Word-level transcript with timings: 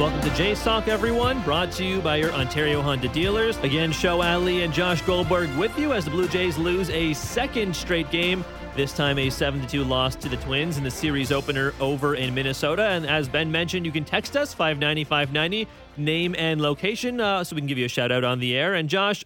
Welcome 0.00 0.22
to 0.22 0.54
Talk, 0.54 0.88
everyone. 0.88 1.42
Brought 1.42 1.70
to 1.72 1.84
you 1.84 2.00
by 2.00 2.16
your 2.16 2.32
Ontario 2.32 2.80
Honda 2.80 3.08
dealers. 3.08 3.58
Again, 3.58 3.92
Show 3.92 4.22
Ali 4.22 4.62
and 4.62 4.72
Josh 4.72 5.02
Goldberg 5.02 5.54
with 5.58 5.78
you 5.78 5.92
as 5.92 6.06
the 6.06 6.10
Blue 6.10 6.26
Jays 6.26 6.56
lose 6.56 6.88
a 6.88 7.12
second 7.12 7.76
straight 7.76 8.10
game. 8.10 8.42
This 8.74 8.94
time, 8.94 9.18
a 9.18 9.28
7 9.28 9.66
2 9.66 9.84
loss 9.84 10.16
to 10.16 10.30
the 10.30 10.38
Twins 10.38 10.78
in 10.78 10.84
the 10.84 10.90
series 10.90 11.30
opener 11.30 11.74
over 11.80 12.14
in 12.14 12.34
Minnesota. 12.34 12.84
And 12.84 13.04
as 13.04 13.28
Ben 13.28 13.52
mentioned, 13.52 13.84
you 13.84 13.92
can 13.92 14.06
text 14.06 14.38
us 14.38 14.54
590 14.54 15.04
590, 15.04 15.70
name 15.98 16.34
and 16.38 16.62
location, 16.62 17.20
uh, 17.20 17.44
so 17.44 17.54
we 17.54 17.60
can 17.60 17.68
give 17.68 17.76
you 17.76 17.84
a 17.84 17.88
shout 17.88 18.10
out 18.10 18.24
on 18.24 18.38
the 18.38 18.56
air. 18.56 18.72
And 18.72 18.88
Josh, 18.88 19.22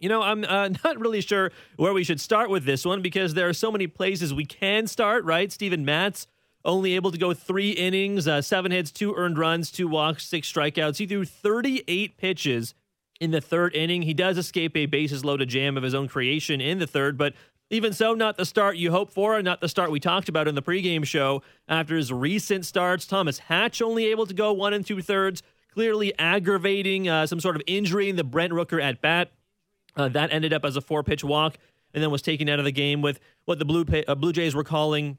you 0.00 0.08
know, 0.08 0.22
I'm 0.22 0.42
uh, 0.42 0.70
not 0.84 0.98
really 0.98 1.20
sure 1.20 1.52
where 1.76 1.92
we 1.92 2.02
should 2.02 2.20
start 2.20 2.50
with 2.50 2.64
this 2.64 2.84
one 2.84 3.00
because 3.00 3.34
there 3.34 3.48
are 3.48 3.52
so 3.52 3.70
many 3.70 3.86
places 3.86 4.34
we 4.34 4.44
can 4.44 4.88
start, 4.88 5.24
right? 5.24 5.52
Steven 5.52 5.84
Matz 5.84 6.26
only 6.64 6.94
able 6.94 7.10
to 7.10 7.18
go 7.18 7.32
three 7.32 7.70
innings, 7.70 8.28
uh, 8.28 8.42
seven 8.42 8.72
hits, 8.72 8.90
two 8.90 9.14
earned 9.14 9.38
runs, 9.38 9.70
two 9.70 9.88
walks, 9.88 10.26
six 10.26 10.50
strikeouts. 10.52 10.98
He 10.98 11.06
threw 11.06 11.24
38 11.24 12.16
pitches 12.16 12.74
in 13.20 13.30
the 13.30 13.40
third 13.40 13.74
inning. 13.74 14.02
He 14.02 14.14
does 14.14 14.38
escape 14.38 14.76
a 14.76 14.86
bases 14.86 15.24
loaded 15.24 15.48
jam 15.48 15.76
of 15.76 15.82
his 15.82 15.94
own 15.94 16.08
creation 16.08 16.60
in 16.60 16.78
the 16.78 16.86
third, 16.86 17.16
but 17.16 17.34
even 17.72 17.92
so, 17.92 18.14
not 18.14 18.36
the 18.36 18.44
start 18.44 18.76
you 18.76 18.90
hope 18.90 19.12
for, 19.12 19.36
and 19.36 19.44
not 19.44 19.60
the 19.60 19.68
start 19.68 19.92
we 19.92 20.00
talked 20.00 20.28
about 20.28 20.48
in 20.48 20.56
the 20.56 20.62
pregame 20.62 21.04
show. 21.04 21.42
After 21.68 21.96
his 21.96 22.12
recent 22.12 22.66
starts, 22.66 23.06
Thomas 23.06 23.38
Hatch 23.38 23.80
only 23.80 24.06
able 24.06 24.26
to 24.26 24.34
go 24.34 24.52
one 24.52 24.74
and 24.74 24.84
two 24.84 25.00
thirds, 25.00 25.44
clearly 25.72 26.12
aggravating 26.18 27.08
uh, 27.08 27.28
some 27.28 27.38
sort 27.38 27.54
of 27.54 27.62
injury 27.68 28.08
in 28.08 28.16
the 28.16 28.24
Brent 28.24 28.52
Rooker 28.52 28.82
at 28.82 29.00
bat. 29.00 29.30
Uh, 29.94 30.08
that 30.08 30.32
ended 30.32 30.52
up 30.52 30.64
as 30.64 30.76
a 30.76 30.80
four 30.80 31.04
pitch 31.04 31.22
walk 31.22 31.58
and 31.94 32.02
then 32.02 32.10
was 32.10 32.22
taken 32.22 32.48
out 32.48 32.58
of 32.58 32.64
the 32.64 32.72
game 32.72 33.02
with 33.02 33.20
what 33.44 33.60
the 33.60 33.64
Blue, 33.64 33.84
uh, 34.06 34.14
Blue 34.16 34.32
Jays 34.32 34.54
were 34.54 34.64
calling 34.64 35.18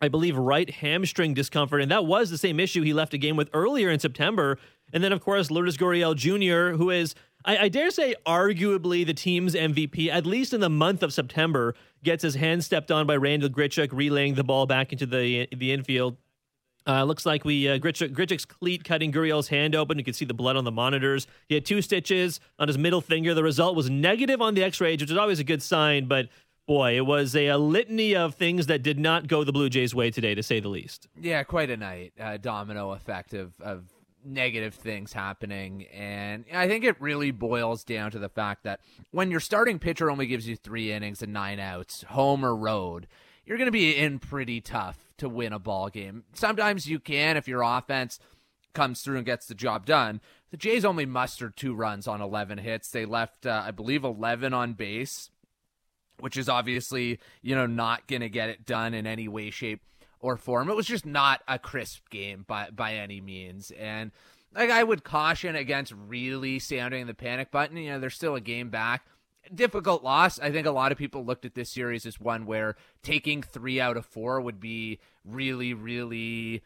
I 0.00 0.08
believe, 0.08 0.36
right 0.36 0.68
hamstring 0.68 1.34
discomfort. 1.34 1.82
And 1.82 1.90
that 1.90 2.06
was 2.06 2.30
the 2.30 2.38
same 2.38 2.58
issue 2.58 2.82
he 2.82 2.94
left 2.94 3.14
a 3.14 3.18
game 3.18 3.36
with 3.36 3.50
earlier 3.52 3.90
in 3.90 4.00
September. 4.00 4.58
And 4.92 5.04
then, 5.04 5.12
of 5.12 5.20
course, 5.20 5.50
Lourdes 5.50 5.76
Gurriel 5.76 6.16
Jr., 6.16 6.76
who 6.76 6.90
is, 6.90 7.14
I, 7.44 7.58
I, 7.58 7.68
dare 7.68 7.90
say, 7.90 8.14
arguably 8.26 9.06
the 9.06 9.14
team's 9.14 9.54
MVP, 9.54 10.08
at 10.08 10.26
least 10.26 10.52
in 10.52 10.60
the 10.60 10.70
month 10.70 11.02
of 11.02 11.12
September, 11.12 11.74
gets 12.02 12.22
his 12.22 12.34
hand 12.34 12.64
stepped 12.64 12.90
on 12.90 13.06
by 13.06 13.16
Randall 13.16 13.50
Grichuk, 13.50 13.90
relaying 13.92 14.34
the 14.34 14.44
ball 14.44 14.66
back 14.66 14.92
into 14.92 15.06
the 15.06 15.48
the 15.54 15.72
infield. 15.72 16.16
Uh, 16.86 17.04
looks 17.04 17.26
like 17.26 17.44
we 17.44 17.68
uh, 17.68 17.78
Grichuk, 17.78 18.12
Grichuk's 18.14 18.46
cleat 18.46 18.84
cutting 18.84 19.12
Gurriel's 19.12 19.48
hand 19.48 19.74
open. 19.74 19.98
You 19.98 20.04
can 20.04 20.14
see 20.14 20.24
the 20.24 20.34
blood 20.34 20.56
on 20.56 20.64
the 20.64 20.72
monitors. 20.72 21.26
He 21.46 21.54
had 21.54 21.66
two 21.66 21.82
stitches 21.82 22.40
on 22.58 22.68
his 22.68 22.78
middle 22.78 23.02
finger. 23.02 23.34
The 23.34 23.42
result 23.42 23.76
was 23.76 23.90
negative 23.90 24.40
on 24.40 24.54
the 24.54 24.64
X-rays, 24.64 25.00
which 25.00 25.10
is 25.10 25.16
always 25.16 25.38
a 25.38 25.44
good 25.44 25.62
sign. 25.62 26.06
But 26.06 26.28
boy, 26.70 26.96
it 26.96 27.04
was 27.04 27.34
a, 27.34 27.48
a, 27.48 27.58
litany 27.58 28.14
of 28.14 28.36
things 28.36 28.66
that 28.66 28.80
did 28.80 28.96
not 28.96 29.26
go 29.26 29.42
the 29.42 29.50
Blue 29.50 29.68
Jays' 29.68 29.92
way 29.92 30.08
today, 30.08 30.36
to 30.36 30.42
say 30.42 30.60
the 30.60 30.68
least. 30.68 31.08
Yeah, 31.20 31.42
quite 31.42 31.68
a 31.68 31.76
night. 31.76 32.12
Uh, 32.18 32.36
domino 32.36 32.92
effect 32.92 33.34
of, 33.34 33.60
of 33.60 33.86
negative 34.24 34.76
things 34.76 35.12
happening. 35.12 35.86
And 35.92 36.44
I 36.54 36.68
think 36.68 36.84
it 36.84 36.94
really 37.00 37.32
boils 37.32 37.82
down 37.82 38.12
to 38.12 38.20
the 38.20 38.28
fact 38.28 38.62
that 38.62 38.78
when 39.10 39.32
your 39.32 39.40
starting 39.40 39.80
pitcher 39.80 40.12
only 40.12 40.28
gives 40.28 40.46
you 40.46 40.54
three 40.54 40.92
innings 40.92 41.22
and 41.22 41.32
nine 41.32 41.58
outs, 41.58 42.04
home 42.04 42.44
or 42.44 42.54
road, 42.54 43.08
you're 43.44 43.58
going 43.58 43.66
to 43.66 43.72
be 43.72 43.96
in 43.96 44.20
pretty 44.20 44.60
tough 44.60 45.10
to 45.18 45.28
win 45.28 45.52
a 45.52 45.58
ball 45.58 45.88
game. 45.88 46.22
Sometimes 46.34 46.86
you 46.86 47.00
can 47.00 47.36
if 47.36 47.48
your 47.48 47.62
offense 47.62 48.20
comes 48.74 49.02
through 49.02 49.16
and 49.16 49.26
gets 49.26 49.46
the 49.46 49.56
job 49.56 49.86
done. 49.86 50.20
The 50.52 50.56
Jays 50.56 50.84
only 50.84 51.04
mustered 51.04 51.56
two 51.56 51.74
runs 51.74 52.06
on 52.06 52.20
11 52.20 52.58
hits. 52.58 52.92
They 52.92 53.06
left, 53.06 53.44
uh, 53.44 53.64
I 53.66 53.72
believe, 53.72 54.04
11 54.04 54.54
on 54.54 54.74
base 54.74 55.30
which 56.22 56.36
is 56.36 56.48
obviously, 56.48 57.18
you 57.42 57.54
know, 57.54 57.66
not 57.66 58.06
going 58.06 58.22
to 58.22 58.28
get 58.28 58.48
it 58.48 58.66
done 58.66 58.94
in 58.94 59.06
any 59.06 59.28
way, 59.28 59.50
shape, 59.50 59.82
or 60.20 60.36
form. 60.36 60.68
It 60.68 60.76
was 60.76 60.86
just 60.86 61.06
not 61.06 61.42
a 61.48 61.58
crisp 61.58 62.08
game 62.10 62.44
by 62.46 62.70
by 62.70 62.94
any 62.94 63.20
means. 63.20 63.70
And 63.72 64.12
like 64.54 64.70
I 64.70 64.82
would 64.82 65.04
caution 65.04 65.56
against 65.56 65.92
really 65.92 66.58
sounding 66.58 67.06
the 67.06 67.14
panic 67.14 67.50
button. 67.50 67.76
You 67.76 67.92
know, 67.92 68.00
there's 68.00 68.14
still 68.14 68.34
a 68.34 68.40
game 68.40 68.70
back. 68.70 69.06
Difficult 69.52 70.04
loss. 70.04 70.38
I 70.38 70.50
think 70.50 70.66
a 70.66 70.70
lot 70.70 70.92
of 70.92 70.98
people 70.98 71.24
looked 71.24 71.44
at 71.44 71.54
this 71.54 71.70
series 71.70 72.06
as 72.06 72.20
one 72.20 72.46
where 72.46 72.76
taking 73.02 73.42
three 73.42 73.80
out 73.80 73.96
of 73.96 74.04
four 74.04 74.40
would 74.40 74.60
be 74.60 74.98
really, 75.24 75.72
really 75.74 76.62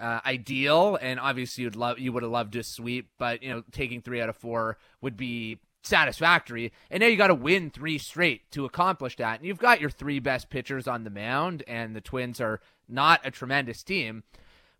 uh, 0.00 0.20
ideal. 0.24 0.98
And 1.00 1.20
obviously, 1.20 1.64
you'd 1.64 1.76
love 1.76 1.98
you 1.98 2.12
would 2.12 2.22
have 2.22 2.32
loved 2.32 2.54
to 2.54 2.62
sweep, 2.62 3.10
but 3.18 3.42
you 3.42 3.50
know, 3.50 3.62
taking 3.70 4.00
three 4.00 4.20
out 4.20 4.28
of 4.28 4.36
four 4.36 4.78
would 5.00 5.16
be 5.16 5.58
satisfactory. 5.86 6.72
And 6.90 7.00
now 7.00 7.06
you 7.06 7.16
got 7.16 7.28
to 7.28 7.34
win 7.34 7.70
three 7.70 7.98
straight 7.98 8.50
to 8.52 8.64
accomplish 8.64 9.16
that. 9.16 9.38
And 9.38 9.46
you've 9.46 9.58
got 9.58 9.80
your 9.80 9.90
three 9.90 10.18
best 10.18 10.50
pitchers 10.50 10.86
on 10.86 11.04
the 11.04 11.10
mound, 11.10 11.62
and 11.66 11.94
the 11.94 12.00
Twins 12.00 12.40
are 12.40 12.60
not 12.88 13.20
a 13.24 13.30
tremendous 13.30 13.82
team. 13.82 14.24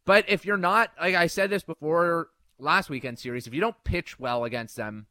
But 0.05 0.25
if 0.29 0.45
you're 0.45 0.57
not, 0.57 0.93
like 1.01 1.15
I 1.15 1.27
said 1.27 1.51
this 1.51 1.65
before 1.65 2.29
last 2.59 2.91
weekend 2.91 3.19
series, 3.19 3.47
if 3.47 3.55
you 3.55 3.61
don't 3.61 3.83
pitch 3.85 4.19
well 4.19 4.45
against 4.45 4.77
them, 4.77 5.07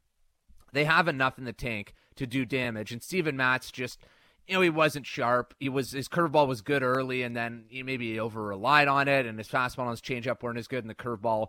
they 0.72 0.84
have 0.84 1.08
enough 1.08 1.38
in 1.38 1.44
the 1.44 1.52
tank 1.52 1.94
to 2.16 2.26
do 2.26 2.44
damage. 2.44 2.92
And 2.92 3.02
Steven 3.02 3.36
Matz 3.36 3.70
just, 3.70 4.00
you 4.46 4.54
know, 4.54 4.60
he 4.60 4.70
wasn't 4.70 5.06
sharp. 5.06 5.54
He 5.58 5.68
was 5.68 5.92
his 5.92 6.08
curveball 6.08 6.48
was 6.48 6.62
good 6.62 6.82
early, 6.82 7.22
and 7.22 7.36
then 7.36 7.64
he 7.68 7.82
maybe 7.82 8.18
over 8.18 8.42
relied 8.42 8.88
on 8.88 9.08
it, 9.08 9.26
and 9.26 9.38
his 9.38 9.48
fastball 9.48 9.88
and 9.88 9.90
his 9.90 10.00
changeup 10.00 10.42
weren't 10.42 10.58
as 10.58 10.68
good, 10.68 10.84
and 10.84 10.90
the 10.90 10.94
curveball 10.94 11.48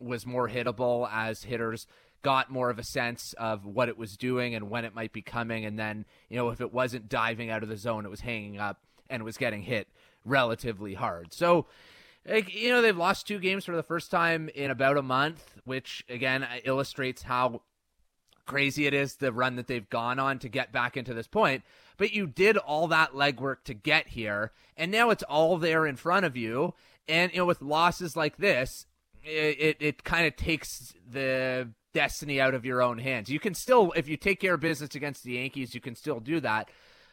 was 0.00 0.26
more 0.26 0.48
hittable 0.48 1.08
as 1.12 1.42
hitters 1.44 1.86
got 2.22 2.50
more 2.50 2.70
of 2.70 2.78
a 2.78 2.84
sense 2.84 3.32
of 3.34 3.64
what 3.64 3.88
it 3.88 3.96
was 3.96 4.16
doing 4.16 4.54
and 4.54 4.70
when 4.70 4.84
it 4.84 4.94
might 4.94 5.12
be 5.12 5.22
coming. 5.22 5.64
And 5.64 5.78
then, 5.78 6.04
you 6.28 6.36
know, 6.36 6.48
if 6.50 6.60
it 6.60 6.72
wasn't 6.72 7.08
diving 7.08 7.50
out 7.50 7.62
of 7.62 7.68
the 7.68 7.76
zone, 7.76 8.04
it 8.04 8.10
was 8.10 8.20
hanging 8.20 8.58
up 8.58 8.80
and 9.08 9.22
was 9.22 9.36
getting 9.36 9.62
hit 9.62 9.88
relatively 10.24 10.94
hard. 10.94 11.32
So, 11.32 11.66
like, 12.26 12.54
you 12.54 12.70
know, 12.70 12.82
they've 12.82 12.96
lost 12.96 13.26
two 13.26 13.38
games 13.38 13.64
for 13.64 13.74
the 13.74 13.82
first 13.82 14.10
time 14.10 14.50
in 14.54 14.70
about 14.70 14.96
a 14.96 15.02
month, 15.02 15.56
which 15.64 16.04
again 16.08 16.42
uh, 16.42 16.58
illustrates 16.64 17.22
how 17.22 17.62
crazy 18.46 18.86
it 18.86 18.94
is 18.94 19.16
the 19.16 19.32
run 19.32 19.56
that 19.56 19.66
they've 19.66 19.88
gone 19.88 20.18
on 20.18 20.38
to 20.40 20.48
get 20.48 20.72
back 20.72 20.96
into 20.96 21.14
this 21.14 21.28
point. 21.28 21.62
But 21.96 22.12
you 22.12 22.26
did 22.26 22.56
all 22.56 22.88
that 22.88 23.12
legwork 23.12 23.64
to 23.64 23.74
get 23.74 24.08
here, 24.08 24.52
and 24.76 24.90
now 24.90 25.10
it's 25.10 25.22
all 25.24 25.56
there 25.58 25.86
in 25.86 25.96
front 25.96 26.26
of 26.26 26.36
you. 26.36 26.74
And 27.08 27.32
you 27.32 27.38
know, 27.38 27.46
with 27.46 27.62
losses 27.62 28.16
like 28.16 28.36
this, 28.36 28.86
it 29.24 29.60
it, 29.60 29.76
it 29.80 30.04
kind 30.04 30.26
of 30.26 30.36
takes 30.36 30.94
the 31.10 31.70
destiny 31.92 32.40
out 32.40 32.54
of 32.54 32.64
your 32.64 32.82
own 32.82 32.98
hands. 32.98 33.28
You 33.28 33.40
can 33.40 33.54
still, 33.54 33.92
if 33.96 34.08
you 34.08 34.16
take 34.16 34.40
care 34.40 34.54
of 34.54 34.60
business 34.60 34.94
against 34.94 35.24
the 35.24 35.32
Yankees, 35.32 35.74
you 35.74 35.80
can 35.80 35.94
still 35.94 36.20
do 36.20 36.40
that. 36.40 36.70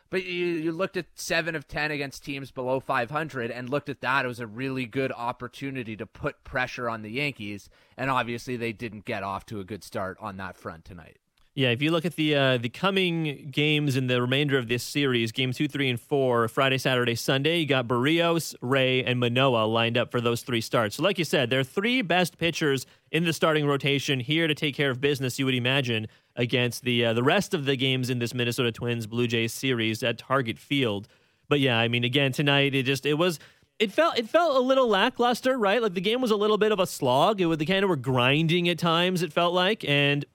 But 0.10 0.24
you, 0.24 0.46
you 0.46 0.72
looked 0.72 0.98
at 0.98 1.08
seven 1.16 1.56
of 1.56 1.68
10 1.68 1.92
against 1.92 2.24
teams 2.24 2.52
below 2.52 2.80
500 2.80 3.50
and 3.50 3.70
looked 3.70 3.90
at 3.90 4.02
that. 4.02 4.26
It 4.26 4.28
was 4.28 4.40
a 4.40 4.48
really 4.48 4.86
good 4.86 5.12
opportunity 5.12 5.96
to 5.98 6.06
put 6.06 6.44
pressure 6.44 6.90
on 6.90 7.02
the 7.02 7.10
Yankees. 7.10 7.70
And 7.98 8.12
obviously, 8.12 8.56
they 8.56 8.72
didn't 8.72 9.06
get 9.06 9.24
off 9.24 9.46
to 9.48 9.60
a 9.60 9.64
good 9.64 9.84
start 9.84 10.18
on 10.22 10.38
that 10.38 10.58
front 10.58 10.86
tonight. 10.86 11.18
Yeah, 11.58 11.70
if 11.70 11.82
you 11.82 11.90
look 11.92 12.04
at 12.04 12.18
the 12.18 12.36
uh, 12.36 12.58
the 12.58 12.68
coming 12.68 13.48
games 13.50 13.96
in 13.96 14.08
the 14.08 14.22
remainder 14.22 14.58
of 14.58 14.68
this 14.68 14.84
series, 14.84 15.32
game 15.32 15.54
two, 15.54 15.70
three, 15.70 15.90
and 15.90 15.98
four, 15.98 16.50
Friday, 16.50 16.78
Saturday, 16.78 17.16
Sunday, 17.16 17.60
you 17.60 17.66
got 17.66 17.88
Berrios, 17.88 18.56
Ray, 18.60 19.02
and 19.06 19.22
Manoah 19.22 19.66
lined 19.66 19.98
up 19.98 20.12
for 20.12 20.20
those 20.20 20.42
three 20.42 20.60
starts. 20.60 20.98
So, 20.98 21.04
like 21.04 21.18
you 21.18 21.24
said, 21.24 21.50
they're 21.50 21.64
three 21.64 22.02
best 22.02 22.38
pitchers 22.38 22.86
in 23.10 23.24
the 23.24 23.32
starting 23.32 23.66
rotation 23.66 24.20
here 24.20 24.48
to 24.48 24.54
take 24.54 24.76
care 24.76 24.92
of 24.92 25.00
business. 25.00 25.40
You 25.40 25.46
would 25.46 25.56
imagine 25.56 26.08
against 26.36 26.84
the 26.84 27.06
uh, 27.06 27.14
the 27.14 27.24
rest 27.24 27.54
of 27.54 27.64
the 27.64 27.78
games 27.78 28.10
in 28.10 28.20
this 28.20 28.34
Minnesota 28.34 28.74
Twins 28.74 29.08
Blue 29.08 29.26
Jays 29.26 29.54
series 29.54 30.04
at 30.04 30.18
Target 30.18 30.60
Field. 30.60 31.08
But 31.48 31.62
yeah, 31.62 31.80
I 31.80 31.88
mean, 31.88 32.04
again 32.04 32.34
tonight, 32.34 32.76
it 32.76 32.84
just 32.84 33.06
it 33.06 33.14
was 33.14 33.40
it 33.80 33.94
felt 33.94 34.20
it 34.20 34.28
felt 34.28 34.58
a 34.58 34.60
little 34.60 34.90
lackluster, 34.90 35.58
right? 35.58 35.82
Like 35.82 35.94
the 35.94 36.02
game 36.02 36.20
was 36.20 36.32
a 36.32 36.36
little 36.36 36.58
bit 36.58 36.74
of 36.74 36.82
a 36.82 36.86
slog. 36.86 37.40
It 37.40 37.46
was 37.46 37.60
the 37.60 37.66
kind 37.66 37.84
of 37.84 37.90
were 37.90 37.96
grinding 37.96 38.68
at 38.68 38.78
times. 38.78 39.22
It 39.22 39.32
felt 39.32 39.54
like, 39.54 39.88
and 39.88 40.26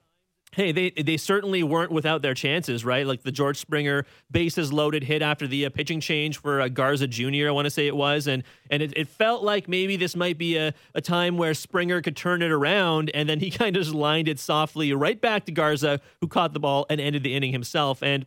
Hey, 0.53 0.73
they 0.73 0.91
they 0.91 1.17
certainly 1.17 1.63
weren't 1.63 1.93
without 1.93 2.23
their 2.23 2.35
chances, 2.35 2.85
right? 2.85 3.07
Like 3.07 3.23
the 3.23 3.31
George 3.31 3.57
Springer 3.57 4.05
bases 4.31 4.73
loaded 4.73 5.05
hit 5.05 5.23
after 5.23 5.47
the 5.47 5.67
uh, 5.67 5.71
pitching 5.71 6.01
change 6.01 6.39
for 6.39 6.61
uh, 6.61 6.69
Garza 6.69 7.07
Jr. 7.07 7.47
I 7.47 7.51
want 7.53 7.67
to 7.67 7.71
say 7.71 7.87
it 7.87 7.95
was, 7.95 8.27
and 8.27 8.43
and 8.69 8.83
it, 8.83 8.93
it 8.97 9.09
felt 9.09 9.45
like 9.45 9.69
maybe 9.69 9.97
this 9.97 10.17
might 10.17 10.39
be 10.39 10.57
a, 10.57 10.75
a 10.95 11.01
time 11.01 11.37
where 11.37 11.55
Springer 11.55 12.03
could 12.03 12.17
turn 12.17 12.43
it 12.43 12.51
around, 12.51 13.11
and 13.15 13.29
then 13.29 13.39
he 13.39 13.51
kind 13.61 13.77
of 13.77 13.85
just 13.85 13.95
lined 13.95 14.27
it 14.27 14.41
softly 14.41 14.93
right 14.93 15.21
back 15.21 15.45
to 15.45 15.53
Garza, 15.53 16.01
who 16.21 16.27
caught 16.27 16.53
the 16.53 16.61
ball 16.61 16.85
and 16.91 17.01
ended 17.01 17.23
the 17.23 17.35
inning 17.35 17.53
himself. 17.53 18.03
And 18.03 18.27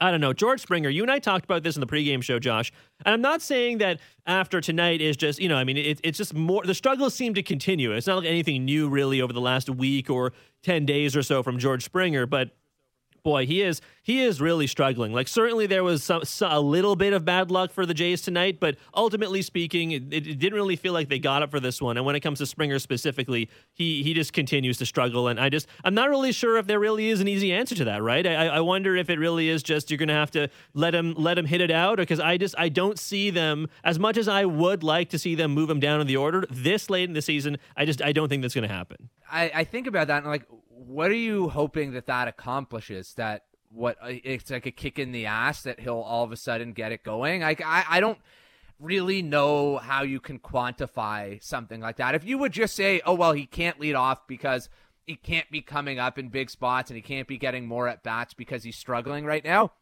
I 0.00 0.10
don't 0.10 0.20
know. 0.20 0.32
George 0.32 0.60
Springer, 0.60 0.90
you 0.90 1.02
and 1.02 1.10
I 1.10 1.18
talked 1.18 1.44
about 1.44 1.62
this 1.62 1.76
in 1.76 1.80
the 1.80 1.86
pregame 1.86 2.22
show, 2.22 2.38
Josh. 2.38 2.70
And 3.04 3.14
I'm 3.14 3.22
not 3.22 3.40
saying 3.40 3.78
that 3.78 4.00
after 4.26 4.60
tonight 4.60 5.00
is 5.00 5.16
just, 5.16 5.40
you 5.40 5.48
know, 5.48 5.56
I 5.56 5.64
mean, 5.64 5.78
it, 5.78 6.00
it's 6.04 6.18
just 6.18 6.34
more, 6.34 6.62
the 6.64 6.74
struggles 6.74 7.14
seem 7.14 7.32
to 7.34 7.42
continue. 7.42 7.92
It's 7.92 8.06
not 8.06 8.18
like 8.18 8.26
anything 8.26 8.64
new 8.64 8.88
really 8.88 9.22
over 9.22 9.32
the 9.32 9.40
last 9.40 9.70
week 9.70 10.10
or 10.10 10.34
10 10.64 10.84
days 10.84 11.16
or 11.16 11.22
so 11.22 11.42
from 11.42 11.58
George 11.58 11.82
Springer. 11.82 12.26
But 12.26 12.50
boy, 13.26 13.44
he 13.44 13.60
is 13.60 13.82
he 14.04 14.22
is 14.22 14.40
really 14.40 14.68
struggling. 14.68 15.12
Like 15.12 15.26
certainly 15.26 15.66
there 15.66 15.82
was 15.82 16.04
some, 16.04 16.24
some, 16.24 16.52
a 16.52 16.60
little 16.60 16.94
bit 16.94 17.12
of 17.12 17.24
bad 17.24 17.50
luck 17.50 17.72
for 17.72 17.84
the 17.84 17.92
Jays 17.92 18.22
tonight, 18.22 18.60
but 18.60 18.76
ultimately 18.94 19.42
speaking, 19.42 19.90
it, 19.90 20.04
it, 20.12 20.38
didn't 20.38 20.54
really 20.54 20.76
feel 20.76 20.92
like 20.92 21.08
they 21.08 21.18
got 21.18 21.42
up 21.42 21.50
for 21.50 21.58
this 21.58 21.82
one. 21.82 21.96
And 21.96 22.06
when 22.06 22.14
it 22.14 22.20
comes 22.20 22.38
to 22.38 22.46
Springer 22.46 22.78
specifically, 22.78 23.50
he 23.74 24.04
he 24.04 24.14
just 24.14 24.32
continues 24.32 24.78
to 24.78 24.86
struggle. 24.86 25.26
And 25.26 25.40
I 25.40 25.48
just 25.48 25.66
I'm 25.82 25.92
not 25.92 26.08
really 26.08 26.30
sure 26.30 26.56
if 26.56 26.68
there 26.68 26.78
really 26.78 27.08
is 27.08 27.20
an 27.20 27.26
easy 27.26 27.52
answer 27.52 27.74
to 27.74 27.84
that. 27.86 28.00
Right? 28.00 28.24
I, 28.24 28.46
I 28.46 28.60
wonder 28.60 28.94
if 28.94 29.10
it 29.10 29.18
really 29.18 29.48
is 29.48 29.64
just 29.64 29.90
you're 29.90 29.98
going 29.98 30.08
to 30.08 30.14
have 30.14 30.30
to 30.30 30.48
let 30.72 30.94
him 30.94 31.12
let 31.18 31.36
him 31.36 31.46
hit 31.46 31.60
it 31.60 31.72
out, 31.72 31.96
because 31.96 32.20
I 32.20 32.36
just 32.36 32.54
I 32.56 32.68
don't 32.68 32.96
see 32.96 33.30
them 33.30 33.68
as 33.82 33.98
much 33.98 34.16
as 34.16 34.28
I 34.28 34.44
would 34.44 34.84
like 34.84 35.10
to 35.10 35.18
see 35.18 35.34
them 35.34 35.50
move 35.50 35.68
him 35.68 35.80
down 35.80 36.00
in 36.00 36.06
the 36.06 36.16
order 36.16 36.44
this 36.48 36.88
late 36.88 37.08
in 37.08 37.14
the 37.14 37.22
season. 37.22 37.58
I 37.76 37.86
just 37.86 38.00
I 38.00 38.12
don't 38.12 38.28
think 38.28 38.42
that's 38.42 38.54
going 38.54 38.68
to 38.68 38.72
happen. 38.72 39.10
I, 39.30 39.50
I 39.52 39.64
think 39.64 39.86
about 39.86 40.06
that 40.06 40.22
and 40.22 40.30
like, 40.30 40.46
what 40.86 41.10
are 41.10 41.14
you 41.14 41.48
hoping 41.48 41.92
that 41.92 42.06
that 42.06 42.28
accomplishes? 42.28 43.14
That 43.14 43.44
what 43.70 43.96
uh, 44.02 44.08
it's 44.08 44.50
like 44.50 44.66
a 44.66 44.70
kick 44.70 44.98
in 44.98 45.12
the 45.12 45.26
ass 45.26 45.62
that 45.62 45.80
he'll 45.80 45.98
all 45.98 46.24
of 46.24 46.32
a 46.32 46.36
sudden 46.36 46.72
get 46.72 46.92
it 46.92 47.02
going. 47.02 47.42
Like 47.42 47.62
I, 47.64 47.84
I 47.88 48.00
don't 48.00 48.18
really 48.78 49.22
know 49.22 49.78
how 49.78 50.02
you 50.02 50.20
can 50.20 50.38
quantify 50.38 51.42
something 51.42 51.80
like 51.80 51.96
that. 51.96 52.14
If 52.14 52.24
you 52.24 52.38
would 52.38 52.52
just 52.52 52.74
say, 52.74 53.00
"Oh 53.04 53.14
well, 53.14 53.32
he 53.32 53.46
can't 53.46 53.80
lead 53.80 53.94
off 53.94 54.26
because 54.26 54.68
he 55.06 55.16
can't 55.16 55.50
be 55.50 55.60
coming 55.60 55.98
up 55.98 56.18
in 56.18 56.28
big 56.28 56.50
spots 56.50 56.90
and 56.90 56.96
he 56.96 57.02
can't 57.02 57.28
be 57.28 57.38
getting 57.38 57.66
more 57.66 57.88
at 57.88 58.02
bats 58.02 58.34
because 58.34 58.62
he's 58.62 58.76
struggling 58.76 59.24
right 59.24 59.44
now." 59.44 59.72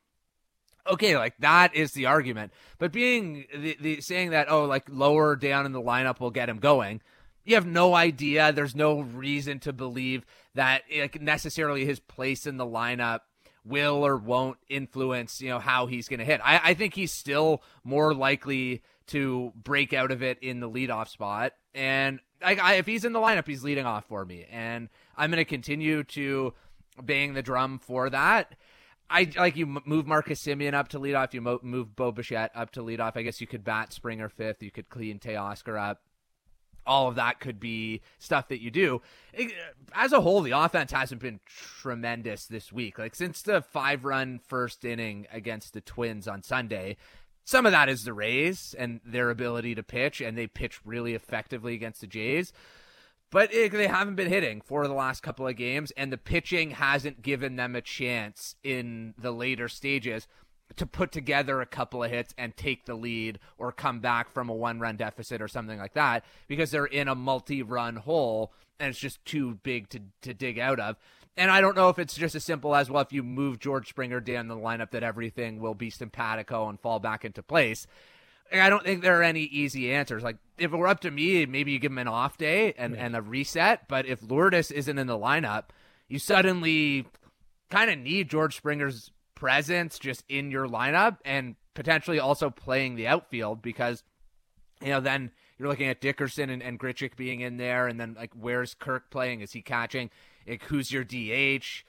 Okay, 0.87 1.17
like 1.17 1.35
that 1.39 1.75
is 1.75 1.93
the 1.93 2.07
argument. 2.07 2.53
But 2.79 2.93
being 2.93 3.47
the, 3.55 3.77
the 3.81 4.01
saying 4.01 4.31
that 4.31 4.51
oh, 4.51 4.65
like 4.65 4.85
lower 4.89 5.37
down 5.37 5.67
in 5.67 5.73
the 5.73 5.83
lineup 5.83 6.21
will 6.21 6.31
get 6.31 6.49
him 6.49 6.59
going. 6.59 7.01
You 7.45 7.55
have 7.57 7.67
no 7.67 7.95
idea. 7.95 8.53
There's 8.53 8.75
no 8.75 9.01
reason 9.01 9.59
to 9.61 9.73
believe 9.73 10.25
that 10.55 10.83
necessarily 11.21 11.85
his 11.85 12.01
place 12.01 12.47
in 12.47 12.57
the 12.57 12.67
lineup 12.67 13.21
will 13.65 14.05
or 14.05 14.17
won't 14.17 14.59
influence, 14.69 15.41
you 15.41 15.49
know, 15.49 15.59
how 15.59 15.87
he's 15.87 16.09
going 16.09 16.21
to 16.21 16.25
hit. 16.25 16.41
I, 16.45 16.61
I 16.63 16.75
think 16.75 16.95
he's 16.95 17.13
still 17.13 17.63
more 17.83 18.15
likely 18.15 18.83
to 19.07 19.53
break 19.55 19.93
out 19.93 20.11
of 20.11 20.23
it 20.23 20.39
in 20.43 20.61
the 20.61 20.69
leadoff 20.69 21.09
spot. 21.09 21.53
And 21.75 22.21
I, 22.43 22.57
I, 22.57 22.75
if 22.75 22.87
he's 22.87 23.05
in 23.05 23.13
the 23.13 23.21
lineup, 23.21 23.47
he's 23.47 23.65
leading 23.65 23.87
off 23.87 24.07
for 24.07 24.25
me. 24.25 24.47
And 24.51 24.89
I'm 25.17 25.31
going 25.31 25.39
to 25.39 25.45
continue 25.45 26.05
to 26.05 26.55
bang 27.03 27.35
the 27.35 27.43
drum 27.43 27.79
for 27.79 28.11
that. 28.11 28.55
I 29.11 29.31
like 29.37 29.57
you 29.57 29.67
move 29.67 30.07
Marcus 30.07 30.43
Semien 30.43 30.75
up 30.75 30.89
to 30.89 30.99
lead 30.99 31.15
off. 31.15 31.35
You 31.35 31.41
move 31.43 31.95
Bo 31.95 32.11
Bichette 32.11 32.51
up 32.55 32.71
to 32.73 32.83
lead 32.83 33.01
off. 33.01 33.17
I 33.17 33.23
guess 33.23 33.41
you 33.41 33.47
could 33.47 33.63
bat 33.63 33.93
Springer 33.93 34.29
fifth. 34.29 34.63
You 34.63 34.71
could 34.71 34.89
clean 34.89 35.19
Teoscar 35.19 35.79
up 35.79 36.01
all 36.87 37.09
of 37.09 37.15
that 37.17 37.41
could 37.41 37.59
be 37.59 38.01
stuff 38.19 38.49
that 38.49 38.61
you 38.61 38.71
do. 38.71 39.03
As 39.95 40.13
a 40.13 40.21
whole, 40.21 40.43
the 40.43 40.53
offense 40.53 40.93
hasn't 40.93 41.21
been 41.21 41.41
tremendous 41.47 42.47
this 42.47 42.73
week. 42.73 42.99
Like 42.99 43.15
since 43.15 43.43
the 43.43 43.63
five 43.63 44.05
run 44.05 44.41
first 44.47 44.85
inning 44.85 45.27
against 45.33 45.73
the 45.73 45.81
Twins 45.81 46.29
on 46.29 46.43
Sunday, 46.43 46.97
some 47.45 47.67
of 47.67 47.73
that 47.73 47.89
is 47.89 48.05
the 48.05 48.13
Rays 48.13 48.75
and 48.79 49.01
their 49.05 49.31
ability 49.31 49.75
to 49.75 49.83
pitch, 49.83 50.21
and 50.21 50.37
they 50.37 50.47
pitch 50.47 50.81
really 50.85 51.15
effectively 51.15 51.75
against 51.75 52.01
the 52.01 52.07
Jays. 52.07 52.53
But 53.31 53.53
it, 53.53 53.73
they 53.73 53.89
haven't 53.89 54.15
been 54.15 54.29
hitting 54.29 54.61
for 54.61 54.87
the 54.87 54.95
last 54.95 55.23
couple 55.23 55.47
of 55.47 55.57
games, 55.57 55.91
and 55.97 56.13
the 56.13 56.17
pitching 56.17 56.71
hasn't 56.71 57.21
given 57.21 57.57
them 57.57 57.75
a 57.75 57.81
chance 57.81 58.55
in 58.63 59.15
the 59.19 59.33
later 59.33 59.69
stages 59.69 60.29
to 60.77 60.87
put 60.87 61.13
together 61.13 61.61
a 61.61 61.67
couple 61.67 62.03
of 62.03 62.11
hits 62.11 62.35
and 62.37 62.57
take 62.57 62.85
the 62.85 62.95
lead 62.95 63.39
or 63.59 63.71
come 63.71 64.01
back 64.01 64.31
from 64.31 64.49
a 64.49 64.55
one 64.55 64.81
run 64.81 64.97
deficit 64.97 65.41
or 65.41 65.49
something 65.49 65.79
like 65.79 65.95
that 65.95 66.25
because 66.49 66.71
they're 66.71 66.87
in 66.87 67.09
a 67.09 67.15
multi 67.15 67.63
run 67.63 67.97
hole 67.97 68.53
and 68.81 68.91
it's 68.91 68.99
just 68.99 69.25
too 69.25 69.59
big 69.63 69.89
to, 69.91 70.01
to 70.23 70.35
dig 70.35 70.59
out 70.59 70.81
of. 70.81 70.97
And 71.37 71.51
I 71.51 71.61
don't 71.61 71.77
know 71.77 71.89
if 71.89 71.99
it's 71.99 72.15
just 72.15 72.35
as 72.35 72.45
simple 72.45 72.75
as 72.75 72.91
well, 72.91 73.03
if 73.03 73.13
you 73.13 73.23
move 73.23 73.59
George 73.59 73.89
Springer 73.89 74.21
down 74.21 74.49
the 74.49 74.57
lineup, 74.57 74.93
that 74.93 75.03
everything 75.03 75.61
will 75.61 75.75
be 75.75 75.91
simpatico 75.91 76.69
and 76.69 76.79
fall 76.79 77.01
back 77.01 77.25
into 77.25 77.43
place. 77.43 77.87
I 78.53 78.69
don't 78.69 78.85
think 78.85 79.03
there 79.03 79.19
are 79.19 79.25
any 79.25 79.43
easy 79.43 79.93
answers. 79.93 80.23
Like 80.23 80.37
if 80.59 80.73
it 80.73 80.77
were 80.77 80.87
up 80.87 81.01
to 81.01 81.11
me, 81.11 81.45
maybe 81.47 81.73
you 81.73 81.79
give 81.79 81.91
him 81.91 81.99
an 81.99 82.09
off 82.09 82.37
day 82.37 82.75
and, 82.77 82.97
and 82.97 83.17
a 83.17 83.23
reset. 83.23 83.89
But 83.89 84.07
if 84.07 84.23
Lourdes 84.23 84.71
isn't 84.71 84.99
in 84.99 85.07
the 85.07 85.19
lineup, 85.19 85.65
you 86.09 86.19
suddenly 86.19 87.07
kind 87.71 87.91
of 87.91 87.99
need 87.99 88.29
George 88.29 88.57
Springer's 88.57 89.11
presence 89.35 89.99
just 89.99 90.25
in 90.29 90.51
your 90.51 90.67
lineup 90.67 91.19
and 91.25 91.57
potentially 91.75 92.19
also 92.19 92.51
playing 92.51 92.95
the 92.95 93.07
outfield 93.07 93.63
because 93.63 94.03
you 94.81 94.89
know 94.89 95.01
then 95.01 95.31
you're 95.59 95.69
looking 95.69 95.89
at 95.89 96.01
Dickerson 96.01 96.51
and, 96.51 96.63
and 96.63 96.79
Grichuk 96.79 97.17
being 97.17 97.41
in 97.41 97.57
there 97.57 97.87
and 97.87 97.99
then 97.99 98.15
like 98.15 98.33
where's 98.39 98.75
Kirk 98.75 99.11
playing? 99.11 99.41
Is 99.41 99.53
he 99.53 99.63
catching? 99.63 100.11
Like, 100.47 100.63
who's 100.65 100.93
your 100.93 101.05
DH 101.05 101.85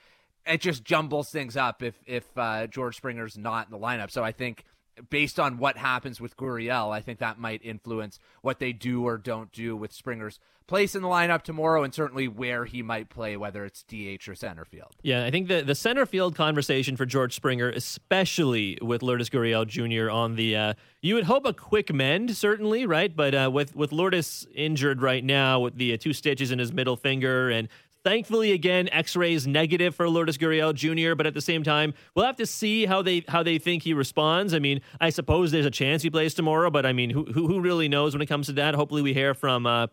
it 0.45 0.61
just 0.61 0.83
jumbles 0.83 1.29
things 1.29 1.57
up 1.57 1.81
if 1.81 1.95
if 2.05 2.25
uh, 2.37 2.67
George 2.67 2.95
Springer's 2.97 3.37
not 3.37 3.67
in 3.67 3.71
the 3.71 3.79
lineup. 3.79 4.11
So 4.11 4.23
I 4.23 4.31
think 4.31 4.63
based 5.09 5.39
on 5.39 5.57
what 5.57 5.77
happens 5.77 6.21
with 6.21 6.37
Gurriel, 6.37 6.91
I 6.91 7.01
think 7.01 7.19
that 7.19 7.39
might 7.39 7.61
influence 7.63 8.19
what 8.41 8.59
they 8.59 8.73
do 8.73 9.03
or 9.03 9.17
don't 9.17 9.51
do 9.51 9.75
with 9.75 9.91
Springer's 9.91 10.39
place 10.67 10.95
in 10.95 11.01
the 11.01 11.07
lineup 11.07 11.43
tomorrow, 11.43 11.83
and 11.83 11.93
certainly 11.93 12.27
where 12.27 12.65
he 12.65 12.81
might 12.81 13.09
play, 13.09 13.37
whether 13.37 13.65
it's 13.65 13.83
DH 13.83 14.27
or 14.27 14.35
center 14.35 14.65
field. 14.65 14.95
Yeah, 15.03 15.25
I 15.25 15.31
think 15.31 15.47
the 15.47 15.61
the 15.61 15.75
center 15.75 16.05
field 16.05 16.35
conversation 16.35 16.97
for 16.97 17.05
George 17.05 17.35
Springer, 17.35 17.69
especially 17.69 18.77
with 18.81 19.03
Lourdes 19.03 19.29
Gurriel 19.29 19.67
Jr. 19.67 20.09
on 20.09 20.35
the, 20.35 20.55
uh, 20.55 20.73
you 21.01 21.15
would 21.15 21.25
hope 21.25 21.45
a 21.45 21.53
quick 21.53 21.93
mend, 21.93 22.35
certainly, 22.35 22.85
right? 22.85 23.15
But 23.15 23.35
uh, 23.35 23.49
with 23.53 23.75
with 23.75 23.91
Lourdes 23.91 24.47
injured 24.55 25.01
right 25.01 25.23
now 25.23 25.59
with 25.59 25.75
the 25.77 25.93
uh, 25.93 25.97
two 25.97 26.13
stitches 26.13 26.51
in 26.51 26.59
his 26.59 26.73
middle 26.73 26.95
finger 26.95 27.49
and 27.49 27.67
Thankfully, 28.05 28.51
again, 28.51 28.87
X-rays 28.91 29.47
negative 29.47 29.95
for 29.95 30.07
Lourdes 30.07 30.37
Gurriel 30.37 30.75
Jr. 30.75 31.15
But 31.15 31.25
at 31.25 31.33
the 31.33 31.41
same 31.41 31.63
time, 31.63 31.95
we'll 32.13 32.27
have 32.27 32.35
to 32.35 32.45
see 32.45 32.85
how 32.85 33.01
they 33.01 33.23
how 33.27 33.41
they 33.41 33.57
think 33.57 33.81
he 33.81 33.95
responds. 33.95 34.53
I 34.53 34.59
mean, 34.59 34.81
I 35.01 35.09
suppose 35.09 35.51
there's 35.51 35.65
a 35.65 35.71
chance 35.71 36.03
he 36.03 36.11
plays 36.11 36.35
tomorrow, 36.35 36.69
but 36.69 36.85
I 36.85 36.93
mean, 36.93 37.09
who 37.09 37.25
who, 37.25 37.47
who 37.47 37.59
really 37.59 37.89
knows 37.89 38.13
when 38.13 38.21
it 38.21 38.27
comes 38.27 38.45
to 38.45 38.53
that? 38.53 38.75
Hopefully, 38.75 39.01
we 39.01 39.13
hear 39.13 39.33
from. 39.33 39.65
Uh, 39.65 39.87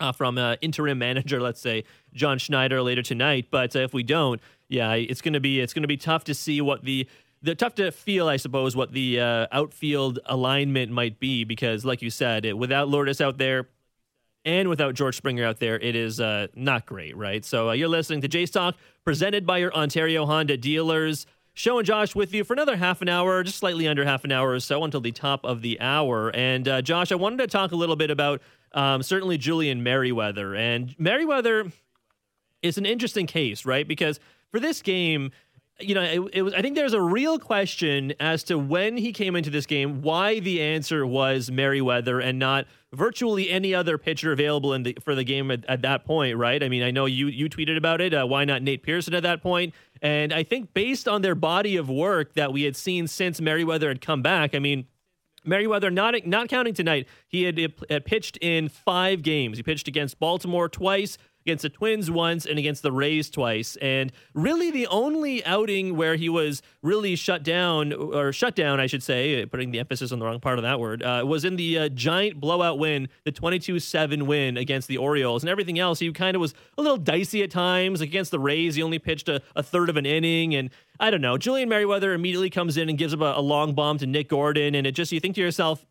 uh, 0.00 0.12
from 0.12 0.38
uh, 0.38 0.54
interim 0.60 0.96
manager, 0.96 1.40
let's 1.40 1.60
say 1.60 1.82
John 2.14 2.38
Schneider 2.38 2.80
later 2.82 3.02
tonight. 3.02 3.48
But 3.50 3.74
uh, 3.74 3.80
if 3.80 3.92
we 3.92 4.04
don't, 4.04 4.40
yeah, 4.68 4.92
it's 4.92 5.20
gonna 5.20 5.40
be 5.40 5.58
it's 5.58 5.74
gonna 5.74 5.88
be 5.88 5.96
tough 5.96 6.22
to 6.24 6.34
see 6.34 6.60
what 6.60 6.84
the 6.84 7.08
the 7.42 7.56
tough 7.56 7.74
to 7.76 7.90
feel, 7.90 8.28
I 8.28 8.36
suppose, 8.36 8.76
what 8.76 8.92
the 8.92 9.18
uh, 9.18 9.46
outfield 9.50 10.20
alignment 10.26 10.92
might 10.92 11.18
be 11.18 11.42
because, 11.42 11.84
like 11.84 12.00
you 12.00 12.10
said, 12.10 12.44
it, 12.44 12.56
without 12.56 12.88
Lourdes 12.88 13.20
out 13.20 13.38
there, 13.38 13.66
and 14.48 14.70
without 14.70 14.94
George 14.94 15.14
Springer 15.14 15.44
out 15.44 15.60
there, 15.60 15.78
it 15.78 15.94
is 15.94 16.20
uh, 16.20 16.46
not 16.54 16.86
great, 16.86 17.14
right? 17.14 17.44
So 17.44 17.68
uh, 17.68 17.72
you're 17.72 17.86
listening 17.86 18.22
to 18.22 18.28
Jays 18.28 18.50
Talk, 18.50 18.76
presented 19.04 19.46
by 19.46 19.58
your 19.58 19.74
Ontario 19.74 20.24
Honda 20.24 20.56
dealers. 20.56 21.26
Show 21.52 21.76
and 21.76 21.86
Josh 21.86 22.14
with 22.14 22.32
you 22.32 22.44
for 22.44 22.54
another 22.54 22.74
half 22.74 23.02
an 23.02 23.10
hour, 23.10 23.42
just 23.42 23.58
slightly 23.58 23.86
under 23.86 24.06
half 24.06 24.24
an 24.24 24.32
hour 24.32 24.52
or 24.52 24.60
so 24.60 24.82
until 24.84 25.02
the 25.02 25.12
top 25.12 25.44
of 25.44 25.60
the 25.60 25.78
hour. 25.82 26.34
And 26.34 26.66
uh, 26.66 26.80
Josh, 26.80 27.12
I 27.12 27.16
wanted 27.16 27.38
to 27.38 27.46
talk 27.46 27.72
a 27.72 27.76
little 27.76 27.96
bit 27.96 28.10
about 28.10 28.40
um, 28.72 29.02
certainly 29.02 29.36
Julian 29.36 29.82
Merryweather. 29.82 30.54
And 30.54 30.94
Merryweather 30.98 31.70
is 32.62 32.78
an 32.78 32.86
interesting 32.86 33.26
case, 33.26 33.66
right? 33.66 33.86
Because 33.86 34.18
for 34.50 34.60
this 34.60 34.80
game, 34.80 35.30
you 35.78 35.94
know, 35.94 36.02
it, 36.02 36.20
it, 36.32 36.42
was. 36.42 36.54
I 36.54 36.62
think 36.62 36.74
there's 36.74 36.94
a 36.94 37.02
real 37.02 37.38
question 37.38 38.14
as 38.18 38.44
to 38.44 38.58
when 38.58 38.96
he 38.96 39.12
came 39.12 39.36
into 39.36 39.50
this 39.50 39.66
game, 39.66 40.00
why 40.00 40.40
the 40.40 40.62
answer 40.62 41.06
was 41.06 41.50
Merryweather 41.50 42.18
and 42.18 42.38
not 42.38 42.66
virtually 42.92 43.50
any 43.50 43.74
other 43.74 43.98
pitcher 43.98 44.32
available 44.32 44.72
in 44.72 44.82
the, 44.82 44.96
for 45.00 45.14
the 45.14 45.24
game 45.24 45.50
at, 45.50 45.64
at, 45.66 45.82
that 45.82 46.04
point, 46.04 46.36
right? 46.36 46.62
I 46.62 46.68
mean, 46.68 46.82
I 46.82 46.90
know 46.90 47.06
you 47.06 47.26
you 47.26 47.48
tweeted 47.48 47.76
about 47.76 48.00
it. 48.00 48.14
Uh, 48.14 48.26
why 48.26 48.44
not 48.44 48.62
Nate 48.62 48.82
Pearson 48.82 49.14
at 49.14 49.22
that 49.22 49.42
point? 49.42 49.74
And 50.00 50.32
I 50.32 50.42
think 50.42 50.72
based 50.74 51.08
on 51.08 51.22
their 51.22 51.34
body 51.34 51.76
of 51.76 51.90
work 51.90 52.34
that 52.34 52.52
we 52.52 52.62
had 52.62 52.76
seen 52.76 53.06
since 53.06 53.40
Merryweather 53.40 53.88
had 53.88 54.00
come 54.00 54.22
back, 54.22 54.54
I 54.54 54.58
mean. 54.58 54.86
Merryweather, 55.44 55.88
not 55.90 56.14
not 56.26 56.48
counting 56.48 56.74
tonight, 56.74 57.06
he 57.26 57.44
had, 57.44 57.58
had 57.88 58.04
pitched 58.04 58.36
in 58.42 58.68
five 58.68 59.22
games. 59.22 59.56
He 59.56 59.62
pitched 59.62 59.88
against 59.88 60.18
Baltimore 60.18 60.68
twice, 60.68 61.16
against 61.48 61.62
the 61.62 61.70
Twins 61.70 62.10
once 62.10 62.44
and 62.44 62.58
against 62.58 62.82
the 62.82 62.92
Rays 62.92 63.30
twice. 63.30 63.76
And 63.76 64.12
really 64.34 64.70
the 64.70 64.86
only 64.88 65.42
outing 65.46 65.96
where 65.96 66.14
he 66.16 66.28
was 66.28 66.60
really 66.82 67.16
shut 67.16 67.42
down, 67.42 67.94
or 67.94 68.34
shut 68.34 68.54
down, 68.54 68.80
I 68.80 68.86
should 68.86 69.02
say, 69.02 69.46
putting 69.46 69.70
the 69.70 69.78
emphasis 69.78 70.12
on 70.12 70.18
the 70.18 70.26
wrong 70.26 70.40
part 70.40 70.58
of 70.58 70.62
that 70.64 70.78
word, 70.78 71.02
uh, 71.02 71.24
was 71.26 71.46
in 71.46 71.56
the 71.56 71.78
uh, 71.78 71.88
giant 71.88 72.38
blowout 72.38 72.78
win, 72.78 73.08
the 73.24 73.32
22 73.32 73.78
7 73.78 74.26
win 74.26 74.58
against 74.58 74.88
the 74.88 74.98
Orioles. 74.98 75.42
And 75.42 75.48
everything 75.48 75.78
else, 75.78 76.00
he 76.00 76.12
kind 76.12 76.34
of 76.34 76.40
was 76.40 76.52
a 76.76 76.82
little 76.82 76.98
dicey 76.98 77.42
at 77.42 77.50
times. 77.50 78.00
Like 78.00 78.10
against 78.10 78.30
the 78.30 78.38
Rays, 78.38 78.74
he 78.74 78.82
only 78.82 78.98
pitched 78.98 79.30
a, 79.30 79.40
a 79.56 79.62
third 79.62 79.88
of 79.88 79.96
an 79.96 80.04
inning. 80.04 80.54
And 80.54 80.68
I 81.00 81.10
don't 81.10 81.22
know. 81.22 81.38
Julian 81.38 81.70
Merryweather 81.70 82.12
immediately 82.12 82.50
comes 82.50 82.76
in 82.76 82.90
and 82.90 82.98
gives 82.98 83.14
up 83.14 83.22
a, 83.22 83.32
a 83.36 83.40
long 83.40 83.72
bomb 83.74 83.96
to 83.98 84.06
Nick 84.06 84.28
Gordon. 84.28 84.74
And 84.74 84.86
it 84.86 84.92
just, 84.92 85.12
you 85.12 85.20
think 85.20 85.34
to 85.36 85.40
yourself, 85.40 85.86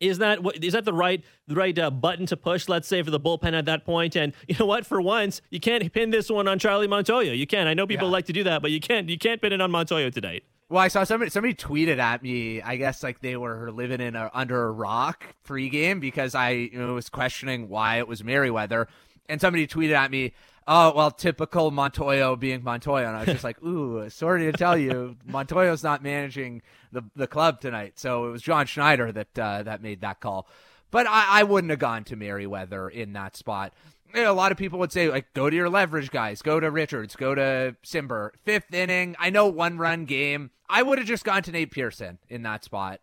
is 0.00 0.18
that 0.18 0.40
is 0.62 0.72
that 0.72 0.84
the 0.84 0.92
right 0.92 1.22
the 1.46 1.54
right 1.54 1.78
uh, 1.78 1.90
button 1.90 2.26
to 2.26 2.36
push? 2.36 2.68
Let's 2.68 2.88
say 2.88 3.02
for 3.02 3.10
the 3.10 3.20
bullpen 3.20 3.52
at 3.52 3.64
that 3.66 3.84
point. 3.84 4.16
And 4.16 4.32
you 4.48 4.56
know 4.58 4.66
what? 4.66 4.86
For 4.86 5.00
once, 5.00 5.40
you 5.50 5.60
can't 5.60 5.92
pin 5.92 6.10
this 6.10 6.30
one 6.30 6.48
on 6.48 6.58
Charlie 6.58 6.88
Montoyo. 6.88 7.36
You 7.36 7.46
can. 7.46 7.66
I 7.66 7.74
know 7.74 7.86
people 7.86 8.08
yeah. 8.08 8.12
like 8.12 8.26
to 8.26 8.32
do 8.32 8.44
that, 8.44 8.62
but 8.62 8.70
you 8.70 8.80
can't. 8.80 9.08
You 9.08 9.18
can't 9.18 9.40
pin 9.40 9.52
it 9.52 9.60
on 9.60 9.70
Montoyo 9.70 10.12
tonight. 10.12 10.44
Well, 10.68 10.82
I 10.82 10.88
saw 10.88 11.04
somebody 11.04 11.30
somebody 11.30 11.54
tweeted 11.54 11.98
at 11.98 12.22
me. 12.22 12.62
I 12.62 12.76
guess 12.76 13.02
like 13.02 13.20
they 13.20 13.36
were 13.36 13.70
living 13.70 14.00
in 14.00 14.16
a, 14.16 14.30
under 14.34 14.64
a 14.64 14.72
rock 14.72 15.26
pregame 15.46 16.00
because 16.00 16.34
I 16.34 16.50
you 16.50 16.78
know, 16.78 16.94
was 16.94 17.08
questioning 17.08 17.68
why 17.68 17.98
it 17.98 18.08
was 18.08 18.24
Merryweather, 18.24 18.88
and 19.28 19.40
somebody 19.40 19.66
tweeted 19.66 19.94
at 19.94 20.10
me 20.10 20.32
oh 20.66 20.92
well, 20.94 21.10
typical 21.10 21.70
Montoyo 21.70 22.38
being 22.38 22.62
Montoyo, 22.62 23.06
and 23.06 23.16
I 23.16 23.20
was 23.20 23.28
just 23.28 23.44
like, 23.44 23.62
ooh, 23.62 24.08
sorry 24.10 24.50
to 24.50 24.52
tell 24.52 24.76
you, 24.76 25.16
Montoyo's 25.28 25.82
not 25.82 26.02
managing 26.02 26.62
the 26.92 27.02
the 27.16 27.26
club 27.26 27.60
tonight. 27.60 27.98
So 27.98 28.26
it 28.28 28.30
was 28.30 28.42
John 28.42 28.66
Schneider 28.66 29.12
that 29.12 29.38
uh, 29.38 29.62
that 29.62 29.82
made 29.82 30.00
that 30.02 30.20
call. 30.20 30.48
But 30.90 31.06
I, 31.08 31.40
I 31.40 31.42
wouldn't 31.42 31.70
have 31.70 31.80
gone 31.80 32.04
to 32.04 32.16
Merryweather 32.16 32.88
in 32.88 33.14
that 33.14 33.36
spot. 33.36 33.72
You 34.14 34.22
know, 34.22 34.30
a 34.30 34.32
lot 34.32 34.52
of 34.52 34.58
people 34.58 34.78
would 34.78 34.92
say, 34.92 35.08
like, 35.08 35.34
go 35.34 35.50
to 35.50 35.56
your 35.56 35.68
leverage 35.68 36.12
guys, 36.12 36.40
go 36.40 36.60
to 36.60 36.70
Richards, 36.70 37.16
go 37.16 37.34
to 37.34 37.74
Cimber. 37.84 38.30
Fifth 38.44 38.72
inning, 38.72 39.16
I 39.18 39.30
know 39.30 39.48
one 39.48 39.76
run 39.76 40.04
game. 40.04 40.50
I 40.68 40.82
would 40.82 40.98
have 40.98 41.06
just 41.08 41.24
gone 41.24 41.42
to 41.42 41.50
Nate 41.50 41.72
Pearson 41.72 42.18
in 42.28 42.42
that 42.42 42.62
spot. 42.62 43.00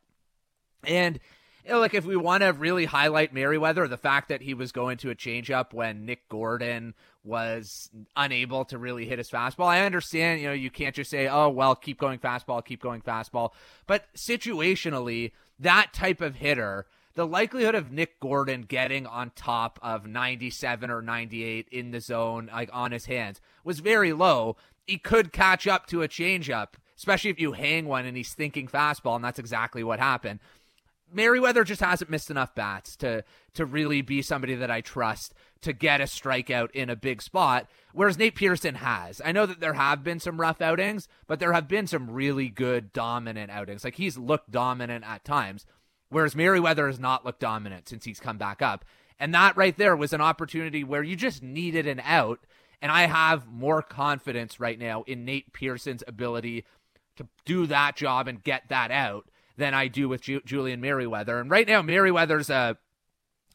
And 0.86 1.20
you 1.66 1.72
know, 1.72 1.80
like 1.80 1.94
if 1.94 2.06
we 2.06 2.16
want 2.16 2.42
to 2.42 2.50
really 2.50 2.86
highlight 2.86 3.34
Merryweather, 3.34 3.88
the 3.88 3.98
fact 3.98 4.30
that 4.30 4.42
he 4.42 4.54
was 4.54 4.72
going 4.72 4.98
to 4.98 5.10
a 5.10 5.16
changeup 5.16 5.74
when 5.74 6.06
Nick 6.06 6.28
Gordon 6.30 6.94
was 7.24 7.90
unable 8.16 8.66
to 8.66 8.78
really 8.78 9.06
hit 9.06 9.20
his 9.20 9.30
fastball. 9.30 9.68
I 9.68 9.86
understand, 9.86 10.42
you 10.42 10.48
know, 10.48 10.54
you 10.54 10.72
can't 10.72 10.96
just 10.96 11.12
say, 11.12 11.28
oh, 11.28 11.50
well, 11.50 11.76
keep 11.76 12.00
going 12.00 12.20
fastball, 12.20 12.66
keep 12.66 12.82
going 12.82 13.02
fastball. 13.02 13.52
But 13.86 14.06
situationally, 14.16 15.32
that 15.60 15.94
type 15.94 16.22
of 16.22 16.36
hitter 16.36 16.88
the 17.14 17.28
likelihood 17.28 17.76
of 17.76 17.92
Nick 17.92 18.20
Gordon 18.20 18.62
getting 18.64 19.06
on 19.06 19.32
top 19.36 19.80
of 19.82 20.08
97 20.08 20.90
or 20.90 21.02
98 21.02 21.68
in 21.72 21.92
the 21.92 22.00
zone, 22.00 22.50
like 22.52 22.70
on 22.72 22.92
his 22.92 23.06
hands, 23.06 23.42
was 23.64 23.80
very 23.80 24.14
low. 24.14 24.56
He 24.88 24.98
could 24.98 25.34
catch 25.34 25.68
up 25.68 25.88
to 25.88 26.02
a 26.02 26.08
changeup, 26.08 26.70
especially 26.98 27.30
if 27.30 27.40
you 27.40 27.52
hang 27.52 27.86
one 27.86 28.06
and 28.06 28.16
he's 28.16 28.34
thinking 28.34 28.68
fastball, 28.68 29.16
and 29.16 29.26
that's 29.26 29.40
exactly 29.40 29.84
what 29.84 30.00
happened. 30.00 30.40
Merryweather 31.14 31.64
just 31.64 31.82
hasn't 31.82 32.10
missed 32.10 32.32
enough 32.32 32.56
bats 32.56 32.96
to 32.98 33.24
to 33.54 33.66
really 33.66 34.02
be 34.02 34.22
somebody 34.22 34.56
that 34.56 34.72
I 34.72 34.82
trust 34.82 35.34
to 35.62 35.74
get 35.74 36.02
a 36.02 36.06
strikeout 36.06 36.72
in 36.72 36.90
a 36.90 36.96
big 36.96 37.22
spot, 37.22 37.68
whereas 37.94 38.18
Nate 38.18 38.36
Pearson 38.36 38.76
has. 38.76 39.22
I 39.24 39.32
know 39.32 39.46
that 39.46 39.60
there 39.60 39.74
have 39.74 40.04
been 40.04 40.20
some 40.20 40.42
rough 40.42 40.62
outings, 40.62 41.08
but 41.28 41.40
there 41.40 41.54
have 41.54 41.68
been 41.68 41.86
some 41.86 42.10
really 42.10 42.50
good 42.50 42.94
dominant 42.94 43.52
outings. 43.52 43.84
Like 43.84 43.96
he's 43.96 44.18
looked 44.18 44.52
dominant 44.52 45.06
at 45.06 45.24
times 45.24 45.66
whereas 46.12 46.36
Merryweather 46.36 46.88
has 46.88 47.00
not 47.00 47.26
looked 47.26 47.40
dominant 47.40 47.90
since 47.90 48.06
he's 48.06 48.20
come 48.20 48.38
back 48.38 48.62
up. 48.62 48.86
And 49.20 49.34
that 49.34 49.58
right 49.58 49.76
there 49.76 49.96
was 49.96 50.14
an 50.14 50.22
opportunity 50.22 50.84
where 50.84 51.04
you 51.04 51.16
just 51.16 51.42
needed 51.42 51.88
an 51.88 52.02
out. 52.04 52.42
And 52.82 52.92
I 52.92 53.08
have 53.08 53.48
more 53.48 53.82
confidence 53.82 54.60
right 54.60 54.78
now 54.78 55.04
in 55.04 55.26
Nate 55.26 55.54
Pearson's 55.54 56.04
ability 56.08 56.66
to 57.16 57.28
do 57.46 57.66
that 57.68 57.96
job 57.96 58.28
and 58.28 58.44
get 58.44 58.64
that 58.70 58.92
out 58.92 59.30
than 59.58 59.74
I 59.74 59.88
do 59.88 60.10
with 60.10 60.22
Ju- 60.22 60.42
Julian 60.46 60.82
Merryweather. 60.82 61.40
And 61.40 61.50
right 61.50 61.68
now, 61.68 61.82
Merryweather's 61.82 62.50
a 62.50 62.78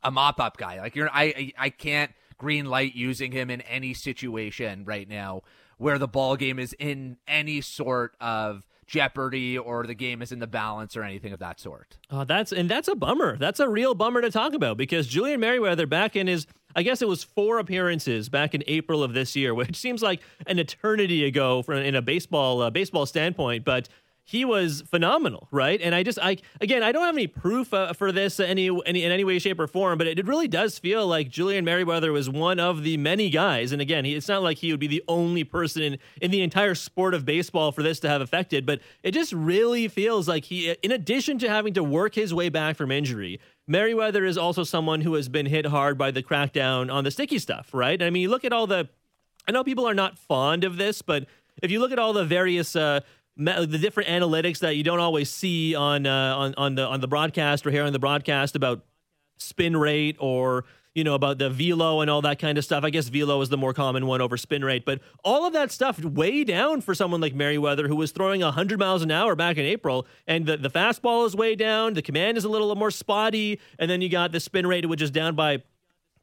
a 0.03 0.11
mop 0.11 0.41
up 0.41 0.57
guy. 0.57 0.81
Like 0.81 0.95
you're, 0.95 1.11
I 1.12 1.53
I 1.59 1.71
can't 1.71 2.12
green 2.38 2.67
light 2.67 2.95
using 2.95 3.33
him 3.33 3.50
in 3.50 3.61
any 3.62 3.95
situation 3.95 4.85
right 4.85 5.09
now 5.09 5.43
where 5.79 5.99
the 5.99 6.09
ball 6.09 6.37
game 6.37 6.59
is 6.59 6.75
in 6.79 7.17
any 7.26 7.61
sort 7.61 8.15
of 8.21 8.67
jeopardy 8.87 9.59
or 9.59 9.85
the 9.85 9.95
game 9.95 10.23
is 10.23 10.31
in 10.31 10.38
the 10.38 10.47
balance 10.47 10.97
or 10.97 11.03
anything 11.03 11.33
of 11.33 11.41
that 11.41 11.59
sort. 11.59 11.99
Uh, 12.09 12.25
that's 12.25 12.53
and 12.53 12.71
that's 12.71 12.88
a 12.88 12.95
bummer. 12.95 13.37
That's 13.37 13.61
a 13.61 13.69
real 13.69 13.95
bummer 13.95 14.21
to 14.23 14.31
talk 14.31 14.55
about 14.55 14.76
because 14.76 15.07
Julian 15.07 15.41
Merryweather 15.41 15.87
back 15.87 16.17
in 16.17 16.26
his 16.26 16.47
I 16.75 16.83
guess 16.83 17.00
it 17.00 17.09
was 17.09 17.25
four 17.25 17.59
appearances 17.59 18.29
back 18.29 18.55
in 18.55 18.62
April 18.67 19.03
of 19.03 19.15
this 19.15 19.35
year, 19.35 19.55
which 19.55 19.76
seems 19.76 20.03
like 20.03 20.21
an 20.47 20.59
eternity 20.59 21.25
ago 21.25 21.62
from 21.62 21.79
in 21.79 21.95
a 21.95 22.03
baseball 22.03 22.62
uh, 22.62 22.71
baseball 22.71 23.07
standpoint, 23.07 23.65
but 23.65 23.88
he 24.28 24.45
was 24.45 24.83
phenomenal, 24.90 25.47
right? 25.52 25.80
And 25.80 25.95
I 25.95 26.02
just, 26.02 26.18
I 26.21 26.38
again, 26.61 26.83
I 26.83 26.90
don't 26.90 27.04
have 27.04 27.14
any 27.14 27.28
proof 27.28 27.73
uh, 27.73 27.92
for 27.92 28.11
this 28.11 28.40
any, 28.40 28.68
any 28.85 29.04
in 29.04 29.12
any 29.12 29.23
way, 29.23 29.38
shape, 29.38 29.61
or 29.61 29.68
form, 29.68 29.99
but 29.99 30.09
it, 30.09 30.26
really 30.26 30.49
does 30.49 30.80
feel 30.80 31.06
like 31.06 31.28
Julian 31.28 31.64
Merryweather 31.64 32.11
was 32.11 32.28
one 32.28 32.59
of 32.59 32.83
the 32.83 32.97
many 32.97 33.30
guys. 33.30 33.71
And 33.71 33.80
again, 33.80 34.04
he, 34.04 34.16
it's 34.16 34.26
not 34.26 34.42
like 34.42 34.59
he 34.59 34.73
would 34.73 34.80
be 34.80 34.88
the 34.88 35.04
only 35.06 35.45
person 35.45 35.83
in 35.83 35.99
in 36.21 36.33
the 36.33 36.42
entire 36.42 36.75
sport 36.75 37.14
of 37.14 37.25
baseball 37.25 37.71
for 37.71 37.85
this 37.85 38.00
to 38.00 38.09
have 38.09 38.21
affected, 38.21 38.66
but 38.66 38.80
it 39.04 39.12
just 39.12 39.33
really 39.33 39.87
feels 39.87 40.26
like 40.26 40.47
he, 40.47 40.71
in 40.83 40.90
addition 40.90 41.38
to 41.38 41.49
having 41.49 41.73
to 41.75 41.85
work 41.85 42.16
his 42.16 42.35
way 42.35 42.49
back 42.49 42.76
from 42.76 42.90
injury, 42.90 43.38
Merryweather 43.68 44.25
is 44.25 44.37
also 44.37 44.64
someone 44.64 45.02
who 45.02 45.14
has 45.14 45.28
been 45.28 45.47
hit 45.47 45.66
hard 45.66 45.97
by 45.97 46.11
the 46.11 46.23
crackdown 46.23 46.92
on 46.92 47.04
the 47.04 47.12
sticky 47.12 47.38
stuff, 47.38 47.71
right? 47.73 48.02
I 48.02 48.11
mean, 48.11 48.23
you 48.23 48.28
look 48.28 48.45
at 48.45 48.52
all 48.52 48.66
the, 48.66 48.88
I 49.47 49.52
know 49.52 49.62
people 49.62 49.88
are 49.88 49.95
not 49.95 50.18
fond 50.18 50.64
of 50.64 50.78
this, 50.78 51.00
but 51.00 51.26
if 51.62 51.71
you 51.71 51.78
look 51.78 51.92
at 51.92 51.99
all 52.00 52.12
the 52.12 52.25
various 52.25 52.75
uh, 52.75 53.00
the 53.37 53.78
different 53.81 54.09
analytics 54.09 54.61
that 54.61 54.76
you 54.76 54.83
don't 54.83 55.00
always 55.00 55.31
see 55.31 55.75
on 55.75 56.07
uh, 56.07 56.37
on 56.37 56.55
on 56.57 56.75
the 56.75 56.87
on 56.87 57.00
the 57.00 57.09
broadcast 57.09 57.66
or 57.66 57.71
here 57.71 57.85
on 57.85 57.93
the 57.93 57.99
broadcast 57.99 58.57
about 58.57 58.85
spin 59.38 59.76
rate 59.76 60.16
or 60.19 60.64
you 60.95 61.05
know 61.05 61.14
about 61.14 61.37
the 61.37 61.50
velo 61.50 62.00
and 62.00 62.11
all 62.11 62.23
that 62.23 62.38
kind 62.38 62.57
of 62.57 62.64
stuff. 62.64 62.83
I 62.83 62.90
guess 62.90 63.09
velo 63.09 63.40
is 63.43 63.50
the 63.50 63.59
more 63.59 63.75
common 63.75 64.07
one 64.07 64.23
over 64.23 64.37
spin 64.37 64.64
rate, 64.64 64.87
but 64.87 65.00
all 65.23 65.47
of 65.47 65.52
that 65.52 65.71
stuff 65.71 66.02
way 66.02 66.45
down 66.45 66.81
for 66.81 66.95
someone 66.95 67.21
like 67.21 67.35
Merryweather 67.35 67.88
who 67.88 67.97
was 67.97 68.12
throwing 68.12 68.40
100 68.40 68.78
miles 68.78 69.02
an 69.02 69.11
hour 69.11 69.37
back 69.37 69.59
in 69.59 69.66
April, 69.66 70.07
and 70.26 70.47
the 70.47 70.57
the 70.57 70.71
fastball 70.71 71.26
is 71.26 71.37
way 71.37 71.55
down, 71.55 71.93
the 71.93 72.02
command 72.02 72.38
is 72.38 72.45
a 72.45 72.49
little 72.49 72.75
more 72.75 72.90
spotty, 72.90 73.61
and 73.78 73.90
then 73.90 74.00
you 74.00 74.09
got 74.09 74.33
the 74.33 74.40
spin 74.40 74.66
rate 74.66 74.88
which 74.88 75.02
is 75.02 75.11
down 75.11 75.35
by 75.35 75.62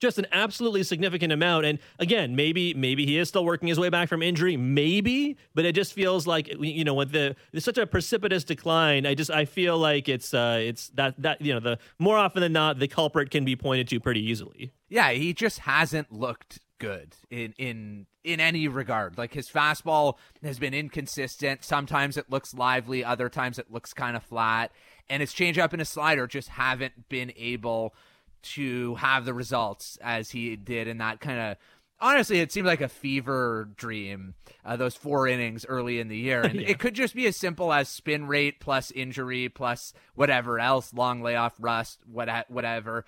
just 0.04 0.20
an 0.20 0.28
absolutely 0.32 0.84
significant 0.84 1.34
amount. 1.34 1.66
And 1.66 1.80
again, 1.98 2.36
maybe 2.36 2.74
maybe 2.76 3.06
he 3.06 3.18
is 3.18 3.30
still 3.30 3.46
working 3.46 3.70
his 3.70 3.80
way 3.80 3.90
back 3.90 4.10
from 4.10 4.22
injury, 4.22 4.58
maybe, 4.58 5.38
but 5.56 5.66
it 5.66 5.74
just 5.74 5.94
feels 5.94 6.28
like 6.28 6.54
you 6.60 6.84
know 6.84 6.94
with 6.94 7.12
the 7.12 7.36
it's 7.54 7.66
such 7.66 7.80
a 7.80 7.88
precipitous 7.88 8.44
decline. 8.44 9.08
I 9.08 9.16
just 9.16 9.32
I 9.32 9.46
feel 9.46 9.78
like 9.78 10.08
it's 10.08 10.34
uh 10.34 10.60
it's 10.62 10.90
that 10.90 11.16
that 11.22 11.42
you 11.42 11.54
know 11.54 11.60
the 11.60 11.80
more 11.98 12.18
often 12.18 12.42
than 12.42 12.54
not 12.54 12.78
the 12.78 12.88
culprit 12.88 13.32
can 13.32 13.46
be 13.46 13.56
pointed 13.56 13.88
to 13.88 14.00
pretty 14.00 14.22
easily. 14.22 14.74
Yeah, 14.90 15.12
he 15.12 15.34
just 15.34 15.60
hasn't 15.60 16.12
looked 16.12 16.60
good 16.78 17.16
in 17.32 17.54
in 17.58 18.06
in 18.26 18.42
any 18.42 18.68
regard. 18.68 19.18
Like 19.18 19.34
his 19.34 19.50
fastball 19.50 20.18
has 20.44 20.60
been 20.60 20.74
inconsistent. 20.74 21.64
Sometimes 21.64 22.18
it 22.18 22.30
looks 22.30 22.54
lively, 22.54 23.06
other 23.06 23.30
times 23.30 23.58
it 23.58 23.72
looks 23.72 23.94
kind 23.94 24.18
of 24.18 24.24
flat, 24.24 24.74
and 25.10 25.22
his 25.22 25.34
changeup 25.34 25.72
and 25.72 25.80
his 25.80 25.90
slider 25.90 26.28
just 26.28 26.50
haven't 26.50 27.08
been 27.08 27.32
able 27.38 27.96
to 28.44 28.96
have 28.96 29.26
the 29.26 29.34
results 29.34 29.98
as 30.02 30.32
he 30.32 30.56
did 30.56 30.88
in 30.88 30.98
that 31.00 31.20
kind 31.20 31.40
of 31.40 31.58
honestly, 32.04 32.40
it 32.40 32.52
seemed 32.52 32.68
like 32.68 32.82
a 32.82 32.90
fever 32.90 33.70
dream. 33.76 34.36
Uh, 34.66 34.76
those 34.76 34.96
four 34.96 35.28
innings 35.28 35.66
early 35.66 36.00
in 36.00 36.10
the 36.10 36.18
year, 36.18 36.42
and 36.44 36.62
yeah. 36.62 36.68
it 36.68 36.80
could 36.80 36.94
just 36.94 37.16
be 37.16 37.26
as 37.26 37.36
simple 37.36 37.74
as 37.74 37.90
spin 37.90 38.28
rate 38.28 38.60
plus 38.60 38.92
injury 38.92 39.50
plus 39.50 39.94
whatever 40.14 40.60
else, 40.60 40.94
long 40.94 41.22
layoff, 41.22 41.56
rust, 41.60 42.00
what 42.12 42.30
whatever 42.50 43.06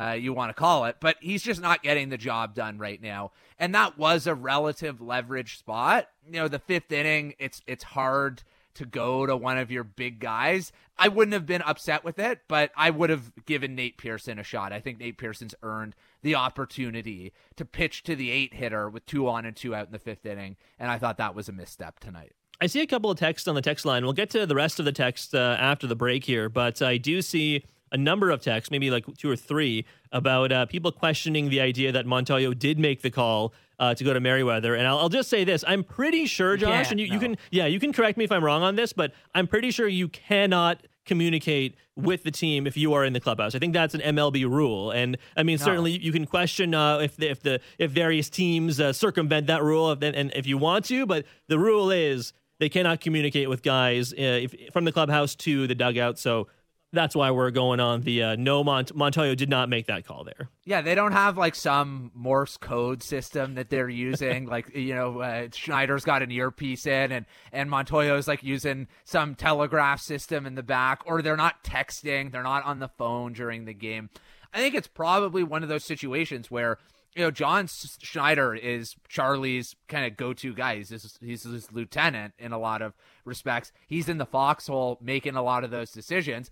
uh, 0.00 0.12
you 0.12 0.32
want 0.32 0.50
to 0.50 0.54
call 0.54 0.86
it. 0.86 0.96
But 1.00 1.16
he's 1.20 1.42
just 1.42 1.60
not 1.60 1.82
getting 1.82 2.08
the 2.08 2.16
job 2.16 2.54
done 2.54 2.78
right 2.78 3.02
now, 3.02 3.32
and 3.58 3.74
that 3.74 3.98
was 3.98 4.26
a 4.26 4.34
relative 4.34 5.00
leverage 5.00 5.58
spot. 5.58 6.08
You 6.26 6.40
know, 6.40 6.48
the 6.48 6.58
fifth 6.58 6.90
inning, 6.90 7.34
it's 7.38 7.62
it's 7.66 7.84
hard 7.84 8.42
to 8.76 8.86
go 8.86 9.26
to 9.26 9.36
one 9.36 9.58
of 9.58 9.70
your 9.70 9.84
big 9.84 10.20
guys. 10.20 10.72
I 10.98 11.08
wouldn't 11.08 11.34
have 11.34 11.46
been 11.46 11.62
upset 11.62 12.04
with 12.04 12.18
it, 12.18 12.40
but 12.48 12.70
I 12.76 12.90
would 12.90 13.10
have 13.10 13.32
given 13.44 13.74
Nate 13.74 13.98
Pearson 13.98 14.38
a 14.38 14.42
shot. 14.42 14.72
I 14.72 14.80
think 14.80 14.98
Nate 14.98 15.18
Pearson's 15.18 15.54
earned 15.62 15.94
the 16.22 16.34
opportunity 16.34 17.32
to 17.56 17.64
pitch 17.64 18.02
to 18.04 18.16
the 18.16 18.30
eight 18.30 18.54
hitter 18.54 18.88
with 18.88 19.04
two 19.06 19.28
on 19.28 19.44
and 19.44 19.56
two 19.56 19.74
out 19.74 19.86
in 19.86 19.92
the 19.92 19.98
fifth 19.98 20.24
inning, 20.24 20.56
and 20.78 20.90
I 20.90 20.98
thought 20.98 21.18
that 21.18 21.34
was 21.34 21.48
a 21.48 21.52
misstep 21.52 22.00
tonight. 22.00 22.32
I 22.60 22.66
see 22.66 22.80
a 22.80 22.86
couple 22.86 23.10
of 23.10 23.18
texts 23.18 23.46
on 23.48 23.54
the 23.54 23.60
text 23.60 23.84
line. 23.84 24.02
We'll 24.04 24.14
get 24.14 24.30
to 24.30 24.46
the 24.46 24.54
rest 24.54 24.78
of 24.78 24.86
the 24.86 24.92
text 24.92 25.34
uh, 25.34 25.56
after 25.58 25.86
the 25.86 25.96
break 25.96 26.24
here, 26.24 26.48
but 26.48 26.80
I 26.80 26.96
do 26.96 27.20
see 27.20 27.64
a 27.92 27.96
number 27.96 28.30
of 28.30 28.40
texts, 28.42 28.70
maybe 28.70 28.90
like 28.90 29.04
two 29.16 29.30
or 29.30 29.36
three, 29.36 29.84
about 30.12 30.52
uh, 30.52 30.66
people 30.66 30.92
questioning 30.92 31.48
the 31.48 31.60
idea 31.60 31.92
that 31.92 32.06
Montoyo 32.06 32.56
did 32.58 32.78
make 32.78 33.02
the 33.02 33.10
call 33.10 33.52
uh, 33.78 33.94
to 33.94 34.04
go 34.04 34.12
to 34.12 34.20
Merryweather. 34.20 34.74
And 34.74 34.86
I'll, 34.86 34.98
I'll, 34.98 35.08
just 35.08 35.28
say 35.28 35.44
this: 35.44 35.64
I'm 35.66 35.84
pretty 35.84 36.26
sure, 36.26 36.56
Josh, 36.56 36.90
and 36.90 37.00
you, 37.00 37.08
no. 37.08 37.14
you 37.14 37.20
can, 37.20 37.36
yeah, 37.50 37.66
you 37.66 37.78
can 37.78 37.92
correct 37.92 38.18
me 38.18 38.24
if 38.24 38.32
I'm 38.32 38.44
wrong 38.44 38.62
on 38.62 38.76
this, 38.76 38.92
but 38.92 39.12
I'm 39.34 39.46
pretty 39.46 39.70
sure 39.70 39.86
you 39.86 40.08
cannot 40.08 40.86
communicate 41.04 41.76
with 41.94 42.24
the 42.24 42.30
team 42.30 42.66
if 42.66 42.76
you 42.76 42.92
are 42.92 43.04
in 43.04 43.12
the 43.12 43.20
clubhouse. 43.20 43.54
I 43.54 43.58
think 43.58 43.72
that's 43.72 43.94
an 43.94 44.00
MLB 44.00 44.44
rule, 44.44 44.90
and 44.90 45.16
I 45.36 45.42
mean 45.42 45.58
no. 45.58 45.64
certainly 45.64 45.92
you 45.92 46.12
can 46.12 46.26
question 46.26 46.74
uh, 46.74 46.98
if 46.98 47.16
the, 47.16 47.30
if 47.30 47.42
the 47.42 47.60
if 47.78 47.90
various 47.90 48.28
teams 48.28 48.80
uh, 48.80 48.92
circumvent 48.92 49.46
that 49.46 49.62
rule, 49.62 49.92
if, 49.92 50.02
and 50.02 50.32
if 50.34 50.46
you 50.46 50.58
want 50.58 50.84
to, 50.86 51.06
but 51.06 51.24
the 51.48 51.58
rule 51.58 51.90
is 51.90 52.32
they 52.58 52.68
cannot 52.68 53.00
communicate 53.00 53.48
with 53.48 53.62
guys 53.62 54.12
uh, 54.12 54.16
if, 54.16 54.54
from 54.72 54.84
the 54.84 54.92
clubhouse 54.92 55.34
to 55.34 55.66
the 55.66 55.74
dugout. 55.74 56.18
So 56.18 56.48
that's 56.92 57.14
why 57.14 57.30
we're 57.30 57.50
going 57.50 57.80
on 57.80 58.02
the 58.02 58.22
uh, 58.22 58.36
no 58.36 58.62
Mont- 58.64 58.96
Montoyo 58.96 59.36
did 59.36 59.50
not 59.50 59.68
make 59.68 59.86
that 59.86 60.06
call 60.06 60.24
there. 60.24 60.48
Yeah, 60.64 60.80
they 60.80 60.94
don't 60.94 61.12
have 61.12 61.36
like 61.36 61.54
some 61.54 62.10
Morse 62.14 62.56
code 62.56 63.02
system 63.02 63.54
that 63.54 63.70
they're 63.70 63.88
using. 63.88 64.46
like 64.48 64.74
you 64.74 64.94
know, 64.94 65.20
uh, 65.20 65.48
Schneider's 65.52 66.04
got 66.04 66.22
an 66.22 66.30
earpiece 66.30 66.86
in, 66.86 67.12
and 67.12 67.26
and 67.52 67.70
Montoyo's 67.70 68.28
like 68.28 68.42
using 68.42 68.88
some 69.04 69.34
telegraph 69.34 70.00
system 70.00 70.46
in 70.46 70.54
the 70.54 70.62
back, 70.62 71.02
or 71.06 71.22
they're 71.22 71.36
not 71.36 71.62
texting, 71.64 72.32
they're 72.32 72.42
not 72.42 72.64
on 72.64 72.78
the 72.78 72.88
phone 72.88 73.32
during 73.32 73.64
the 73.64 73.74
game. 73.74 74.10
I 74.52 74.58
think 74.58 74.74
it's 74.74 74.88
probably 74.88 75.42
one 75.42 75.62
of 75.62 75.68
those 75.68 75.84
situations 75.84 76.50
where 76.50 76.78
you 77.14 77.22
know 77.22 77.30
John 77.30 77.66
Schneider 77.66 78.54
is 78.54 78.94
Charlie's 79.08 79.74
kind 79.88 80.06
of 80.06 80.16
go-to 80.16 80.54
guy. 80.54 80.76
He's 80.76 80.90
his, 80.90 81.18
he's 81.20 81.42
his 81.42 81.72
lieutenant 81.72 82.34
in 82.38 82.52
a 82.52 82.58
lot 82.58 82.82
of 82.82 82.94
respects. 83.24 83.72
He's 83.86 84.08
in 84.08 84.18
the 84.18 84.26
foxhole 84.26 84.98
making 85.00 85.34
a 85.34 85.42
lot 85.42 85.64
of 85.64 85.70
those 85.70 85.90
decisions. 85.90 86.50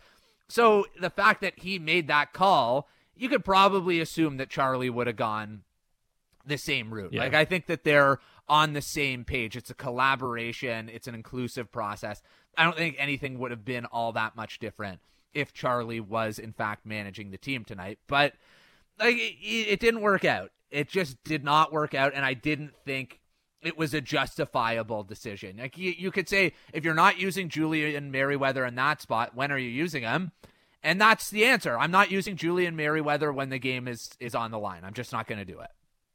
So 0.55 0.87
the 1.01 1.11
fact 1.11 1.41
that 1.41 1.55
he 1.57 1.81
made 1.81 2.07
that 2.07 2.33
call, 2.33 2.89
you 3.17 3.29
could 3.29 3.45
probably 3.45 3.99
assume 3.99 4.37
that 4.37 4.49
Charlie 4.49 4.89
would 4.89 5.09
have 5.09 5.17
gone 5.17 5.63
the 6.47 6.57
same 6.57 6.95
route. 6.95 7.13
Yeah. 7.13 7.25
Like 7.25 7.35
I 7.35 7.45
think 7.45 7.67
that 7.67 7.83
they're 7.83 8.21
on 8.49 8.73
the 8.73 8.81
same 8.81 9.25
page. 9.25 9.57
It's 9.57 9.71
a 9.71 9.75
collaboration. 9.75 10.89
It's 10.89 11.09
an 11.09 11.17
inclusive 11.17 11.73
process. 11.73 12.23
I 12.57 12.63
don't 12.63 12.77
think 12.77 12.95
anything 13.01 13.41
would 13.41 13.51
have 13.51 13.65
been 13.65 13.85
all 13.87 14.13
that 14.13 14.37
much 14.37 14.61
different 14.61 15.01
if 15.33 15.53
Charlie 15.53 15.99
was 15.99 16.39
in 16.39 16.53
fact 16.53 16.87
managing 16.87 17.33
the 17.33 17.37
team 17.37 17.65
tonight. 17.65 17.99
But 18.07 18.35
like 19.01 19.17
it, 19.17 19.35
it 19.43 19.81
didn't 19.81 20.03
work 20.03 20.25
out. 20.25 20.53
It 20.71 20.89
just 20.89 21.25
did 21.25 21.43
not 21.43 21.73
work 21.73 21.95
out, 21.95 22.13
and 22.15 22.25
I 22.25 22.35
didn't 22.35 22.75
think 22.85 23.19
it 23.65 23.79
was 23.79 23.95
a 23.95 24.01
justifiable 24.01 25.03
decision. 25.03 25.57
Like 25.59 25.79
you, 25.79 25.95
you 25.97 26.11
could 26.11 26.29
say, 26.29 26.53
if 26.73 26.85
you're 26.85 26.95
not 26.95 27.19
using 27.19 27.49
Julian 27.49 28.11
Merryweather 28.11 28.65
in 28.65 28.75
that 28.77 29.01
spot, 29.01 29.35
when 29.35 29.51
are 29.51 29.59
you 29.59 29.71
using 29.71 30.03
him? 30.03 30.33
And 30.83 31.01
that's 31.01 31.31
the 31.31 31.47
answer. 31.47 31.79
I'm 31.79 31.91
not 31.91 32.11
using 32.11 32.37
Julian 32.37 32.77
Merryweather 32.77 33.33
when 33.33 33.49
the 33.49 33.59
game 33.59 33.89
is 33.89 34.11
is 34.21 34.35
on 34.35 34.51
the 34.51 34.59
line. 34.59 34.83
I'm 34.85 34.93
just 34.93 35.13
not 35.13 35.27
going 35.27 35.39
to 35.39 35.45
do 35.45 35.61
it. 35.61 35.71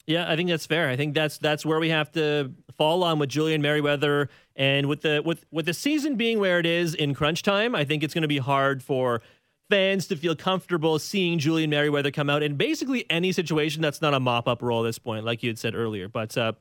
Yeah, 0.06 0.30
I 0.30 0.36
think 0.36 0.50
that's 0.50 0.66
fair. 0.66 0.90
I 0.90 0.96
think 0.96 1.14
that's 1.14 1.38
that's 1.38 1.66
where 1.66 1.80
we 1.80 1.90
have 1.90 2.12
to 2.14 2.52
fall 2.78 3.04
on 3.04 3.20
with 3.20 3.30
Julian 3.30 3.62
Merryweather 3.62 4.30
and 4.56 4.88
with 4.88 5.02
the 5.02 5.22
with 5.26 5.46
with 5.52 5.66
the 5.66 5.74
season 5.74 6.16
being 6.16 6.40
where 6.40 6.60
it 6.60 6.66
is 6.66 6.96
in 6.96 7.14
crunch 7.14 7.44
time. 7.44 7.76
I 7.76 7.84
think 7.84 8.04
it's 8.04 8.14
going 8.14 8.24
to 8.24 8.28
be 8.28 8.38
hard 8.38 8.82
for 8.84 9.22
fans 9.70 10.08
to 10.08 10.16
feel 10.16 10.36
comfortable 10.36 10.98
seeing 10.98 11.38
Julian 11.38 11.70
Merryweather 11.70 12.12
come 12.12 12.30
out 12.30 12.42
in 12.42 12.56
basically 12.56 13.06
any 13.10 13.32
situation 13.32 13.82
that's 13.82 14.02
not 14.02 14.14
a 14.14 14.20
mop 14.20 14.48
up 14.48 14.62
role 14.62 14.84
at 14.84 14.90
this 14.90 15.00
point, 15.00 15.26
like 15.26 15.44
you 15.44 15.50
had 15.50 15.60
said 15.60 15.76
earlier. 15.76 16.08
But 16.08 16.36
uh, 16.38 16.54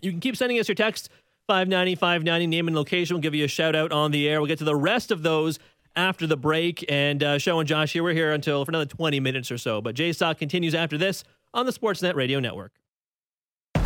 you 0.00 0.10
can 0.10 0.20
keep 0.20 0.36
sending 0.36 0.58
us 0.58 0.68
your 0.68 0.74
text 0.74 1.08
590 1.46 1.94
590 1.94 2.46
name 2.46 2.68
and 2.68 2.76
location. 2.76 3.14
We'll 3.14 3.22
give 3.22 3.34
you 3.34 3.44
a 3.44 3.48
shout 3.48 3.74
out 3.74 3.92
on 3.92 4.10
the 4.10 4.28
air. 4.28 4.40
We'll 4.40 4.48
get 4.48 4.58
to 4.58 4.64
the 4.64 4.76
rest 4.76 5.10
of 5.10 5.22
those 5.22 5.58
after 5.96 6.26
the 6.26 6.36
break. 6.36 6.84
And 6.88 7.22
uh, 7.22 7.38
Show 7.38 7.58
and 7.58 7.68
Josh 7.68 7.92
here, 7.92 8.02
we're 8.02 8.14
here 8.14 8.32
until 8.32 8.64
for 8.64 8.70
another 8.70 8.86
20 8.86 9.20
minutes 9.20 9.50
or 9.50 9.58
so. 9.58 9.80
But 9.80 9.94
Jays 9.94 10.18
Talk 10.18 10.38
continues 10.38 10.74
after 10.74 10.98
this 10.98 11.24
on 11.54 11.66
the 11.66 11.72
Sportsnet 11.72 12.14
Radio 12.14 12.40
Network. 12.40 12.72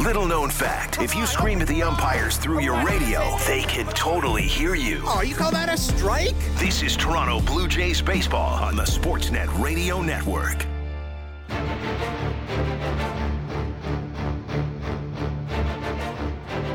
Little 0.01 0.27
known 0.27 0.51
fact 0.51 1.01
if 1.01 1.15
you 1.15 1.27
scream 1.27 1.61
at 1.63 1.69
the 1.69 1.83
umpires 1.83 2.37
through 2.37 2.61
your 2.61 2.83
radio, 2.85 3.37
they 3.47 3.63
can 3.63 3.87
totally 3.95 4.43
hear 4.43 4.75
you. 4.75 5.01
Oh, 5.05 5.23
you 5.23 5.37
call 5.37 5.53
that 5.53 5.73
a 5.73 5.77
strike? 5.77 6.35
This 6.57 6.83
is 6.83 6.97
Toronto 6.97 7.41
Blue 7.41 7.69
Jays 7.69 8.03
Baseball 8.03 8.61
on 8.65 8.75
the 8.75 8.83
Sportsnet 8.83 9.63
Radio 9.63 10.03
Network. 10.03 10.67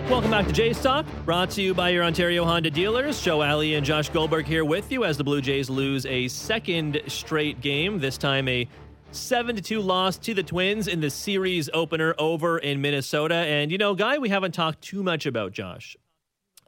Welcome 0.10 0.32
back 0.32 0.48
to 0.48 0.54
Jays 0.54 0.82
Talk, 0.82 1.06
brought 1.26 1.50
to 1.52 1.62
you 1.62 1.74
by 1.74 1.90
your 1.90 2.06
Ontario 2.06 2.46
Honda 2.46 2.72
dealers. 2.72 3.22
Joe 3.22 3.44
Alley 3.44 3.76
and 3.76 3.86
Josh 3.86 4.08
Goldberg 4.08 4.46
here 4.46 4.64
with 4.64 4.90
you 4.90 5.04
as 5.04 5.18
the 5.18 5.24
Blue 5.26 5.42
Jays 5.42 5.70
lose 5.70 6.06
a 6.06 6.30
second 6.30 7.02
straight 7.08 7.60
game, 7.60 8.00
this 8.00 8.18
time 8.18 8.48
a 8.48 8.70
7 9.12 9.58
to 9.58 9.62
2 9.62 9.82
loss 9.82 10.18
to 10.20 10.34
the 10.34 10.44
Twins 10.44 10.88
in 10.88 11.02
the 11.02 11.10
series 11.10 11.70
opener 11.74 12.16
over 12.18 12.58
in 12.58 12.82
Minnesota. 12.82 13.36
And, 13.36 13.70
you 13.70 13.78
know, 13.78 13.96
guy 13.96 14.18
we 14.18 14.30
haven't 14.30 14.54
talked 14.54 14.80
too 14.80 15.04
much 15.04 15.26
about, 15.26 15.52
Josh. 15.52 15.98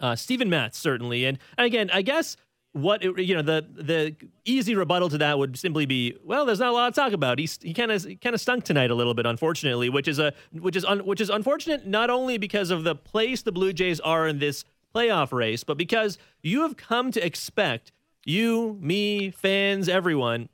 Uh, 0.01 0.17
Steven 0.17 0.49
Matz, 0.49 0.77
certainly. 0.77 1.23
And, 1.23 1.39
and 1.57 1.65
again, 1.65 1.89
I 1.93 2.01
guess 2.01 2.35
what 2.73 3.03
you 3.03 3.33
know 3.33 3.41
the 3.41 3.65
the 3.73 4.15
easy 4.45 4.75
rebuttal 4.75 5.09
to 5.09 5.17
that 5.17 5.39
would 5.39 5.57
simply 5.57 5.87
be 5.87 6.15
well 6.23 6.45
there's 6.45 6.59
not 6.59 6.69
a 6.69 6.71
lot 6.71 6.93
to 6.93 7.01
talk 7.01 7.13
about 7.13 7.39
he's 7.39 7.57
he 7.63 7.73
kind 7.73 7.91
of 7.91 8.05
kind 8.21 8.35
of 8.35 8.39
stunk 8.39 8.63
tonight 8.63 8.91
a 8.91 8.95
little 8.95 9.15
bit 9.15 9.25
unfortunately 9.25 9.89
which 9.89 10.07
is 10.07 10.19
a 10.19 10.33
which 10.51 10.75
is 10.75 10.85
un, 10.85 10.99
which 10.99 11.19
is 11.19 11.29
unfortunate 11.29 11.87
not 11.87 12.11
only 12.11 12.37
because 12.37 12.69
of 12.69 12.83
the 12.83 12.93
place 12.93 13.41
the 13.41 13.51
blue 13.51 13.73
jays 13.73 13.99
are 14.01 14.27
in 14.27 14.37
this 14.37 14.65
playoff 14.93 15.31
race 15.31 15.63
but 15.63 15.77
because 15.77 16.19
you 16.43 16.61
have 16.61 16.77
come 16.77 17.11
to 17.11 17.25
expect 17.25 17.91
you 18.23 18.77
me 18.79 19.31
fans 19.31 19.89
everyone 19.89 20.47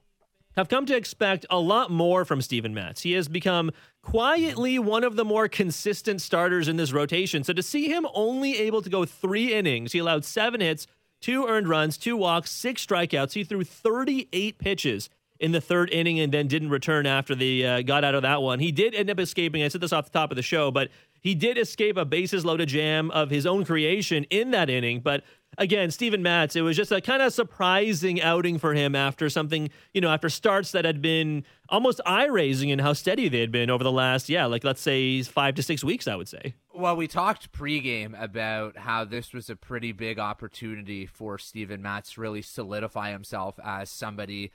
have 0.55 0.69
come 0.69 0.85
to 0.85 0.95
expect 0.95 1.45
a 1.49 1.59
lot 1.59 1.91
more 1.91 2.23
from 2.23 2.41
Steven 2.41 2.73
Matz. 2.73 3.01
He 3.01 3.11
has 3.13 3.27
become 3.27 3.71
quietly 4.01 4.79
one 4.79 5.03
of 5.03 5.15
the 5.15 5.25
more 5.25 5.47
consistent 5.47 6.21
starters 6.21 6.67
in 6.67 6.77
this 6.77 6.93
rotation. 6.93 7.43
So 7.43 7.51
to 7.53 7.61
see 7.61 7.89
him 7.89 8.07
only 8.13 8.57
able 8.59 8.81
to 8.81 8.89
go 8.89 9.03
three 9.03 9.53
innings, 9.53 9.91
he 9.91 9.99
allowed 9.99 10.23
seven 10.23 10.61
hits, 10.61 10.87
two 11.25 11.47
earned 11.47 11.67
runs, 11.67 11.97
two 11.97 12.15
walks, 12.15 12.51
six 12.51 12.85
strikeouts. 12.85 13.33
He 13.33 13.43
threw 13.43 13.63
38 13.63 14.59
pitches 14.59 15.09
in 15.39 15.53
the 15.53 15.59
third 15.59 15.89
inning 15.89 16.19
and 16.19 16.31
then 16.31 16.47
didn't 16.47 16.69
return 16.69 17.07
after 17.07 17.33
the 17.33 17.65
uh, 17.65 17.81
got 17.81 18.03
out 18.03 18.13
of 18.13 18.21
that 18.21 18.43
one. 18.43 18.59
He 18.59 18.71
did 18.71 18.93
end 18.93 19.09
up 19.09 19.19
escaping. 19.19 19.63
I 19.63 19.69
said 19.69 19.81
this 19.81 19.91
off 19.91 20.05
the 20.05 20.11
top 20.11 20.29
of 20.29 20.35
the 20.35 20.43
show, 20.43 20.69
but 20.69 20.89
he 21.19 21.33
did 21.33 21.57
escape 21.57 21.97
a 21.97 22.05
bases 22.05 22.45
loaded 22.45 22.69
jam 22.69 23.09
of 23.09 23.31
his 23.31 23.47
own 23.47 23.65
creation 23.65 24.25
in 24.25 24.51
that 24.51 24.69
inning. 24.69 24.99
But 24.99 25.23
again, 25.57 25.89
Steven 25.89 26.21
Matz, 26.21 26.55
it 26.55 26.61
was 26.61 26.77
just 26.77 26.91
a 26.91 27.01
kind 27.01 27.23
of 27.23 27.33
surprising 27.33 28.21
outing 28.21 28.59
for 28.59 28.75
him 28.75 28.93
after 28.93 29.27
something, 29.27 29.71
you 29.95 30.01
know, 30.01 30.11
after 30.11 30.29
starts 30.29 30.73
that 30.73 30.85
had 30.85 31.01
been 31.01 31.43
almost 31.69 32.01
eye 32.05 32.27
raising 32.27 32.69
in 32.69 32.77
how 32.77 32.93
steady 32.93 33.29
they 33.29 33.39
had 33.39 33.51
been 33.51 33.71
over 33.71 33.83
the 33.83 33.91
last, 33.91 34.29
yeah, 34.29 34.45
like 34.45 34.63
let's 34.63 34.81
say 34.81 35.23
five 35.23 35.55
to 35.55 35.63
six 35.63 35.83
weeks, 35.83 36.07
I 36.07 36.15
would 36.15 36.29
say. 36.29 36.53
Well, 36.77 36.97
we 36.97 37.07
talked 37.07 37.53
pregame 37.53 38.21
about 38.21 38.77
how 38.77 39.05
this 39.05 39.33
was 39.33 39.49
a 39.49 39.55
pretty 39.55 39.93
big 39.93 40.19
opportunity 40.19 41.05
for 41.05 41.37
Steven 41.37 41.81
Matz 41.81 42.17
really 42.17 42.41
solidify 42.41 43.11
himself 43.11 43.57
as 43.63 43.89
somebody 43.89 44.51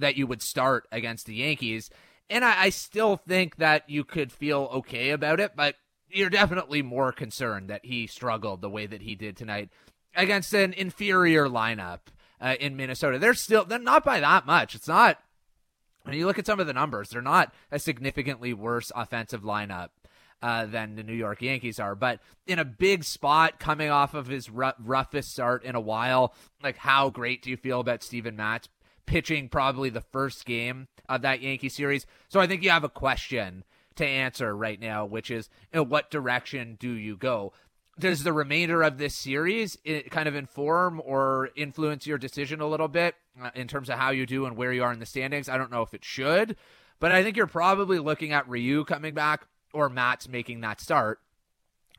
that 0.00 0.16
you 0.16 0.26
would 0.26 0.40
start 0.40 0.88
against 0.90 1.26
the 1.26 1.34
Yankees. 1.34 1.90
And 2.30 2.42
I, 2.42 2.62
I 2.62 2.68
still 2.70 3.18
think 3.18 3.56
that 3.56 3.88
you 3.90 4.02
could 4.02 4.32
feel 4.32 4.70
okay 4.72 5.10
about 5.10 5.40
it, 5.40 5.56
but 5.56 5.74
you're 6.08 6.30
definitely 6.30 6.80
more 6.80 7.12
concerned 7.12 7.68
that 7.68 7.84
he 7.84 8.06
struggled 8.06 8.62
the 8.62 8.70
way 8.70 8.86
that 8.86 9.02
he 9.02 9.14
did 9.14 9.36
tonight 9.36 9.68
against 10.16 10.54
an 10.54 10.72
inferior 10.72 11.48
lineup 11.48 12.00
uh, 12.40 12.54
in 12.58 12.78
Minnesota. 12.78 13.18
They're 13.18 13.34
still 13.34 13.66
they're 13.66 13.78
not 13.78 14.06
by 14.06 14.20
that 14.20 14.46
much. 14.46 14.74
It's 14.74 14.88
not 14.88 15.18
when 16.04 16.16
you 16.16 16.24
look 16.24 16.38
at 16.38 16.46
some 16.46 16.60
of 16.60 16.66
the 16.66 16.72
numbers, 16.72 17.10
they're 17.10 17.20
not 17.20 17.52
a 17.70 17.78
significantly 17.78 18.54
worse 18.54 18.90
offensive 18.96 19.42
lineup 19.42 19.90
uh, 20.42 20.66
than 20.66 20.94
the 20.94 21.02
New 21.02 21.14
York 21.14 21.42
Yankees 21.42 21.80
are. 21.80 21.94
But 21.94 22.20
in 22.46 22.58
a 22.58 22.64
big 22.64 23.04
spot, 23.04 23.58
coming 23.58 23.90
off 23.90 24.14
of 24.14 24.26
his 24.26 24.50
roughest 24.50 25.32
start 25.32 25.64
in 25.64 25.74
a 25.74 25.80
while, 25.80 26.34
like 26.62 26.76
how 26.76 27.10
great 27.10 27.42
do 27.42 27.50
you 27.50 27.56
feel 27.56 27.80
about 27.80 28.02
Steven 28.02 28.36
Matz 28.36 28.68
pitching 29.06 29.48
probably 29.48 29.90
the 29.90 30.00
first 30.00 30.44
game 30.44 30.88
of 31.08 31.22
that 31.22 31.40
Yankee 31.40 31.68
series? 31.68 32.06
So 32.28 32.40
I 32.40 32.46
think 32.46 32.62
you 32.62 32.70
have 32.70 32.84
a 32.84 32.88
question 32.88 33.64
to 33.96 34.06
answer 34.06 34.56
right 34.56 34.80
now, 34.80 35.04
which 35.04 35.30
is 35.30 35.48
you 35.72 35.78
know, 35.78 35.82
what 35.82 36.10
direction 36.10 36.76
do 36.78 36.90
you 36.90 37.16
go? 37.16 37.52
Does 37.98 38.22
the 38.22 38.32
remainder 38.32 38.84
of 38.84 38.96
this 38.98 39.16
series 39.16 39.76
kind 40.10 40.28
of 40.28 40.36
inform 40.36 41.02
or 41.04 41.50
influence 41.56 42.06
your 42.06 42.16
decision 42.16 42.60
a 42.60 42.68
little 42.68 42.86
bit 42.86 43.16
uh, 43.42 43.50
in 43.56 43.66
terms 43.66 43.90
of 43.90 43.98
how 43.98 44.10
you 44.10 44.24
do 44.24 44.46
and 44.46 44.56
where 44.56 44.72
you 44.72 44.84
are 44.84 44.92
in 44.92 45.00
the 45.00 45.06
standings? 45.06 45.48
I 45.48 45.58
don't 45.58 45.72
know 45.72 45.82
if 45.82 45.94
it 45.94 46.04
should, 46.04 46.54
but 47.00 47.10
I 47.10 47.24
think 47.24 47.36
you're 47.36 47.48
probably 47.48 47.98
looking 47.98 48.32
at 48.32 48.48
Ryu 48.48 48.84
coming 48.84 49.14
back 49.14 49.48
or 49.72 49.88
Matz 49.88 50.28
making 50.28 50.60
that 50.60 50.80
start. 50.80 51.20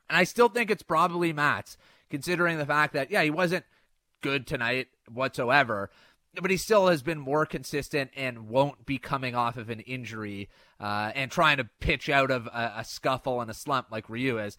And 0.08 0.16
I 0.16 0.24
still 0.24 0.48
think 0.48 0.70
it's 0.70 0.82
probably 0.82 1.32
Matz, 1.32 1.76
considering 2.10 2.58
the 2.58 2.66
fact 2.66 2.94
that, 2.94 3.10
yeah, 3.10 3.22
he 3.22 3.30
wasn't 3.30 3.64
good 4.20 4.46
tonight 4.46 4.88
whatsoever, 5.08 5.90
but 6.40 6.50
he 6.50 6.56
still 6.56 6.88
has 6.88 7.02
been 7.02 7.18
more 7.18 7.46
consistent 7.46 8.10
and 8.16 8.48
won't 8.48 8.86
be 8.86 8.98
coming 8.98 9.34
off 9.34 9.56
of 9.56 9.70
an 9.70 9.80
injury 9.80 10.48
uh, 10.78 11.12
and 11.14 11.30
trying 11.30 11.56
to 11.56 11.64
pitch 11.80 12.08
out 12.08 12.30
of 12.30 12.46
a, 12.46 12.74
a, 12.78 12.84
scuffle 12.84 13.40
and 13.40 13.50
a 13.50 13.54
slump 13.54 13.88
like 13.90 14.08
Ryu 14.08 14.38
is. 14.38 14.56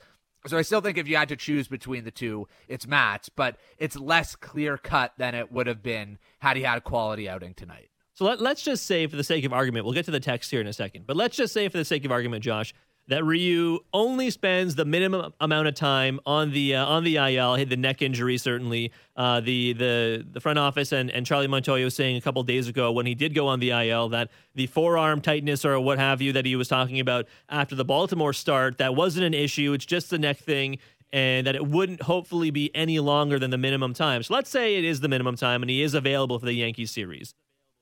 So 0.48 0.58
I 0.58 0.64
still 0.64 0.82
think 0.82 0.98
if 0.98 1.08
you 1.08 1.18
had 1.18 1.30
to 1.30 1.36
choose 1.36 1.68
between 1.68 2.04
the 2.04 2.12
two, 2.12 2.48
it's 2.68 2.88
Matz, 2.88 3.30
but 3.30 3.58
it's 3.78 3.96
less 3.96 4.36
clear 4.36 4.78
cut 4.78 5.14
than 5.18 5.36
it 5.36 5.52
would 5.52 5.68
have 5.68 5.84
been 5.84 6.18
had 6.40 6.58
he 6.58 6.64
had 6.64 6.80
a 6.80 6.82
quality 6.82 7.30
outing 7.30 7.54
tonight. 7.54 7.90
So 8.14 8.26
let, 8.26 8.42
let's 8.42 8.64
just 8.64 8.86
say, 8.86 9.08
for 9.08 9.16
the 9.16 9.24
sake 9.24 9.46
of 9.46 9.54
argument, 9.54 9.86
we'll 9.86 9.94
get 9.94 10.06
to 10.06 10.12
the 10.12 10.20
text 10.20 10.52
here 10.52 10.62
in 10.62 10.68
a 10.68 10.74
second, 10.74 11.06
but 11.08 11.16
let's 11.16 11.38
just 11.38 11.54
say, 11.54 11.70
for 11.70 11.78
the 11.78 11.86
sake 11.86 12.06
of 12.06 12.12
argument, 12.12 12.44
Josh, 12.44 12.74
that 13.12 13.26
Ryu 13.26 13.80
only 13.94 14.30
spends 14.30 14.76
the 14.76 14.86
minimum 14.86 15.34
amount 15.42 15.68
of 15.68 15.76
time 15.76 16.22
on 16.26 16.52
the 16.52 16.76
uh, 16.76 16.86
on 16.86 17.04
the 17.04 17.18
IL. 17.18 17.56
Hit 17.56 17.68
the 17.68 17.76
neck 17.76 18.02
injury 18.02 18.38
certainly. 18.38 18.94
Uh, 19.18 19.42
the 19.42 19.74
the 19.74 20.26
the 20.32 20.40
front 20.40 20.58
office 20.58 20.94
and, 20.94 21.12
and 21.12 21.26
Charlie 21.26 21.50
Montoyo 21.50 21.92
saying 21.92 22.16
a 22.16 22.22
couple 22.22 22.42
days 22.44 22.70
ago 22.70 22.90
when 22.90 23.06
he 23.06 23.14
did 23.14 23.36
go 23.36 23.48
on 23.48 23.60
the 23.60 23.72
IL 23.72 24.08
that 24.10 24.30
the 24.56 24.66
forearm 24.68 25.20
tightness 25.20 25.66
or 25.66 25.78
what 25.82 26.00
have 26.00 26.22
you 26.22 26.32
that 26.32 26.46
he 26.46 26.56
was 26.56 26.70
talking 26.70 27.02
about 27.02 27.28
after 27.50 27.76
the 27.76 27.84
Baltimore 27.84 28.32
start 28.32 28.78
that 28.78 28.96
wasn't 28.96 29.26
an 29.26 29.34
issue. 29.34 29.74
It's 29.74 29.86
just 29.86 30.10
the 30.10 30.18
neck 30.18 30.38
thing. 30.38 30.80
And 31.14 31.46
that 31.46 31.58
it 31.58 31.68
wouldn't 31.68 32.04
hopefully 32.04 32.52
be 32.52 32.74
any 32.74 33.00
longer 33.00 33.38
than 33.38 33.52
the 33.52 33.58
minimum 33.58 33.94
time. 33.94 34.24
So 34.24 34.34
let's 34.34 34.50
say 34.50 34.78
it 34.78 34.86
is 34.86 35.02
the 35.02 35.10
minimum 35.10 35.36
time 35.36 35.62
and 35.62 35.70
he 35.70 35.82
is 35.82 35.94
available 35.94 36.40
for 36.40 36.46
the 36.46 36.54
Yankees 36.54 36.92
series. 36.92 37.36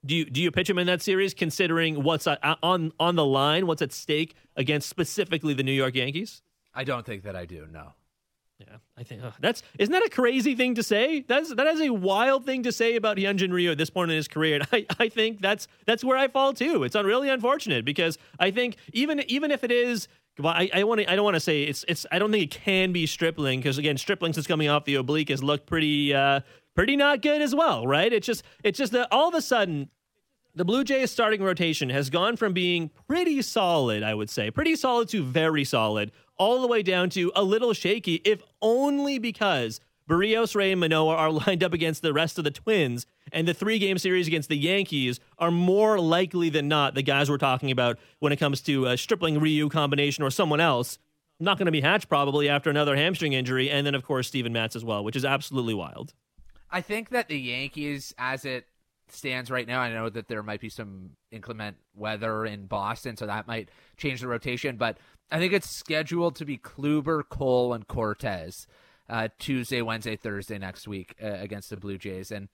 Do 0.05 0.15
you 0.15 0.25
do 0.25 0.41
you 0.41 0.51
pitch 0.51 0.69
him 0.69 0.77
in 0.77 0.87
that 0.87 1.01
series, 1.01 1.33
considering 1.33 2.03
what's 2.03 2.27
on 2.27 2.93
on 2.99 3.15
the 3.15 3.25
line, 3.25 3.67
what's 3.67 3.81
at 3.81 3.91
stake 3.91 4.35
against 4.55 4.89
specifically 4.89 5.53
the 5.53 5.63
New 5.63 5.73
York 5.73 5.95
Yankees? 5.95 6.41
I 6.73 6.83
don't 6.83 7.05
think 7.05 7.23
that 7.23 7.35
I 7.35 7.45
do. 7.45 7.67
No. 7.71 7.93
Yeah, 8.59 8.75
I 8.97 9.03
think 9.03 9.21
oh, 9.23 9.31
that's 9.39 9.63
isn't 9.77 9.91
that 9.91 10.05
a 10.05 10.09
crazy 10.09 10.53
thing 10.53 10.75
to 10.75 10.83
say? 10.83 11.21
That's 11.21 11.53
that 11.55 11.67
is 11.67 11.81
a 11.81 11.91
wild 11.91 12.45
thing 12.45 12.63
to 12.63 12.73
say 12.73 12.97
about 12.97 13.15
Hyunjin 13.15 13.53
Ryu 13.53 13.71
at 13.71 13.77
this 13.77 13.89
point 13.89 14.11
in 14.11 14.17
his 14.17 14.27
career. 14.27 14.55
And 14.55 14.67
I, 14.73 14.85
I 14.99 15.07
think 15.09 15.39
that's 15.41 15.67
that's 15.85 16.03
where 16.03 16.17
I 16.17 16.27
fall 16.27 16.53
too. 16.53 16.83
It's 16.83 16.95
really 16.95 17.29
unfortunate 17.29 17.85
because 17.85 18.17
I 18.37 18.51
think 18.51 18.75
even 18.91 19.23
even 19.29 19.51
if 19.51 19.63
it 19.63 19.71
is 19.71 20.09
well, 20.39 20.53
I, 20.53 20.69
I 20.73 20.83
want. 20.83 21.01
I 21.07 21.15
don't 21.15 21.25
want 21.25 21.35
to 21.35 21.41
say 21.41 21.63
it's. 21.63 21.83
It's. 21.87 22.05
I 22.11 22.19
don't 22.19 22.31
think 22.31 22.43
it 22.43 22.51
can 22.51 22.93
be 22.93 23.05
Stripling 23.05 23.59
because 23.59 23.77
again, 23.77 23.97
Stripling 23.97 24.33
since 24.33 24.47
coming 24.47 24.69
off 24.69 24.85
the 24.85 24.95
oblique 24.95 25.29
has 25.29 25.43
looked 25.43 25.65
pretty, 25.67 26.13
uh, 26.13 26.41
pretty 26.79 26.95
not 26.95 27.21
good 27.21 27.41
as 27.41 27.53
well, 27.53 27.85
right? 27.85 28.13
It's 28.13 28.25
just. 28.25 28.41
It's 28.63 28.77
just 28.77 28.93
that 28.93 29.09
all 29.11 29.27
of 29.27 29.33
a 29.33 29.41
sudden, 29.41 29.89
the 30.55 30.63
Blue 30.63 30.85
Jays 30.85 31.11
starting 31.11 31.43
rotation 31.43 31.89
has 31.89 32.09
gone 32.09 32.37
from 32.37 32.53
being 32.53 32.89
pretty 33.05 33.41
solid, 33.41 34.01
I 34.01 34.13
would 34.13 34.29
say, 34.29 34.49
pretty 34.49 34.77
solid 34.77 35.09
to 35.09 35.21
very 35.21 35.65
solid, 35.65 36.13
all 36.37 36.61
the 36.61 36.67
way 36.67 36.81
down 36.81 37.09
to 37.09 37.33
a 37.35 37.43
little 37.43 37.73
shaky, 37.73 38.21
if 38.23 38.41
only 38.61 39.19
because 39.19 39.81
Berrios, 40.09 40.55
Ray, 40.55 40.71
and 40.71 40.79
Manoah 40.79 41.15
are 41.15 41.31
lined 41.47 41.65
up 41.65 41.73
against 41.73 42.01
the 42.01 42.13
rest 42.13 42.37
of 42.37 42.45
the 42.45 42.51
Twins, 42.51 43.05
and 43.33 43.45
the 43.45 43.53
three 43.53 43.77
game 43.77 43.97
series 43.97 44.27
against 44.27 44.47
the 44.47 44.57
Yankees 44.57 45.19
are 45.37 45.51
more 45.51 45.99
likely 45.99 46.49
than 46.49 46.69
not 46.69 46.95
the 46.95 47.03
guys 47.03 47.29
we're 47.29 47.37
talking 47.37 47.71
about 47.71 47.99
when 48.19 48.31
it 48.31 48.39
comes 48.39 48.61
to 48.61 48.85
a 48.85 48.95
Stripling 48.97 49.37
Ryu 49.41 49.67
combination 49.67 50.23
or 50.23 50.31
someone 50.31 50.61
else. 50.61 50.97
Not 51.41 51.57
going 51.57 51.65
to 51.65 51.73
be 51.73 51.81
Hatch 51.81 52.07
probably 52.07 52.47
after 52.47 52.69
another 52.69 52.95
hamstring 52.95 53.33
injury, 53.33 53.69
and 53.69 53.85
then 53.85 53.95
of 53.95 54.05
course 54.05 54.29
Steven 54.29 54.53
Matz 54.53 54.77
as 54.77 54.85
well, 54.85 55.03
which 55.03 55.17
is 55.17 55.25
absolutely 55.25 55.73
wild. 55.73 56.13
I 56.71 56.81
think 56.81 57.09
that 57.09 57.27
the 57.27 57.39
Yankees, 57.39 58.13
as 58.17 58.45
it 58.45 58.65
stands 59.11 59.49
right 59.51 59.67
now. 59.67 59.81
I 59.81 59.91
know 59.91 60.09
that 60.09 60.27
there 60.27 60.43
might 60.43 60.61
be 60.61 60.69
some 60.69 61.11
inclement 61.31 61.77
weather 61.95 62.45
in 62.45 62.65
Boston, 62.65 63.17
so 63.17 63.25
that 63.25 63.47
might 63.47 63.69
change 63.97 64.21
the 64.21 64.27
rotation. 64.27 64.77
But 64.77 64.97
I 65.31 65.39
think 65.39 65.53
it's 65.53 65.69
scheduled 65.69 66.35
to 66.35 66.45
be 66.45 66.57
Kluber, 66.57 67.23
Cole, 67.27 67.73
and 67.73 67.87
Cortes 67.87 68.67
uh, 69.09 69.29
Tuesday, 69.39 69.81
Wednesday, 69.81 70.15
Thursday 70.15 70.57
next 70.57 70.87
week 70.87 71.15
uh, 71.21 71.27
against 71.27 71.69
the 71.69 71.77
Blue 71.77 71.97
Jays. 71.97 72.31
And 72.31 72.47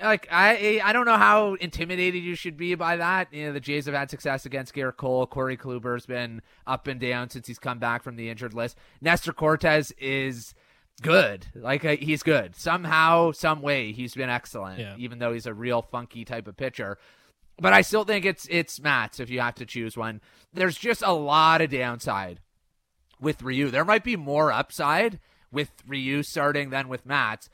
like 0.00 0.28
I, 0.30 0.80
I 0.82 0.92
don't 0.92 1.06
know 1.06 1.16
how 1.16 1.54
intimidated 1.54 2.22
you 2.22 2.34
should 2.34 2.56
be 2.56 2.74
by 2.74 2.96
that. 2.96 3.32
You 3.32 3.46
know, 3.46 3.52
the 3.52 3.60
Jays 3.60 3.86
have 3.86 3.94
had 3.94 4.10
success 4.10 4.46
against 4.46 4.74
Gerrit 4.74 4.96
Cole. 4.96 5.26
Corey 5.26 5.56
Kluber's 5.56 6.06
been 6.06 6.42
up 6.66 6.86
and 6.86 7.00
down 7.00 7.30
since 7.30 7.46
he's 7.46 7.58
come 7.58 7.78
back 7.78 8.02
from 8.02 8.16
the 8.16 8.30
injured 8.30 8.54
list. 8.54 8.78
Nestor 9.00 9.32
Cortes 9.32 9.92
is 9.98 10.54
good. 11.00 11.46
Like 11.54 11.84
uh, 11.84 11.96
he's 11.96 12.22
good. 12.22 12.56
Somehow, 12.56 13.32
some 13.32 13.62
way, 13.62 13.92
he's 13.92 14.14
been 14.14 14.30
excellent. 14.30 14.78
Yeah. 14.80 14.94
Even 14.98 15.18
though 15.18 15.32
he's 15.32 15.46
a 15.46 15.54
real 15.54 15.82
funky 15.82 16.24
type 16.24 16.46
of 16.46 16.56
pitcher. 16.56 16.98
But 17.60 17.72
I 17.72 17.82
still 17.82 18.04
think 18.04 18.24
it's 18.24 18.46
it's 18.50 18.80
Matz 18.80 19.20
if 19.20 19.28
you 19.30 19.40
have 19.40 19.54
to 19.56 19.66
choose 19.66 19.96
one. 19.96 20.20
There's 20.52 20.78
just 20.78 21.02
a 21.04 21.12
lot 21.12 21.60
of 21.60 21.70
downside 21.70 22.40
with 23.20 23.42
Ryu. 23.42 23.70
There 23.70 23.84
might 23.84 24.04
be 24.04 24.16
more 24.16 24.50
upside 24.50 25.18
with 25.52 25.70
Ryu 25.86 26.22
starting 26.22 26.70
than 26.70 26.88
with 26.88 27.06
Matz. 27.06 27.50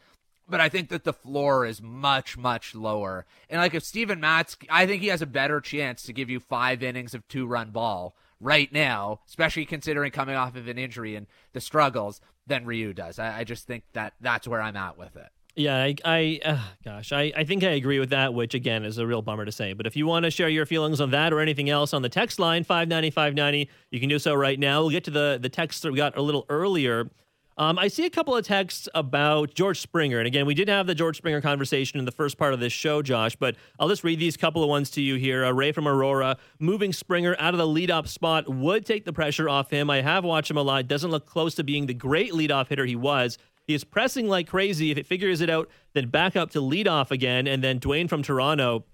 But 0.49 0.61
I 0.61 0.69
think 0.69 0.91
that 0.91 1.03
the 1.03 1.13
floor 1.13 1.67
is 1.67 1.83
much, 1.83 2.39
much 2.39 2.73
lower. 2.73 3.27
And 3.51 3.61
like 3.61 3.75
if 3.75 3.83
Steven 3.83 4.21
Matz, 4.21 4.57
I 4.71 4.87
think 4.87 5.03
he 5.03 5.09
has 5.09 5.21
a 5.21 5.27
better 5.27 5.61
chance 5.61 6.05
to 6.05 6.13
give 6.13 6.31
you 6.31 6.39
five 6.39 6.85
innings 6.85 7.15
of 7.15 7.27
two 7.27 7.47
run 7.47 7.71
ball 7.71 8.15
right 8.41 8.73
now, 8.73 9.21
especially 9.27 9.65
considering 9.65 10.11
coming 10.11 10.35
off 10.35 10.57
of 10.57 10.69
an 10.69 10.79
injury 10.79 11.17
and 11.17 11.27
the 11.53 11.61
struggles, 11.61 12.21
than 12.47 12.65
Ryu 12.65 12.93
does. 12.93 13.19
I, 13.19 13.41
I 13.41 13.45
just 13.45 13.67
think 13.67 13.85
that 13.93 14.15
that's 14.21 14.47
where 14.47 14.61
I'm 14.61 14.77
at 14.77 14.97
with 14.97 15.17
it. 15.17 15.29
Yeah, 15.57 15.77
I, 15.77 15.95
I 16.05 16.41
uh, 16.45 16.59
gosh, 16.85 17.13
I, 17.13 17.33
I 17.35 17.45
think 17.45 17.65
I 17.65 17.71
agree 17.71 17.99
with 17.99 18.11
that, 18.11 18.35
which 18.35 18.53
again 18.53 18.85
is 18.85 18.99
a 18.99 19.07
real 19.07 19.23
bummer 19.23 19.47
to 19.47 19.53
say. 19.53 19.73
But 19.73 19.87
if 19.87 19.97
you 19.97 20.07
want 20.07 20.25
to 20.25 20.31
share 20.31 20.51
your 20.51 20.67
feelings 20.67 21.01
on 21.01 21.11
that 21.13 21.33
or 21.33 21.41
anything 21.41 21.71
else 21.71 21.95
on 21.95 22.03
the 22.03 22.11
text 22.11 22.39
line, 22.39 22.63
590, 22.63 23.11
590, 23.11 23.71
you 23.91 23.99
can 23.99 24.11
do 24.11 24.19
so 24.19 24.35
right 24.35 24.59
now. 24.59 24.83
We'll 24.83 24.91
get 24.91 25.05
to 25.05 25.11
the, 25.11 25.39
the 25.41 25.49
text 25.49 25.83
that 25.83 25.93
we 25.93 25.97
got 25.97 26.17
a 26.17 26.23
little 26.23 26.45
earlier. 26.51 27.11
Um, 27.59 27.79
I 27.79 27.89
see 27.89 28.05
a 28.05 28.11
couple 28.11 28.37
of 28.37 28.45
texts 28.45 28.87
about 28.95 29.55
George 29.55 29.81
Springer. 29.81 30.19
And 30.19 30.27
again, 30.27 30.45
we 30.45 30.53
did 30.53 30.69
have 30.69 30.87
the 30.87 30.95
George 30.95 31.17
Springer 31.17 31.41
conversation 31.41 31.99
in 31.99 32.05
the 32.05 32.13
first 32.13 32.37
part 32.37 32.53
of 32.53 32.61
this 32.61 32.73
show, 32.73 33.01
Josh, 33.01 33.35
but 33.35 33.57
I'll 33.81 33.89
just 33.89 34.05
read 34.05 34.19
these 34.19 34.37
couple 34.37 34.63
of 34.63 34.69
ones 34.69 34.91
to 34.91 35.01
you 35.01 35.15
here. 35.15 35.43
Uh, 35.43 35.53
Ray 35.53 35.73
from 35.73 35.89
Aurora, 35.89 36.37
moving 36.59 36.93
Springer 36.93 37.35
out 37.39 37.55
of 37.55 37.59
the 37.59 37.67
leadoff 37.67 38.09
spot 38.09 38.47
would 38.47 38.85
take 38.85 39.07
the 39.07 39.13
pressure 39.13 39.49
off 39.49 39.71
him. 39.71 39.89
I 39.89 40.03
have 40.03 40.23
watched 40.23 40.51
him 40.51 40.59
a 40.59 40.63
lot. 40.63 40.87
Doesn't 40.87 41.11
look 41.11 41.25
close 41.25 41.55
to 41.55 41.65
being 41.65 41.87
the 41.87 41.95
great 41.95 42.33
leadoff 42.33 42.69
hitter 42.69 42.85
he 42.85 42.97
was. 42.97 43.39
He 43.67 43.75
is 43.75 43.85
pressing 43.85 44.29
like 44.29 44.47
crazy. 44.47 44.91
If 44.91 44.99
it 44.99 45.07
figures 45.07 45.41
it 45.41 45.49
out, 45.49 45.71
then 45.95 46.09
back 46.09 46.37
up 46.37 46.51
to 46.51 46.61
leadoff 46.61 47.11
again. 47.11 47.47
And 47.47 47.65
then 47.65 47.81
Dwayne 47.81 48.09
from 48.09 48.23
Toronto, 48.23 48.85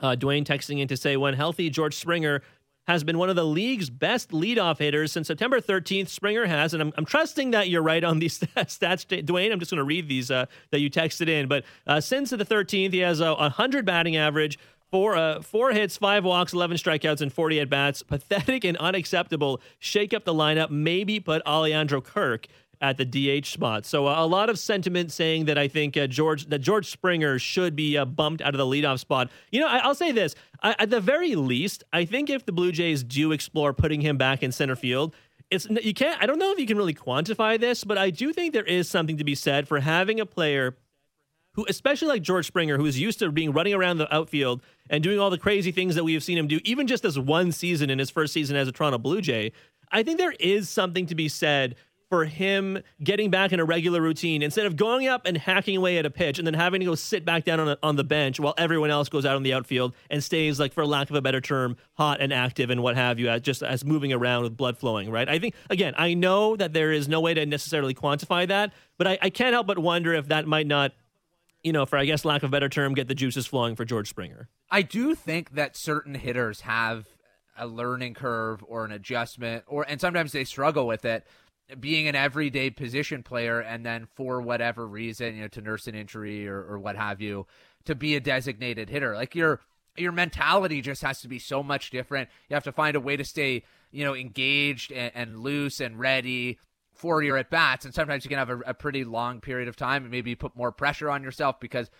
uh, 0.00 0.14
Dwayne 0.16 0.44
texting 0.44 0.78
in 0.78 0.86
to 0.86 0.96
say, 0.96 1.16
when 1.16 1.34
healthy, 1.34 1.68
George 1.68 1.94
Springer 1.94 2.42
has 2.88 3.04
been 3.04 3.18
one 3.18 3.28
of 3.28 3.36
the 3.36 3.44
league's 3.44 3.90
best 3.90 4.30
leadoff 4.30 4.78
hitters 4.78 5.12
since 5.12 5.28
September 5.28 5.60
13th. 5.60 6.08
Springer 6.08 6.46
has, 6.46 6.72
and 6.72 6.82
I'm, 6.82 6.92
I'm 6.96 7.04
trusting 7.04 7.50
that 7.50 7.68
you're 7.68 7.82
right 7.82 8.02
on 8.02 8.18
these 8.18 8.38
stats, 8.56 9.24
Dwayne. 9.24 9.52
I'm 9.52 9.58
just 9.58 9.70
going 9.70 9.78
to 9.78 9.84
read 9.84 10.08
these 10.08 10.30
uh, 10.30 10.46
that 10.70 10.80
you 10.80 10.90
texted 10.90 11.28
in. 11.28 11.48
But 11.48 11.64
uh, 11.86 12.00
since 12.00 12.30
the 12.30 12.38
13th, 12.38 12.92
he 12.94 13.00
has 13.00 13.20
a 13.20 13.34
100 13.34 13.84
batting 13.84 14.16
average. 14.16 14.58
Four, 14.90 15.16
uh, 15.16 15.42
four 15.42 15.72
hits, 15.72 15.98
five 15.98 16.24
walks, 16.24 16.54
11 16.54 16.78
strikeouts, 16.78 17.20
and 17.20 17.30
40 17.30 17.60
at 17.60 17.68
bats. 17.68 18.02
Pathetic 18.02 18.64
and 18.64 18.74
unacceptable. 18.78 19.60
Shake 19.78 20.14
up 20.14 20.24
the 20.24 20.32
lineup. 20.32 20.70
Maybe 20.70 21.20
put 21.20 21.42
Alejandro 21.46 22.00
Kirk 22.00 22.46
at 22.80 22.96
the 22.96 23.04
DH 23.04 23.46
spot. 23.46 23.84
So 23.84 24.06
uh, 24.06 24.14
a 24.18 24.26
lot 24.26 24.50
of 24.50 24.58
sentiment 24.58 25.12
saying 25.12 25.46
that 25.46 25.58
I 25.58 25.68
think 25.68 25.96
uh, 25.96 26.06
George 26.06 26.46
that 26.46 26.60
George 26.60 26.90
Springer 26.90 27.38
should 27.38 27.74
be 27.74 27.96
uh, 27.96 28.04
bumped 28.04 28.42
out 28.42 28.54
of 28.54 28.58
the 28.58 28.66
leadoff 28.66 28.98
spot. 28.98 29.30
You 29.50 29.60
know, 29.60 29.68
I, 29.68 29.86
will 29.86 29.94
say 29.94 30.12
this: 30.12 30.34
I, 30.62 30.74
at 30.78 30.90
the 30.90 31.00
very 31.00 31.34
least, 31.34 31.84
I 31.92 32.04
think 32.04 32.30
if 32.30 32.46
the 32.46 32.52
Blue 32.52 32.72
Jays 32.72 33.02
do 33.02 33.32
explore 33.32 33.72
putting 33.72 34.00
him 34.00 34.16
back 34.16 34.42
in 34.42 34.52
center 34.52 34.76
field. 34.76 35.14
It's 35.50 35.66
you 35.70 35.94
can't. 35.94 36.22
I 36.22 36.26
don't 36.26 36.38
know 36.38 36.52
if 36.52 36.58
you 36.58 36.66
can 36.66 36.76
really 36.76 36.94
quantify 36.94 37.58
this, 37.58 37.82
but 37.82 37.96
I 37.96 38.10
do 38.10 38.34
think 38.34 38.52
there 38.52 38.64
is 38.64 38.88
something 38.88 39.16
to 39.16 39.24
be 39.24 39.34
said 39.34 39.66
for 39.66 39.80
having 39.80 40.20
a 40.20 40.26
player 40.26 40.76
who, 41.54 41.66
especially 41.68 42.08
like 42.08 42.22
George 42.22 42.46
Springer, 42.46 42.76
who 42.76 42.86
is 42.86 43.00
used 43.00 43.18
to 43.18 43.32
being 43.32 43.52
running 43.52 43.74
around 43.74 43.98
the 43.98 44.14
outfield 44.14 44.62
and 44.90 45.02
doing 45.02 45.18
all 45.18 45.30
the 45.30 45.38
crazy 45.38 45.72
things 45.72 45.94
that 45.96 46.04
we 46.04 46.14
have 46.14 46.22
seen 46.22 46.38
him 46.38 46.46
do, 46.46 46.60
even 46.64 46.86
just 46.86 47.02
this 47.02 47.18
one 47.18 47.50
season 47.50 47.90
in 47.90 47.98
his 47.98 48.10
first 48.10 48.32
season 48.32 48.56
as 48.56 48.68
a 48.68 48.72
Toronto 48.72 48.98
Blue 48.98 49.20
Jay. 49.20 49.50
I 49.90 50.02
think 50.02 50.18
there 50.18 50.34
is 50.38 50.68
something 50.68 51.06
to 51.06 51.14
be 51.14 51.28
said 51.28 51.74
for 52.08 52.24
him 52.24 52.78
getting 53.02 53.30
back 53.30 53.52
in 53.52 53.60
a 53.60 53.64
regular 53.64 54.00
routine 54.00 54.42
instead 54.42 54.66
of 54.66 54.76
going 54.76 55.08
up 55.08 55.26
and 55.26 55.36
hacking 55.36 55.76
away 55.76 55.98
at 55.98 56.06
a 56.06 56.10
pitch 56.10 56.38
and 56.38 56.46
then 56.46 56.54
having 56.54 56.80
to 56.80 56.86
go 56.86 56.94
sit 56.94 57.24
back 57.24 57.44
down 57.44 57.60
on, 57.60 57.68
a, 57.68 57.78
on 57.82 57.96
the 57.96 58.04
bench 58.04 58.40
while 58.40 58.54
everyone 58.56 58.90
else 58.90 59.08
goes 59.08 59.26
out 59.26 59.36
on 59.36 59.42
the 59.42 59.52
outfield 59.52 59.94
and 60.10 60.24
stays 60.24 60.58
like 60.58 60.72
for 60.72 60.86
lack 60.86 61.10
of 61.10 61.16
a 61.16 61.22
better 61.22 61.40
term 61.40 61.76
hot 61.94 62.20
and 62.20 62.32
active 62.32 62.70
and 62.70 62.82
what 62.82 62.96
have 62.96 63.18
you 63.18 63.38
just 63.40 63.62
as 63.62 63.84
moving 63.84 64.12
around 64.12 64.42
with 64.42 64.56
blood 64.56 64.78
flowing 64.78 65.10
right? 65.10 65.28
I 65.28 65.38
think 65.38 65.54
again 65.68 65.94
i 65.98 66.14
know 66.14 66.56
that 66.56 66.72
there 66.72 66.92
is 66.92 67.08
no 67.08 67.20
way 67.20 67.34
to 67.34 67.44
necessarily 67.44 67.94
quantify 67.94 68.48
that 68.48 68.72
but 68.96 69.06
i, 69.06 69.18
I 69.20 69.30
can't 69.30 69.52
help 69.52 69.66
but 69.66 69.78
wonder 69.78 70.14
if 70.14 70.28
that 70.28 70.46
might 70.46 70.66
not 70.66 70.92
you 71.62 71.72
know 71.72 71.84
for 71.86 71.98
i 71.98 72.04
guess 72.04 72.24
lack 72.24 72.42
of 72.42 72.48
a 72.48 72.50
better 72.50 72.68
term 72.68 72.94
get 72.94 73.08
the 73.08 73.14
juices 73.14 73.46
flowing 73.46 73.76
for 73.76 73.84
george 73.84 74.08
springer. 74.08 74.48
I 74.70 74.82
do 74.82 75.14
think 75.14 75.54
that 75.54 75.76
certain 75.76 76.14
hitters 76.14 76.62
have 76.62 77.06
a 77.56 77.66
learning 77.66 78.14
curve 78.14 78.64
or 78.66 78.84
an 78.84 78.92
adjustment 78.92 79.64
or 79.66 79.84
and 79.88 80.00
sometimes 80.00 80.32
they 80.32 80.44
struggle 80.44 80.86
with 80.86 81.04
it 81.04 81.26
being 81.78 82.08
an 82.08 82.14
everyday 82.14 82.70
position 82.70 83.22
player 83.22 83.60
and 83.60 83.84
then 83.84 84.06
for 84.14 84.40
whatever 84.40 84.86
reason, 84.86 85.36
you 85.36 85.42
know, 85.42 85.48
to 85.48 85.60
nurse 85.60 85.86
an 85.86 85.94
injury 85.94 86.48
or, 86.48 86.62
or 86.62 86.78
what 86.78 86.96
have 86.96 87.20
you, 87.20 87.46
to 87.84 87.94
be 87.94 88.16
a 88.16 88.20
designated 88.20 88.88
hitter. 88.88 89.14
Like 89.14 89.34
your 89.34 89.60
your 89.96 90.12
mentality 90.12 90.80
just 90.80 91.02
has 91.02 91.20
to 91.22 91.28
be 91.28 91.38
so 91.38 91.62
much 91.62 91.90
different. 91.90 92.28
You 92.48 92.54
have 92.54 92.64
to 92.64 92.72
find 92.72 92.96
a 92.96 93.00
way 93.00 93.16
to 93.16 93.24
stay, 93.24 93.64
you 93.90 94.04
know, 94.04 94.14
engaged 94.14 94.92
and, 94.92 95.10
and 95.14 95.40
loose 95.40 95.80
and 95.80 95.98
ready 95.98 96.58
for 96.92 97.22
your 97.22 97.36
at 97.36 97.50
bats. 97.50 97.84
And 97.84 97.94
sometimes 97.94 98.24
you 98.24 98.28
can 98.28 98.38
have 98.38 98.50
a, 98.50 98.58
a 98.60 98.74
pretty 98.74 99.04
long 99.04 99.40
period 99.40 99.68
of 99.68 99.76
time 99.76 100.02
and 100.02 100.10
maybe 100.10 100.34
put 100.34 100.56
more 100.56 100.72
pressure 100.72 101.10
on 101.10 101.22
yourself 101.22 101.60
because 101.60 101.90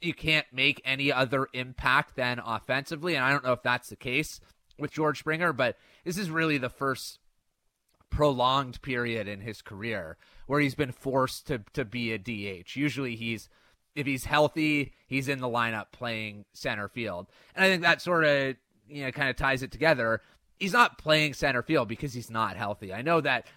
you 0.00 0.14
can't 0.14 0.46
make 0.52 0.80
any 0.84 1.12
other 1.12 1.48
impact 1.52 2.16
than 2.16 2.40
offensively. 2.44 3.14
And 3.14 3.24
I 3.24 3.30
don't 3.30 3.44
know 3.44 3.52
if 3.52 3.62
that's 3.62 3.88
the 3.88 3.96
case 3.96 4.40
with 4.78 4.92
George 4.92 5.20
Springer, 5.20 5.52
but 5.52 5.76
this 6.04 6.18
is 6.18 6.30
really 6.30 6.58
the 6.58 6.68
first 6.68 7.18
prolonged 8.14 8.80
period 8.80 9.26
in 9.26 9.40
his 9.40 9.60
career 9.60 10.16
where 10.46 10.60
he's 10.60 10.74
been 10.74 10.92
forced 10.92 11.46
to 11.48 11.60
to 11.72 11.84
be 11.84 12.12
a 12.12 12.18
DH. 12.18 12.76
Usually 12.76 13.16
he's 13.16 13.48
if 13.94 14.06
he's 14.06 14.24
healthy, 14.24 14.92
he's 15.06 15.28
in 15.28 15.40
the 15.40 15.48
lineup 15.48 15.86
playing 15.92 16.44
center 16.52 16.88
field. 16.88 17.26
And 17.54 17.64
I 17.64 17.68
think 17.68 17.82
that 17.82 18.00
sort 18.00 18.24
of 18.24 18.56
you 18.88 19.04
know 19.04 19.10
kind 19.10 19.30
of 19.30 19.36
ties 19.36 19.62
it 19.62 19.72
together. 19.72 20.20
He's 20.58 20.72
not 20.72 20.98
playing 20.98 21.34
center 21.34 21.62
field 21.62 21.88
because 21.88 22.14
he's 22.14 22.30
not 22.30 22.56
healthy. 22.56 22.94
I 22.94 23.02
know 23.02 23.20
that 23.20 23.48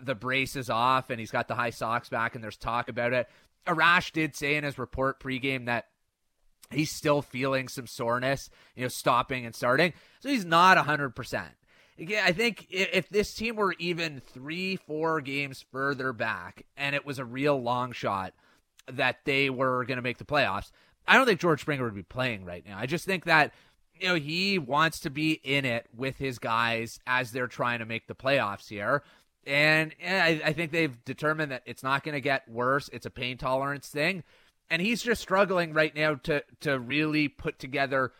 the 0.00 0.14
brace 0.14 0.56
is 0.56 0.70
off 0.70 1.10
and 1.10 1.18
he's 1.18 1.30
got 1.30 1.48
the 1.48 1.54
high 1.54 1.70
socks 1.70 2.08
back 2.08 2.34
and 2.34 2.42
there's 2.42 2.56
talk 2.56 2.88
about 2.88 3.12
it. 3.12 3.28
Arash 3.66 4.12
did 4.12 4.36
say 4.36 4.54
in 4.54 4.64
his 4.64 4.78
report 4.78 5.20
pregame 5.20 5.66
that 5.66 5.86
he's 6.70 6.90
still 6.90 7.22
feeling 7.22 7.68
some 7.68 7.86
soreness, 7.86 8.50
you 8.76 8.82
know, 8.82 8.88
stopping 8.88 9.46
and 9.46 9.54
starting. 9.54 9.92
So 10.20 10.28
he's 10.28 10.44
not 10.44 10.76
100%. 10.76 11.46
I 11.98 12.32
think 12.32 12.66
if 12.70 13.08
this 13.08 13.34
team 13.34 13.56
were 13.56 13.74
even 13.78 14.20
three, 14.20 14.76
four 14.76 15.20
games 15.20 15.64
further 15.70 16.12
back 16.12 16.64
and 16.76 16.94
it 16.94 17.06
was 17.06 17.18
a 17.18 17.24
real 17.24 17.60
long 17.60 17.92
shot 17.92 18.34
that 18.90 19.18
they 19.24 19.48
were 19.48 19.84
going 19.84 19.96
to 19.96 20.02
make 20.02 20.18
the 20.18 20.24
playoffs, 20.24 20.70
I 21.06 21.16
don't 21.16 21.26
think 21.26 21.40
George 21.40 21.60
Springer 21.60 21.84
would 21.84 21.94
be 21.94 22.02
playing 22.02 22.44
right 22.44 22.64
now. 22.66 22.78
I 22.78 22.86
just 22.86 23.04
think 23.04 23.24
that, 23.26 23.52
you 23.94 24.08
know, 24.08 24.16
he 24.16 24.58
wants 24.58 25.00
to 25.00 25.10
be 25.10 25.32
in 25.32 25.64
it 25.64 25.86
with 25.96 26.18
his 26.18 26.38
guys 26.38 26.98
as 27.06 27.30
they're 27.30 27.46
trying 27.46 27.78
to 27.78 27.86
make 27.86 28.08
the 28.08 28.14
playoffs 28.14 28.68
here. 28.68 29.04
And 29.46 29.94
I, 30.04 30.40
I 30.44 30.52
think 30.52 30.72
they've 30.72 31.04
determined 31.04 31.52
that 31.52 31.62
it's 31.66 31.82
not 31.82 32.02
going 32.02 32.14
to 32.14 32.20
get 32.20 32.48
worse. 32.48 32.90
It's 32.92 33.06
a 33.06 33.10
pain 33.10 33.36
tolerance 33.36 33.88
thing. 33.88 34.24
And 34.70 34.82
he's 34.82 35.02
just 35.02 35.20
struggling 35.20 35.74
right 35.74 35.94
now 35.94 36.14
to, 36.24 36.42
to 36.60 36.78
really 36.78 37.28
put 37.28 37.58
together 37.58 38.12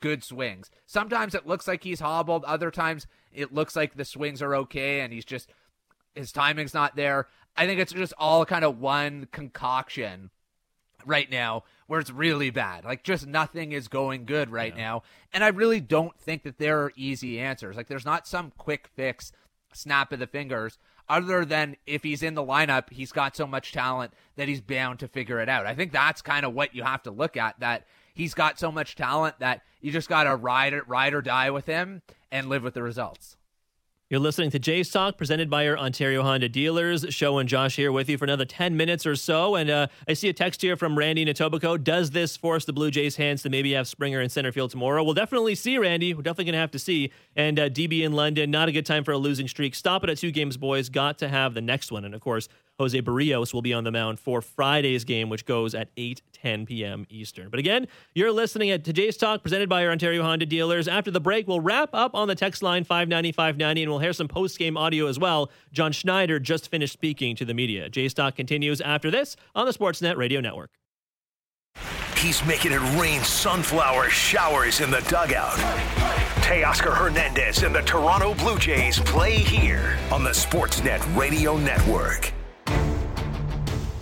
good 0.00 0.24
swings. 0.24 0.70
Sometimes 0.86 1.34
it 1.34 1.46
looks 1.46 1.68
like 1.68 1.84
he's 1.84 2.00
hobbled. 2.00 2.44
Other 2.44 2.70
times 2.70 3.06
it 3.32 3.52
looks 3.52 3.76
like 3.76 3.94
the 3.94 4.04
swings 4.04 4.42
are 4.42 4.54
okay 4.56 5.00
and 5.00 5.12
he's 5.12 5.24
just 5.24 5.50
his 6.14 6.32
timing's 6.32 6.74
not 6.74 6.96
there. 6.96 7.28
I 7.56 7.66
think 7.66 7.80
it's 7.80 7.92
just 7.92 8.14
all 8.18 8.44
kind 8.44 8.64
of 8.64 8.78
one 8.78 9.28
concoction 9.32 10.30
right 11.04 11.30
now 11.30 11.64
where 11.86 12.00
it's 12.00 12.10
really 12.10 12.50
bad. 12.50 12.84
Like 12.84 13.02
just 13.02 13.26
nothing 13.26 13.72
is 13.72 13.88
going 13.88 14.24
good 14.24 14.50
right 14.50 14.74
yeah. 14.76 14.82
now. 14.82 15.02
And 15.32 15.44
I 15.44 15.48
really 15.48 15.80
don't 15.80 16.18
think 16.18 16.42
that 16.44 16.58
there 16.58 16.82
are 16.82 16.92
easy 16.96 17.38
answers. 17.38 17.76
Like 17.76 17.88
there's 17.88 18.06
not 18.06 18.26
some 18.26 18.52
quick 18.56 18.88
fix, 18.94 19.32
snap 19.72 20.12
of 20.12 20.18
the 20.18 20.26
fingers, 20.26 20.78
other 21.08 21.44
than 21.44 21.76
if 21.86 22.02
he's 22.02 22.22
in 22.22 22.34
the 22.34 22.44
lineup, 22.44 22.90
he's 22.90 23.12
got 23.12 23.36
so 23.36 23.46
much 23.46 23.72
talent 23.72 24.12
that 24.36 24.48
he's 24.48 24.60
bound 24.60 24.98
to 25.00 25.08
figure 25.08 25.40
it 25.40 25.48
out. 25.48 25.66
I 25.66 25.74
think 25.74 25.92
that's 25.92 26.22
kind 26.22 26.46
of 26.46 26.54
what 26.54 26.74
you 26.74 26.84
have 26.84 27.02
to 27.02 27.10
look 27.10 27.36
at 27.36 27.58
that 27.60 27.86
he's 28.14 28.34
got 28.34 28.58
so 28.58 28.70
much 28.72 28.94
talent 28.96 29.38
that 29.40 29.62
you 29.80 29.92
just 29.92 30.08
got 30.08 30.24
to 30.24 30.36
ride 30.36 30.72
it, 30.72 30.86
ride 30.88 31.14
or 31.14 31.22
die 31.22 31.50
with 31.50 31.66
him 31.66 32.02
and 32.30 32.48
live 32.48 32.62
with 32.62 32.74
the 32.74 32.82
results. 32.82 33.36
You're 34.12 34.20
listening 34.20 34.50
to 34.50 34.58
Jays 34.58 34.90
Talk, 34.90 35.16
presented 35.16 35.48
by 35.48 35.64
your 35.64 35.78
Ontario 35.78 36.22
Honda 36.22 36.46
dealers. 36.46 37.06
Show 37.08 37.38
and 37.38 37.48
Josh 37.48 37.76
here 37.76 37.90
with 37.90 38.10
you 38.10 38.18
for 38.18 38.26
another 38.26 38.44
10 38.44 38.76
minutes 38.76 39.06
or 39.06 39.16
so. 39.16 39.54
And 39.54 39.70
uh, 39.70 39.86
I 40.06 40.12
see 40.12 40.28
a 40.28 40.34
text 40.34 40.60
here 40.60 40.76
from 40.76 40.98
Randy 40.98 41.24
Natobico. 41.24 41.82
Does 41.82 42.10
this 42.10 42.36
force 42.36 42.66
the 42.66 42.74
Blue 42.74 42.90
Jays' 42.90 43.16
hands 43.16 43.42
to 43.44 43.48
maybe 43.48 43.72
have 43.72 43.88
Springer 43.88 44.20
in 44.20 44.28
center 44.28 44.52
field 44.52 44.70
tomorrow? 44.70 45.02
We'll 45.02 45.14
definitely 45.14 45.54
see, 45.54 45.78
Randy. 45.78 46.12
We're 46.12 46.20
definitely 46.20 46.44
going 46.44 46.52
to 46.52 46.58
have 46.58 46.72
to 46.72 46.78
see. 46.78 47.10
And 47.36 47.58
uh, 47.58 47.70
DB 47.70 48.02
in 48.02 48.12
London, 48.12 48.50
not 48.50 48.68
a 48.68 48.72
good 48.72 48.84
time 48.84 49.02
for 49.02 49.12
a 49.12 49.16
losing 49.16 49.48
streak. 49.48 49.74
Stop 49.74 50.04
it 50.04 50.10
at 50.10 50.18
two 50.18 50.30
games, 50.30 50.58
boys. 50.58 50.90
Got 50.90 51.16
to 51.20 51.28
have 51.28 51.54
the 51.54 51.62
next 51.62 51.90
one. 51.90 52.04
And 52.04 52.14
of 52.14 52.20
course, 52.20 52.50
Jose 52.82 53.00
Berrios 53.00 53.54
will 53.54 53.62
be 53.62 53.72
on 53.72 53.84
the 53.84 53.92
mound 53.92 54.18
for 54.18 54.42
Friday's 54.42 55.04
game, 55.04 55.28
which 55.28 55.46
goes 55.46 55.72
at 55.72 55.88
8 55.96 56.20
10 56.32 56.66
p.m. 56.66 57.06
Eastern. 57.08 57.48
But 57.48 57.60
again, 57.60 57.86
you're 58.12 58.32
listening 58.32 58.70
at 58.70 58.82
today's 58.82 59.16
talk 59.16 59.42
presented 59.42 59.68
by 59.68 59.86
our 59.86 59.92
Ontario 59.92 60.24
Honda 60.24 60.46
dealers. 60.46 60.88
After 60.88 61.12
the 61.12 61.20
break, 61.20 61.46
we'll 61.46 61.60
wrap 61.60 61.90
up 61.92 62.12
on 62.16 62.26
the 62.26 62.34
text 62.34 62.60
line 62.60 62.82
590 62.82 63.30
590 63.30 63.82
and 63.82 63.90
we'll 63.92 64.00
hear 64.00 64.12
some 64.12 64.26
post 64.26 64.58
game 64.58 64.76
audio 64.76 65.06
as 65.06 65.16
well. 65.16 65.48
John 65.72 65.92
Schneider 65.92 66.40
just 66.40 66.68
finished 66.68 66.92
speaking 66.92 67.36
to 67.36 67.44
the 67.44 67.54
media. 67.54 67.88
Jays 67.88 68.14
Talk 68.14 68.34
continues 68.34 68.80
after 68.80 69.12
this 69.12 69.36
on 69.54 69.64
the 69.66 69.72
Sportsnet 69.72 70.16
Radio 70.16 70.40
Network. 70.40 70.70
He's 72.16 72.44
making 72.44 72.72
it 72.72 72.80
rain 73.00 73.20
sunflower 73.22 74.10
showers 74.10 74.80
in 74.80 74.90
the 74.90 75.04
dugout. 75.08 75.54
Teoscar 76.42 76.96
Hernandez 76.96 77.62
and 77.62 77.72
the 77.72 77.82
Toronto 77.82 78.34
Blue 78.34 78.58
Jays 78.58 78.98
play 78.98 79.38
here 79.38 79.96
on 80.10 80.24
the 80.24 80.30
Sportsnet 80.30 81.16
Radio 81.16 81.56
Network. 81.56 82.32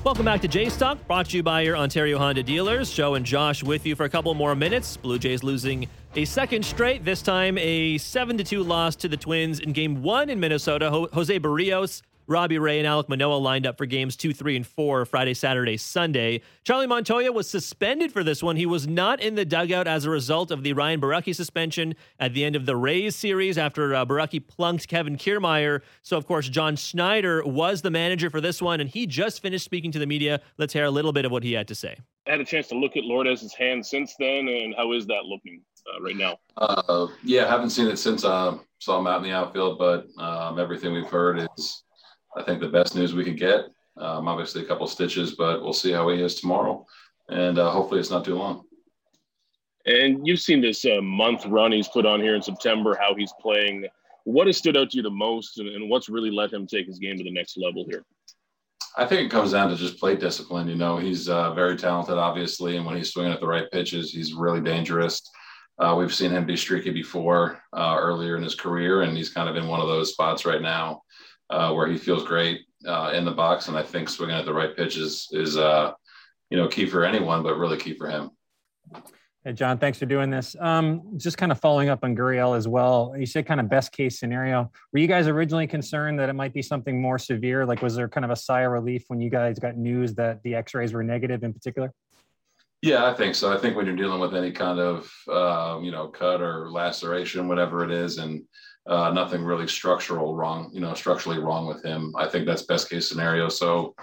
Welcome 0.03 0.25
back 0.25 0.41
to 0.41 0.49
Jays 0.49 0.79
Talk, 0.79 1.07
brought 1.07 1.29
to 1.29 1.37
you 1.37 1.43
by 1.43 1.61
your 1.61 1.77
Ontario 1.77 2.17
Honda 2.17 2.43
dealers. 2.43 2.91
Joe 2.91 3.17
and 3.17 3.27
Josh 3.27 3.63
with 3.63 3.85
you 3.85 3.95
for 3.95 4.05
a 4.05 4.09
couple 4.09 4.33
more 4.33 4.55
minutes. 4.55 4.97
Blue 4.97 5.19
Jays 5.19 5.43
losing 5.43 5.89
a 6.17 6.25
second 6.25 6.65
straight, 6.65 7.05
this 7.05 7.21
time 7.21 7.59
a 7.59 7.99
7 7.99 8.39
2 8.39 8.63
loss 8.63 8.97
to 8.97 9.09
the 9.09 9.17
Twins 9.19 9.61
in 9.61 9.73
game 9.73 10.03
one 10.03 10.31
in 10.31 10.41
Minnesota. 10.41 10.89
Jose 11.13 11.39
Berrios 11.39 12.01
Robbie 12.27 12.59
Ray 12.59 12.79
and 12.79 12.87
Alec 12.87 13.09
Manoah 13.09 13.35
lined 13.35 13.67
up 13.67 13.77
for 13.77 13.87
games 13.87 14.17
two, 14.17 14.33
three, 14.33 14.57
and 14.57 14.67
four 14.67 15.05
Friday, 15.05 15.35
Saturday, 15.35 15.77
Sunday. 15.77 16.43
Charlie 16.65 16.87
Montoyo 16.87 17.35
was 17.35 17.49
suspended 17.49 18.13
for 18.13 18.23
this 18.23 18.43
one. 18.43 18.57
He 18.57 18.67
was 18.67 18.87
not 18.87 19.21
in 19.21 19.35
the 19.35 19.45
dugout 19.45 19.89
as 19.89 20.05
a 20.05 20.11
result 20.11 20.51
of 20.51 20.63
the 20.63 20.73
Ryan 20.73 21.01
Borucki 21.01 21.35
suspension 21.35 21.95
at 22.19 22.35
the 22.35 22.45
end 22.45 22.57
of 22.57 22.67
the 22.67 22.77
Rays 22.77 23.17
series 23.17 23.59
after 23.59 23.95
uh, 23.95 24.05
Borucki 24.07 24.47
plunked 24.47 24.87
Kevin 24.89 25.17
Kiermaier. 25.17 25.81
So, 26.03 26.17
of 26.17 26.27
course, 26.27 26.49
John 26.49 26.77
Schneider 26.77 27.43
was 27.45 27.83
the 27.83 27.91
manager 27.91 28.31
for 28.31 28.41
this 28.41 28.63
one, 28.63 28.81
and 28.81 28.89
he 28.89 29.07
just 29.07 29.43
finished 29.43 29.65
speaking 29.65 29.91
to 29.93 29.99
the 29.99 30.07
media. 30.07 30.41
Let's 30.59 30.73
hear 30.73 30.85
a 30.85 30.91
little 30.91 31.13
bit 31.13 31.25
of 31.25 31.33
what 31.33 31.43
he 31.43 31.53
had 31.53 31.69
to 31.69 31.75
say. 31.75 31.97
I 32.27 32.33
had 32.33 32.41
a 32.41 32.45
chance 32.45 32.69
to 32.69 32.77
look 32.77 32.97
at 32.97 33.05
Lourdes's 33.05 33.55
hand 33.55 33.85
since 33.85 34.15
then, 34.19 34.47
and 34.47 34.75
how 34.77 34.93
is 34.93 35.07
that 35.07 35.25
looking 35.25 35.63
uh, 35.93 36.01
right 36.01 36.17
now? 36.17 36.39
Uh, 36.57 37.09
yeah, 37.25 37.49
haven't 37.49 37.71
seen 37.71 37.89
it 37.89 37.97
since 37.97 38.25
I 38.25 38.31
uh, 38.31 38.59
saw 38.79 39.01
him 39.01 39.07
out 39.07 39.19
in 39.19 39.25
the 39.25 39.33
outfield, 39.33 39.79
but 39.79 40.07
um, 40.19 40.59
everything 40.59 40.93
we've 40.93 41.09
heard 41.09 41.49
is 41.57 41.83
I 42.37 42.43
think 42.43 42.61
the 42.61 42.69
best 42.69 42.95
news 42.95 43.15
we 43.15 43.25
could 43.25 43.39
get. 43.39 43.67
Um, 43.97 44.29
obviously, 44.29 44.63
a 44.63 44.67
couple 44.67 44.87
stitches, 44.87 45.35
but 45.35 45.63
we'll 45.63 45.73
see 45.73 45.93
how 45.93 46.09
he 46.09 46.23
is 46.23 46.37
tomorrow, 46.37 46.87
and 47.29 47.59
uh, 47.59 47.71
hopefully, 47.71 48.01
it's 48.01 48.11
not 48.11 48.25
too 48.25 48.37
long. 48.37 48.63
And 49.87 50.27
you've 50.27 50.41
seen 50.41 50.61
this 50.61 50.85
uh, 50.85 51.01
month 51.03 51.47
run 51.47 51.73
he's 51.73 51.89
put 51.89 52.07
on 52.07 52.21
here 52.21 52.35
in 52.35 52.43
September, 52.43 52.97
how 53.01 53.15
he's 53.15 53.33
playing. 53.41 53.87
What 54.25 54.47
has 54.47 54.57
stood 54.57 54.77
out 54.77 54.91
to 54.91 54.97
you 54.97 55.03
the 55.03 55.11
most, 55.11 55.59
and, 55.59 55.69
and 55.69 55.91
what's 55.91 56.09
really 56.09 56.31
let 56.31 56.53
him 56.53 56.67
take 56.67 56.87
his 56.87 56.99
game 56.99 57.17
to 57.19 57.25
the 57.25 57.33
next 57.33 57.57
level 57.59 57.85
here? 57.89 58.05
I 58.97 59.07
think 59.07 59.23
it 59.23 59.31
comes 59.31 59.53
down 59.53 59.71
to 59.71 59.77
just 59.77 59.99
play 59.99 60.17
discipline. 60.17 60.69
You 60.69 60.75
know, 60.77 60.99
he's 60.99 61.29
uh, 61.29 61.55
very 61.55 61.77
talented, 61.77 62.19
obviously, 62.19 62.77
and 62.77 62.87
when 62.87 62.97
he's 62.97 63.13
swinging 63.13 63.33
at 63.33 63.41
the 63.41 63.47
right 63.47 63.71
pitches, 63.71 64.13
he's 64.13 64.35
really 64.35 64.61
dangerous. 64.61 65.23
Uh, 65.79 65.95
we've 65.97 66.15
seen 66.15 66.31
him 66.31 66.45
be 66.45 66.57
streaky 66.57 66.91
before 66.91 67.63
uh, 67.73 67.97
earlier 67.99 68.37
in 68.37 68.43
his 68.43 68.55
career, 68.55 69.03
and 69.03 69.17
he's 69.17 69.31
kind 69.31 69.49
of 69.49 69.57
in 69.57 69.69
one 69.69 69.81
of 69.81 69.89
those 69.89 70.13
spots 70.13 70.45
right 70.45 70.61
now 70.61 71.03
uh, 71.51 71.73
where 71.73 71.87
he 71.87 71.99
feels 71.99 72.25
great 72.25 72.63
uh, 72.87 73.13
in 73.15 73.25
the 73.25 73.31
box. 73.31 73.69
And 73.69 73.77
I 73.77 73.83
think 73.83 74.09
swinging 74.09 74.37
at 74.37 74.45
the 74.45 74.55
right 74.55 74.77
pitches 74.77 75.29
is, 75.33 75.57
uh, 75.57 75.93
you 76.51 76.57
know, 76.57 76.69
key 76.69 76.87
for 76.87 77.05
anyone, 77.05 77.43
but 77.43 77.59
really 77.59 77.79
key 77.79 77.95
for 77.95 78.09
him. 78.09 78.31
Hey, 79.43 79.55
John, 79.55 79.79
thanks 79.79 79.99
for 79.99 80.05
doing 80.05 80.29
this. 80.29 80.55
Um, 80.61 81.17
just 81.17 81.39
kind 81.39 81.51
of 81.51 81.59
following 81.59 81.89
up 81.89 82.01
on 82.03 82.15
Gurriel 82.15 82.55
as 82.55 82.69
well. 82.69 83.15
You 83.17 83.25
said 83.25 83.47
kind 83.47 83.59
of 83.59 83.71
best 83.71 83.91
case 83.91 84.19
scenario. 84.19 84.71
Were 84.93 84.99
you 84.99 85.07
guys 85.07 85.29
originally 85.29 85.67
concerned 85.67 86.19
that 86.19 86.29
it 86.29 86.35
might 86.35 86.53
be 86.53 86.61
something 86.61 87.01
more 87.01 87.19
severe? 87.19 87.65
Like, 87.65 87.81
was 87.81 87.95
there 87.95 88.07
kind 88.07 88.27
of 88.27 88.31
a 88.31 88.37
sigh 88.37 88.63
of 88.63 88.73
relief 88.73 89.05
when 89.09 89.19
you 89.19 89.31
guys 89.31 89.59
got 89.59 89.79
news 89.79 90.15
that 90.17 90.43
the 90.43 90.55
x 90.55 90.75
rays 90.75 90.93
were 90.93 91.03
negative 91.03 91.43
in 91.43 91.55
particular? 91.55 91.91
Yeah, 92.83 93.07
I 93.07 93.15
think 93.15 93.35
so. 93.35 93.51
I 93.51 93.57
think 93.57 93.77
when 93.77 93.87
you're 93.87 93.97
dealing 93.97 94.21
with 94.21 94.35
any 94.35 94.53
kind 94.53 94.79
of, 94.79 95.11
uh, 95.27 95.81
you 95.83 95.91
know, 95.91 96.09
cut 96.09 96.43
or 96.43 96.71
laceration, 96.71 97.49
whatever 97.49 97.83
it 97.83 97.91
is, 97.91 98.19
and 98.19 98.43
uh, 98.87 99.11
nothing 99.13 99.43
really 99.43 99.69
structural 99.69 100.35
wrong, 100.35 100.71
you 100.73 100.81
know, 100.81 100.95
structurally 100.95 101.39
wrong 101.39 101.67
with 101.67 101.85
him. 101.85 102.15
I 102.17 102.27
think 102.27 102.47
that's 102.47 102.63
best 102.63 102.89
case 102.89 103.09
scenario. 103.09 103.49
So, 103.49 103.95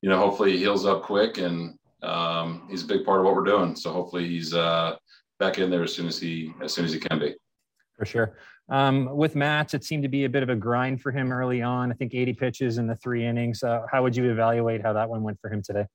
you 0.00 0.08
know, 0.08 0.18
hopefully 0.18 0.52
he 0.52 0.58
heals 0.58 0.86
up 0.86 1.02
quick 1.02 1.38
and 1.38 1.78
um, 2.02 2.66
he's 2.70 2.82
a 2.82 2.86
big 2.86 3.04
part 3.04 3.20
of 3.20 3.26
what 3.26 3.34
we're 3.34 3.44
doing. 3.44 3.76
So 3.76 3.92
hopefully 3.92 4.28
he's 4.28 4.54
uh, 4.54 4.96
back 5.38 5.58
in 5.58 5.70
there 5.70 5.82
as 5.82 5.94
soon 5.94 6.06
as 6.06 6.18
he 6.18 6.52
as 6.62 6.72
soon 6.72 6.84
as 6.84 6.92
he 6.92 7.00
can 7.00 7.18
be. 7.18 7.34
For 7.96 8.06
sure. 8.06 8.36
Um, 8.68 9.16
with 9.16 9.36
Matz, 9.36 9.74
it 9.74 9.84
seemed 9.84 10.02
to 10.04 10.08
be 10.08 10.24
a 10.24 10.28
bit 10.28 10.42
of 10.42 10.48
a 10.48 10.56
grind 10.56 11.02
for 11.02 11.12
him 11.12 11.32
early 11.32 11.62
on. 11.62 11.90
I 11.92 11.94
think 11.94 12.14
80 12.14 12.32
pitches 12.34 12.78
in 12.78 12.86
the 12.86 12.96
three 12.96 13.26
innings. 13.26 13.62
Uh, 13.62 13.82
how 13.90 14.02
would 14.02 14.16
you 14.16 14.30
evaluate 14.30 14.82
how 14.82 14.92
that 14.94 15.08
one 15.08 15.22
went 15.22 15.38
for 15.40 15.52
him 15.52 15.62
today? 15.62 15.86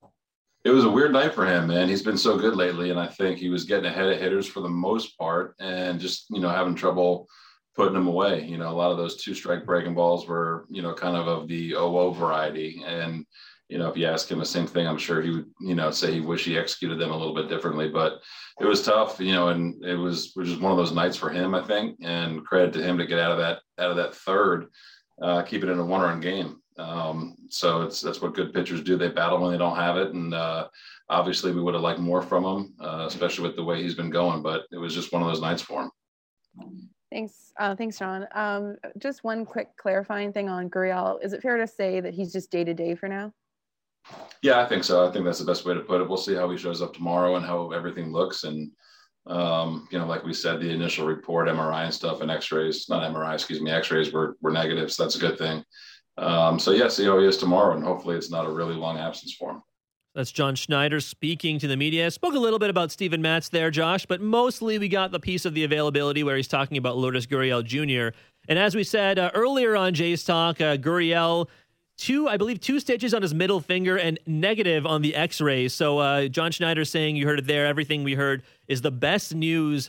It 0.64 0.70
was 0.70 0.84
a 0.84 0.90
weird 0.90 1.12
night 1.12 1.34
for 1.34 1.46
him, 1.46 1.68
man. 1.68 1.88
He's 1.88 2.02
been 2.02 2.18
so 2.18 2.36
good 2.36 2.54
lately, 2.54 2.90
and 2.90 3.00
I 3.00 3.06
think 3.06 3.38
he 3.38 3.48
was 3.48 3.64
getting 3.64 3.86
ahead 3.86 4.08
of 4.08 4.18
hitters 4.18 4.46
for 4.46 4.60
the 4.60 4.68
most 4.68 5.16
part, 5.16 5.54
and 5.60 5.98
just 5.98 6.26
you 6.30 6.40
know 6.40 6.50
having 6.50 6.74
trouble 6.74 7.26
putting 7.78 7.94
them 7.94 8.08
away. 8.08 8.44
You 8.44 8.58
know, 8.58 8.70
a 8.70 8.74
lot 8.74 8.90
of 8.90 8.98
those 8.98 9.22
two 9.22 9.34
strike 9.34 9.64
breaking 9.64 9.94
balls 9.94 10.26
were, 10.26 10.66
you 10.68 10.82
know, 10.82 10.92
kind 10.92 11.16
of 11.16 11.28
of 11.28 11.46
the 11.46 11.74
OO 11.74 12.12
variety. 12.12 12.82
And, 12.84 13.24
you 13.68 13.78
know, 13.78 13.88
if 13.88 13.96
you 13.96 14.04
ask 14.04 14.28
him 14.28 14.40
the 14.40 14.44
same 14.44 14.66
thing, 14.66 14.88
I'm 14.88 14.98
sure 14.98 15.22
he 15.22 15.30
would, 15.30 15.46
you 15.60 15.76
know, 15.76 15.92
say 15.92 16.12
he 16.12 16.20
wish 16.20 16.44
he 16.44 16.58
executed 16.58 16.98
them 16.98 17.12
a 17.12 17.16
little 17.16 17.36
bit 17.36 17.48
differently. 17.48 17.88
But 17.88 18.20
it 18.60 18.64
was 18.64 18.84
tough, 18.84 19.20
you 19.20 19.32
know, 19.32 19.50
and 19.50 19.82
it 19.84 19.94
was, 19.94 20.32
was 20.34 20.48
just 20.48 20.60
one 20.60 20.72
of 20.72 20.76
those 20.76 20.90
nights 20.90 21.16
for 21.16 21.30
him, 21.30 21.54
I 21.54 21.62
think. 21.62 21.98
And 22.02 22.44
credit 22.44 22.72
to 22.72 22.82
him 22.82 22.98
to 22.98 23.06
get 23.06 23.20
out 23.20 23.30
of 23.30 23.38
that 23.38 23.60
out 23.78 23.92
of 23.92 23.96
that 23.96 24.16
third, 24.16 24.66
uh, 25.22 25.42
keep 25.42 25.62
it 25.62 25.70
in 25.70 25.78
a 25.78 25.84
one 25.84 26.00
run 26.00 26.20
game. 26.20 26.60
Um, 26.78 27.36
so 27.48 27.82
it's 27.82 28.00
that's 28.00 28.20
what 28.20 28.34
good 28.34 28.52
pitchers 28.52 28.82
do. 28.82 28.96
They 28.96 29.08
battle 29.08 29.40
when 29.40 29.52
they 29.52 29.58
don't 29.58 29.76
have 29.76 29.96
it. 29.96 30.14
And 30.14 30.34
uh, 30.34 30.66
obviously 31.08 31.52
we 31.52 31.62
would 31.62 31.74
have 31.74 31.84
liked 31.84 32.00
more 32.00 32.22
from 32.22 32.44
him, 32.44 32.74
uh, 32.80 33.04
especially 33.06 33.46
with 33.46 33.54
the 33.54 33.62
way 33.62 33.80
he's 33.80 33.94
been 33.94 34.10
going. 34.10 34.42
But 34.42 34.62
it 34.72 34.78
was 34.78 34.96
just 34.96 35.12
one 35.12 35.22
of 35.22 35.28
those 35.28 35.40
nights 35.40 35.62
for 35.62 35.82
him. 35.82 35.90
Thanks. 37.10 37.52
Uh, 37.58 37.74
thanks, 37.74 37.98
John. 37.98 38.26
Um, 38.34 38.76
just 38.98 39.24
one 39.24 39.46
quick 39.46 39.68
clarifying 39.76 40.32
thing 40.32 40.48
on 40.48 40.68
Gurriel. 40.68 41.22
Is 41.24 41.32
it 41.32 41.42
fair 41.42 41.56
to 41.56 41.66
say 41.66 42.00
that 42.00 42.14
he's 42.14 42.32
just 42.32 42.50
day 42.50 42.64
to 42.64 42.74
day 42.74 42.94
for 42.94 43.08
now? 43.08 43.32
Yeah, 44.42 44.60
I 44.60 44.66
think 44.66 44.84
so. 44.84 45.06
I 45.06 45.12
think 45.12 45.24
that's 45.24 45.38
the 45.38 45.44
best 45.44 45.64
way 45.64 45.74
to 45.74 45.80
put 45.80 46.00
it. 46.00 46.08
We'll 46.08 46.18
see 46.18 46.34
how 46.34 46.50
he 46.50 46.56
shows 46.56 46.82
up 46.82 46.94
tomorrow 46.94 47.36
and 47.36 47.44
how 47.44 47.72
everything 47.72 48.12
looks. 48.12 48.44
And, 48.44 48.70
um, 49.26 49.88
you 49.90 49.98
know, 49.98 50.06
like 50.06 50.24
we 50.24 50.32
said, 50.32 50.60
the 50.60 50.70
initial 50.70 51.06
report, 51.06 51.48
MRI 51.48 51.84
and 51.84 51.94
stuff 51.94 52.20
and 52.20 52.30
x-rays, 52.30 52.88
not 52.88 53.10
MRI, 53.10 53.34
excuse 53.34 53.60
me, 53.60 53.70
x-rays 53.70 54.12
were, 54.12 54.36
were 54.40 54.52
negative. 54.52 54.92
So 54.92 55.02
that's 55.02 55.16
a 55.16 55.20
good 55.20 55.38
thing. 55.38 55.64
Um, 56.16 56.58
so 56.58 56.72
yeah, 56.72 56.88
see 56.88 57.04
how 57.04 57.18
he 57.18 57.26
is 57.26 57.36
tomorrow. 57.36 57.74
And 57.74 57.84
hopefully 57.84 58.16
it's 58.16 58.30
not 58.30 58.46
a 58.46 58.50
really 58.50 58.74
long 58.74 58.98
absence 58.98 59.34
for 59.34 59.52
him. 59.52 59.62
That's 60.18 60.32
John 60.32 60.56
Schneider 60.56 60.98
speaking 60.98 61.60
to 61.60 61.68
the 61.68 61.76
media. 61.76 62.10
Spoke 62.10 62.34
a 62.34 62.40
little 62.40 62.58
bit 62.58 62.70
about 62.70 62.90
Steven 62.90 63.22
Matz 63.22 63.50
there, 63.50 63.70
Josh, 63.70 64.04
but 64.04 64.20
mostly 64.20 64.76
we 64.76 64.88
got 64.88 65.12
the 65.12 65.20
piece 65.20 65.44
of 65.44 65.54
the 65.54 65.62
availability 65.62 66.24
where 66.24 66.34
he's 66.34 66.48
talking 66.48 66.76
about 66.76 66.96
Lourdes 66.96 67.24
Gurriel 67.24 67.64
Jr. 67.64 68.18
And 68.48 68.58
as 68.58 68.74
we 68.74 68.82
said 68.82 69.20
uh, 69.20 69.30
earlier 69.32 69.76
on 69.76 69.94
Jays 69.94 70.24
Talk, 70.24 70.60
uh, 70.60 70.76
Gurriel, 70.76 71.46
two, 71.96 72.26
I 72.26 72.36
believe, 72.36 72.58
two 72.58 72.80
stitches 72.80 73.14
on 73.14 73.22
his 73.22 73.32
middle 73.32 73.60
finger 73.60 73.96
and 73.96 74.18
negative 74.26 74.86
on 74.86 75.02
the 75.02 75.14
x 75.14 75.40
rays. 75.40 75.72
So 75.72 75.98
uh, 75.98 76.26
John 76.26 76.50
Schneider 76.50 76.84
saying, 76.84 77.14
you 77.14 77.24
heard 77.24 77.38
it 77.38 77.46
there, 77.46 77.64
everything 77.64 78.02
we 78.02 78.14
heard 78.14 78.42
is 78.66 78.80
the 78.82 78.90
best 78.90 79.36
news 79.36 79.88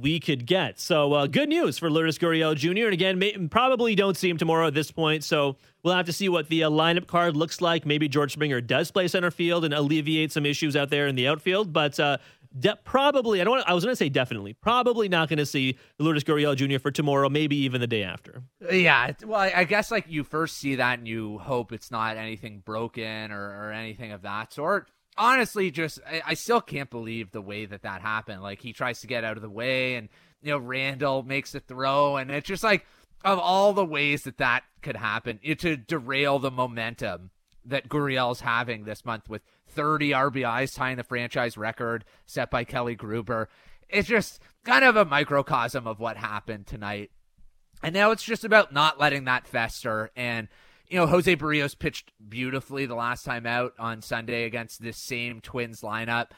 we 0.00 0.20
could 0.20 0.46
get. 0.46 0.78
So 0.78 1.12
uh, 1.12 1.26
good 1.26 1.48
news 1.48 1.78
for 1.78 1.90
Lourdes 1.90 2.18
Gurriel 2.18 2.54
Jr. 2.54 2.84
And 2.84 2.92
again, 2.92 3.18
may, 3.18 3.36
probably 3.48 3.94
don't 3.94 4.16
see 4.16 4.28
him 4.30 4.38
tomorrow 4.38 4.66
at 4.66 4.74
this 4.74 4.90
point. 4.90 5.24
So 5.24 5.56
we'll 5.82 5.94
have 5.94 6.06
to 6.06 6.12
see 6.12 6.28
what 6.28 6.48
the 6.48 6.64
uh, 6.64 6.70
lineup 6.70 7.06
card 7.06 7.36
looks 7.36 7.60
like. 7.60 7.84
Maybe 7.84 8.08
George 8.08 8.32
Springer 8.32 8.60
does 8.60 8.90
play 8.90 9.08
center 9.08 9.30
field 9.30 9.64
and 9.64 9.74
alleviate 9.74 10.32
some 10.32 10.46
issues 10.46 10.76
out 10.76 10.90
there 10.90 11.06
in 11.06 11.16
the 11.16 11.26
outfield. 11.26 11.72
But 11.72 11.98
uh, 11.98 12.18
de- 12.58 12.78
probably, 12.84 13.40
I 13.40 13.44
don't. 13.44 13.56
Want, 13.56 13.68
I 13.68 13.74
was 13.74 13.84
going 13.84 13.92
to 13.92 13.96
say 13.96 14.08
definitely, 14.08 14.52
probably 14.52 15.08
not 15.08 15.28
going 15.28 15.38
to 15.38 15.46
see 15.46 15.76
Lourdes 15.98 16.24
Gurriel 16.24 16.54
Jr. 16.54 16.78
for 16.78 16.90
tomorrow. 16.90 17.28
Maybe 17.28 17.56
even 17.56 17.80
the 17.80 17.86
day 17.86 18.04
after. 18.04 18.42
Yeah. 18.70 19.12
Well, 19.24 19.40
I 19.40 19.64
guess 19.64 19.90
like 19.90 20.06
you 20.08 20.24
first 20.24 20.58
see 20.58 20.76
that 20.76 20.98
and 20.98 21.08
you 21.08 21.38
hope 21.38 21.72
it's 21.72 21.90
not 21.90 22.16
anything 22.16 22.62
broken 22.64 23.32
or, 23.32 23.42
or 23.42 23.72
anything 23.72 24.12
of 24.12 24.22
that 24.22 24.52
sort. 24.52 24.90
Honestly, 25.18 25.70
just 25.70 26.00
I, 26.06 26.22
I 26.28 26.34
still 26.34 26.60
can't 26.60 26.90
believe 26.90 27.30
the 27.30 27.42
way 27.42 27.66
that 27.66 27.82
that 27.82 28.00
happened. 28.00 28.42
Like 28.42 28.62
he 28.62 28.72
tries 28.72 29.00
to 29.00 29.06
get 29.06 29.24
out 29.24 29.36
of 29.36 29.42
the 29.42 29.50
way, 29.50 29.96
and 29.96 30.08
you 30.40 30.52
know 30.52 30.58
Randall 30.58 31.22
makes 31.22 31.54
a 31.54 31.60
throw, 31.60 32.16
and 32.16 32.30
it's 32.30 32.48
just 32.48 32.64
like 32.64 32.86
of 33.24 33.38
all 33.38 33.72
the 33.72 33.84
ways 33.84 34.22
that 34.22 34.38
that 34.38 34.62
could 34.80 34.96
happen, 34.96 35.40
it 35.42 35.58
to 35.60 35.76
derail 35.76 36.38
the 36.38 36.50
momentum 36.50 37.30
that 37.64 37.88
Gurriel's 37.88 38.40
having 38.40 38.84
this 38.84 39.04
month 39.04 39.28
with 39.28 39.42
30 39.68 40.10
RBIs, 40.10 40.74
tying 40.74 40.96
the 40.96 41.04
franchise 41.04 41.58
record 41.58 42.04
set 42.26 42.50
by 42.50 42.64
Kelly 42.64 42.94
Gruber. 42.94 43.48
It's 43.88 44.08
just 44.08 44.40
kind 44.64 44.84
of 44.84 44.96
a 44.96 45.04
microcosm 45.04 45.86
of 45.86 46.00
what 46.00 46.16
happened 46.16 46.66
tonight. 46.66 47.10
And 47.82 47.94
now 47.94 48.10
it's 48.10 48.22
just 48.22 48.44
about 48.44 48.72
not 48.72 48.98
letting 48.98 49.24
that 49.24 49.46
fester. 49.46 50.10
And, 50.16 50.48
you 50.88 50.98
know, 50.98 51.06
Jose 51.06 51.36
Berrios 51.36 51.78
pitched 51.78 52.12
beautifully 52.28 52.86
the 52.86 52.94
last 52.94 53.24
time 53.24 53.46
out 53.46 53.74
on 53.78 54.02
Sunday 54.02 54.44
against 54.44 54.82
this 54.82 54.96
same 54.96 55.40
Twins 55.40 55.82
lineup. 55.82 56.28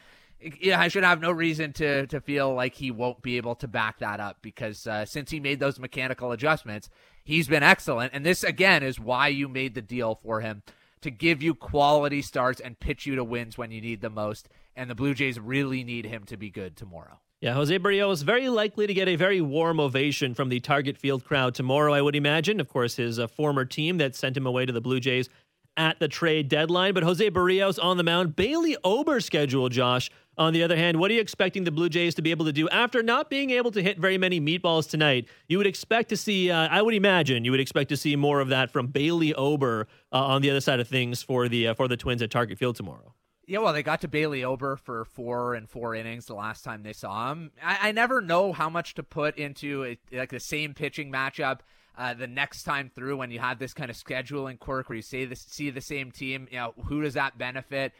Yeah, 0.60 0.80
I 0.80 0.88
should 0.88 1.04
have 1.04 1.20
no 1.20 1.30
reason 1.30 1.72
to 1.74 2.06
to 2.06 2.20
feel 2.20 2.54
like 2.54 2.74
he 2.74 2.90
won't 2.90 3.22
be 3.22 3.36
able 3.36 3.54
to 3.56 3.68
back 3.68 3.98
that 3.98 4.20
up 4.20 4.38
because 4.40 4.86
uh, 4.86 5.04
since 5.04 5.30
he 5.30 5.38
made 5.38 5.60
those 5.60 5.78
mechanical 5.78 6.32
adjustments, 6.32 6.88
he's 7.22 7.46
been 7.46 7.62
excellent. 7.62 8.14
And 8.14 8.24
this 8.24 8.42
again 8.42 8.82
is 8.82 8.98
why 8.98 9.28
you 9.28 9.48
made 9.48 9.74
the 9.74 9.82
deal 9.82 10.14
for 10.14 10.40
him 10.40 10.62
to 11.02 11.10
give 11.10 11.42
you 11.42 11.54
quality 11.54 12.22
starts 12.22 12.60
and 12.60 12.80
pitch 12.80 13.06
you 13.06 13.16
to 13.16 13.24
wins 13.24 13.58
when 13.58 13.70
you 13.70 13.80
need 13.80 14.00
the 14.00 14.10
most. 14.10 14.48
And 14.74 14.88
the 14.88 14.94
Blue 14.94 15.14
Jays 15.14 15.38
really 15.38 15.84
need 15.84 16.06
him 16.06 16.24
to 16.24 16.36
be 16.36 16.50
good 16.50 16.76
tomorrow. 16.76 17.18
Yeah, 17.40 17.54
Jose 17.54 17.78
Berrios 17.78 18.22
very 18.22 18.50
likely 18.50 18.86
to 18.86 18.92
get 18.92 19.08
a 19.08 19.16
very 19.16 19.40
warm 19.40 19.80
ovation 19.80 20.34
from 20.34 20.50
the 20.50 20.60
Target 20.60 20.98
Field 20.98 21.24
crowd 21.24 21.54
tomorrow, 21.54 21.94
I 21.94 22.02
would 22.02 22.14
imagine. 22.14 22.60
Of 22.60 22.68
course, 22.68 22.96
his 22.96 23.18
uh, 23.18 23.28
former 23.28 23.64
team 23.64 23.96
that 23.96 24.14
sent 24.14 24.36
him 24.36 24.44
away 24.44 24.66
to 24.66 24.72
the 24.72 24.80
Blue 24.82 25.00
Jays 25.00 25.30
at 25.74 25.98
the 26.00 26.08
trade 26.08 26.50
deadline. 26.50 26.92
But 26.92 27.02
Jose 27.02 27.30
Berrios 27.30 27.82
on 27.82 27.96
the 27.96 28.02
mound. 28.02 28.36
Bailey 28.36 28.76
Ober 28.84 29.20
schedule, 29.20 29.70
Josh. 29.70 30.10
On 30.36 30.52
the 30.52 30.62
other 30.62 30.76
hand, 30.76 30.98
what 30.98 31.10
are 31.10 31.14
you 31.14 31.20
expecting 31.20 31.64
the 31.64 31.70
Blue 31.70 31.88
Jays 31.88 32.14
to 32.16 32.22
be 32.22 32.30
able 32.30 32.44
to 32.44 32.52
do 32.52 32.68
after 32.68 33.02
not 33.02 33.30
being 33.30 33.50
able 33.50 33.70
to 33.70 33.82
hit 33.82 33.98
very 33.98 34.18
many 34.18 34.38
meatballs 34.38 34.88
tonight? 34.88 35.26
You 35.48 35.56
would 35.56 35.66
expect 35.66 36.10
to 36.10 36.18
see, 36.18 36.50
uh, 36.50 36.68
I 36.68 36.82
would 36.82 36.94
imagine, 36.94 37.46
you 37.46 37.52
would 37.52 37.60
expect 37.60 37.88
to 37.88 37.96
see 37.96 38.16
more 38.16 38.40
of 38.40 38.48
that 38.48 38.70
from 38.70 38.88
Bailey 38.88 39.34
Ober 39.34 39.86
uh, 40.12 40.16
on 40.16 40.42
the 40.42 40.50
other 40.50 40.60
side 40.60 40.80
of 40.80 40.88
things 40.88 41.22
for 41.22 41.48
the 41.48 41.68
uh, 41.68 41.74
for 41.74 41.88
the 41.88 41.96
Twins 41.96 42.20
at 42.20 42.30
Target 42.30 42.58
Field 42.58 42.76
tomorrow. 42.76 43.14
Yeah, 43.50 43.58
well, 43.58 43.72
they 43.72 43.82
got 43.82 44.00
to 44.02 44.08
Bailey 44.08 44.44
Ober 44.44 44.76
for 44.76 45.04
four 45.04 45.54
and 45.54 45.68
four 45.68 45.96
innings 45.96 46.26
the 46.26 46.34
last 46.34 46.62
time 46.62 46.84
they 46.84 46.92
saw 46.92 47.32
him. 47.32 47.50
I, 47.60 47.88
I 47.88 47.90
never 47.90 48.20
know 48.20 48.52
how 48.52 48.70
much 48.70 48.94
to 48.94 49.02
put 49.02 49.36
into 49.36 49.84
a, 49.84 49.98
like 50.16 50.30
the 50.30 50.38
same 50.38 50.72
pitching 50.72 51.10
matchup 51.10 51.58
uh, 51.98 52.14
the 52.14 52.28
next 52.28 52.62
time 52.62 52.92
through 52.94 53.16
when 53.16 53.32
you 53.32 53.40
have 53.40 53.58
this 53.58 53.74
kind 53.74 53.90
of 53.90 53.96
scheduling 53.96 54.56
quirk 54.56 54.88
where 54.88 54.94
you 54.94 55.02
see 55.02 55.24
the, 55.24 55.34
see 55.34 55.70
the 55.70 55.80
same 55.80 56.12
team. 56.12 56.46
You 56.48 56.58
know, 56.58 56.74
who 56.84 57.02
does 57.02 57.14
that 57.14 57.38
benefit? 57.38 57.92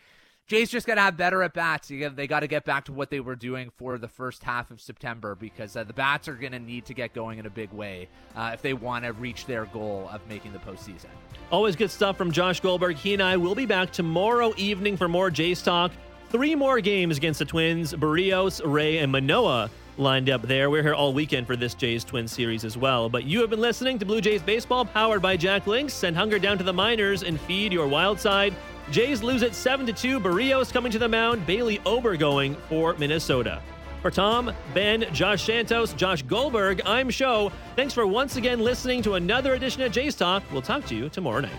Jay's 0.50 0.68
just 0.68 0.84
got 0.84 0.96
to 0.96 1.00
have 1.00 1.16
better 1.16 1.44
at 1.44 1.54
bats. 1.54 1.86
They 1.86 2.26
got 2.26 2.40
to 2.40 2.48
get 2.48 2.64
back 2.64 2.86
to 2.86 2.92
what 2.92 3.08
they 3.08 3.20
were 3.20 3.36
doing 3.36 3.70
for 3.76 3.98
the 3.98 4.08
first 4.08 4.42
half 4.42 4.72
of 4.72 4.80
September 4.80 5.36
because 5.36 5.76
uh, 5.76 5.84
the 5.84 5.92
bats 5.92 6.26
are 6.26 6.34
going 6.34 6.50
to 6.50 6.58
need 6.58 6.86
to 6.86 6.92
get 6.92 7.14
going 7.14 7.38
in 7.38 7.46
a 7.46 7.50
big 7.50 7.70
way 7.70 8.08
uh, 8.34 8.50
if 8.52 8.60
they 8.60 8.74
want 8.74 9.04
to 9.04 9.12
reach 9.12 9.46
their 9.46 9.66
goal 9.66 10.10
of 10.12 10.26
making 10.28 10.52
the 10.52 10.58
postseason. 10.58 11.06
Always 11.52 11.76
good 11.76 11.92
stuff 11.92 12.18
from 12.18 12.32
Josh 12.32 12.58
Goldberg. 12.58 12.96
He 12.96 13.14
and 13.14 13.22
I 13.22 13.36
will 13.36 13.54
be 13.54 13.64
back 13.64 13.92
tomorrow 13.92 14.52
evening 14.56 14.96
for 14.96 15.06
more 15.06 15.30
Jays 15.30 15.62
talk. 15.62 15.92
Three 16.30 16.56
more 16.56 16.80
games 16.80 17.16
against 17.16 17.38
the 17.38 17.44
Twins 17.44 17.94
Berrios, 17.94 18.60
Ray, 18.64 18.98
and 18.98 19.12
Manoah 19.12 19.70
lined 19.98 20.30
up 20.30 20.42
there. 20.42 20.68
We're 20.68 20.82
here 20.82 20.94
all 20.94 21.12
weekend 21.12 21.46
for 21.46 21.54
this 21.54 21.74
Jays 21.74 22.02
Twin 22.02 22.26
series 22.26 22.64
as 22.64 22.76
well. 22.76 23.08
But 23.08 23.22
you 23.22 23.40
have 23.40 23.50
been 23.50 23.60
listening 23.60 24.00
to 24.00 24.04
Blue 24.04 24.20
Jays 24.20 24.42
Baseball, 24.42 24.84
powered 24.84 25.22
by 25.22 25.36
Jack 25.36 25.68
Links. 25.68 25.94
Send 25.94 26.16
hunger 26.16 26.40
down 26.40 26.58
to 26.58 26.64
the 26.64 26.72
minors 26.72 27.22
and 27.22 27.40
feed 27.40 27.72
your 27.72 27.86
wild 27.86 28.18
side. 28.18 28.52
Jays 28.90 29.22
lose 29.22 29.42
it 29.42 29.55
7 29.55 29.87
to 29.87 29.92
2. 29.92 30.18
Berrios 30.18 30.72
coming 30.72 30.90
to 30.90 30.98
the 30.98 31.09
mound. 31.09 31.46
Bailey 31.46 31.81
Ober 31.87 32.16
going 32.16 32.57
for 32.68 32.94
Minnesota. 32.94 33.62
For 34.03 34.11
Tom, 34.11 34.53
Ben, 34.74 35.05
Josh 35.12 35.44
Santos, 35.44 35.92
Josh 35.92 36.22
Goldberg, 36.22 36.81
I'm 36.87 37.11
Show. 37.11 37.53
Thanks 37.76 37.92
for 37.92 38.07
once 38.07 38.37
again 38.37 38.59
listening 38.59 39.03
to 39.03 39.14
another 39.14 39.55
edition 39.55 39.83
of 39.83 39.92
Jays 39.92 40.14
Talk. 40.14 40.42
We'll 40.50 40.62
talk 40.62 40.87
to 40.87 40.96
you 40.96 41.09
tomorrow 41.09 41.40
night. 41.40 41.53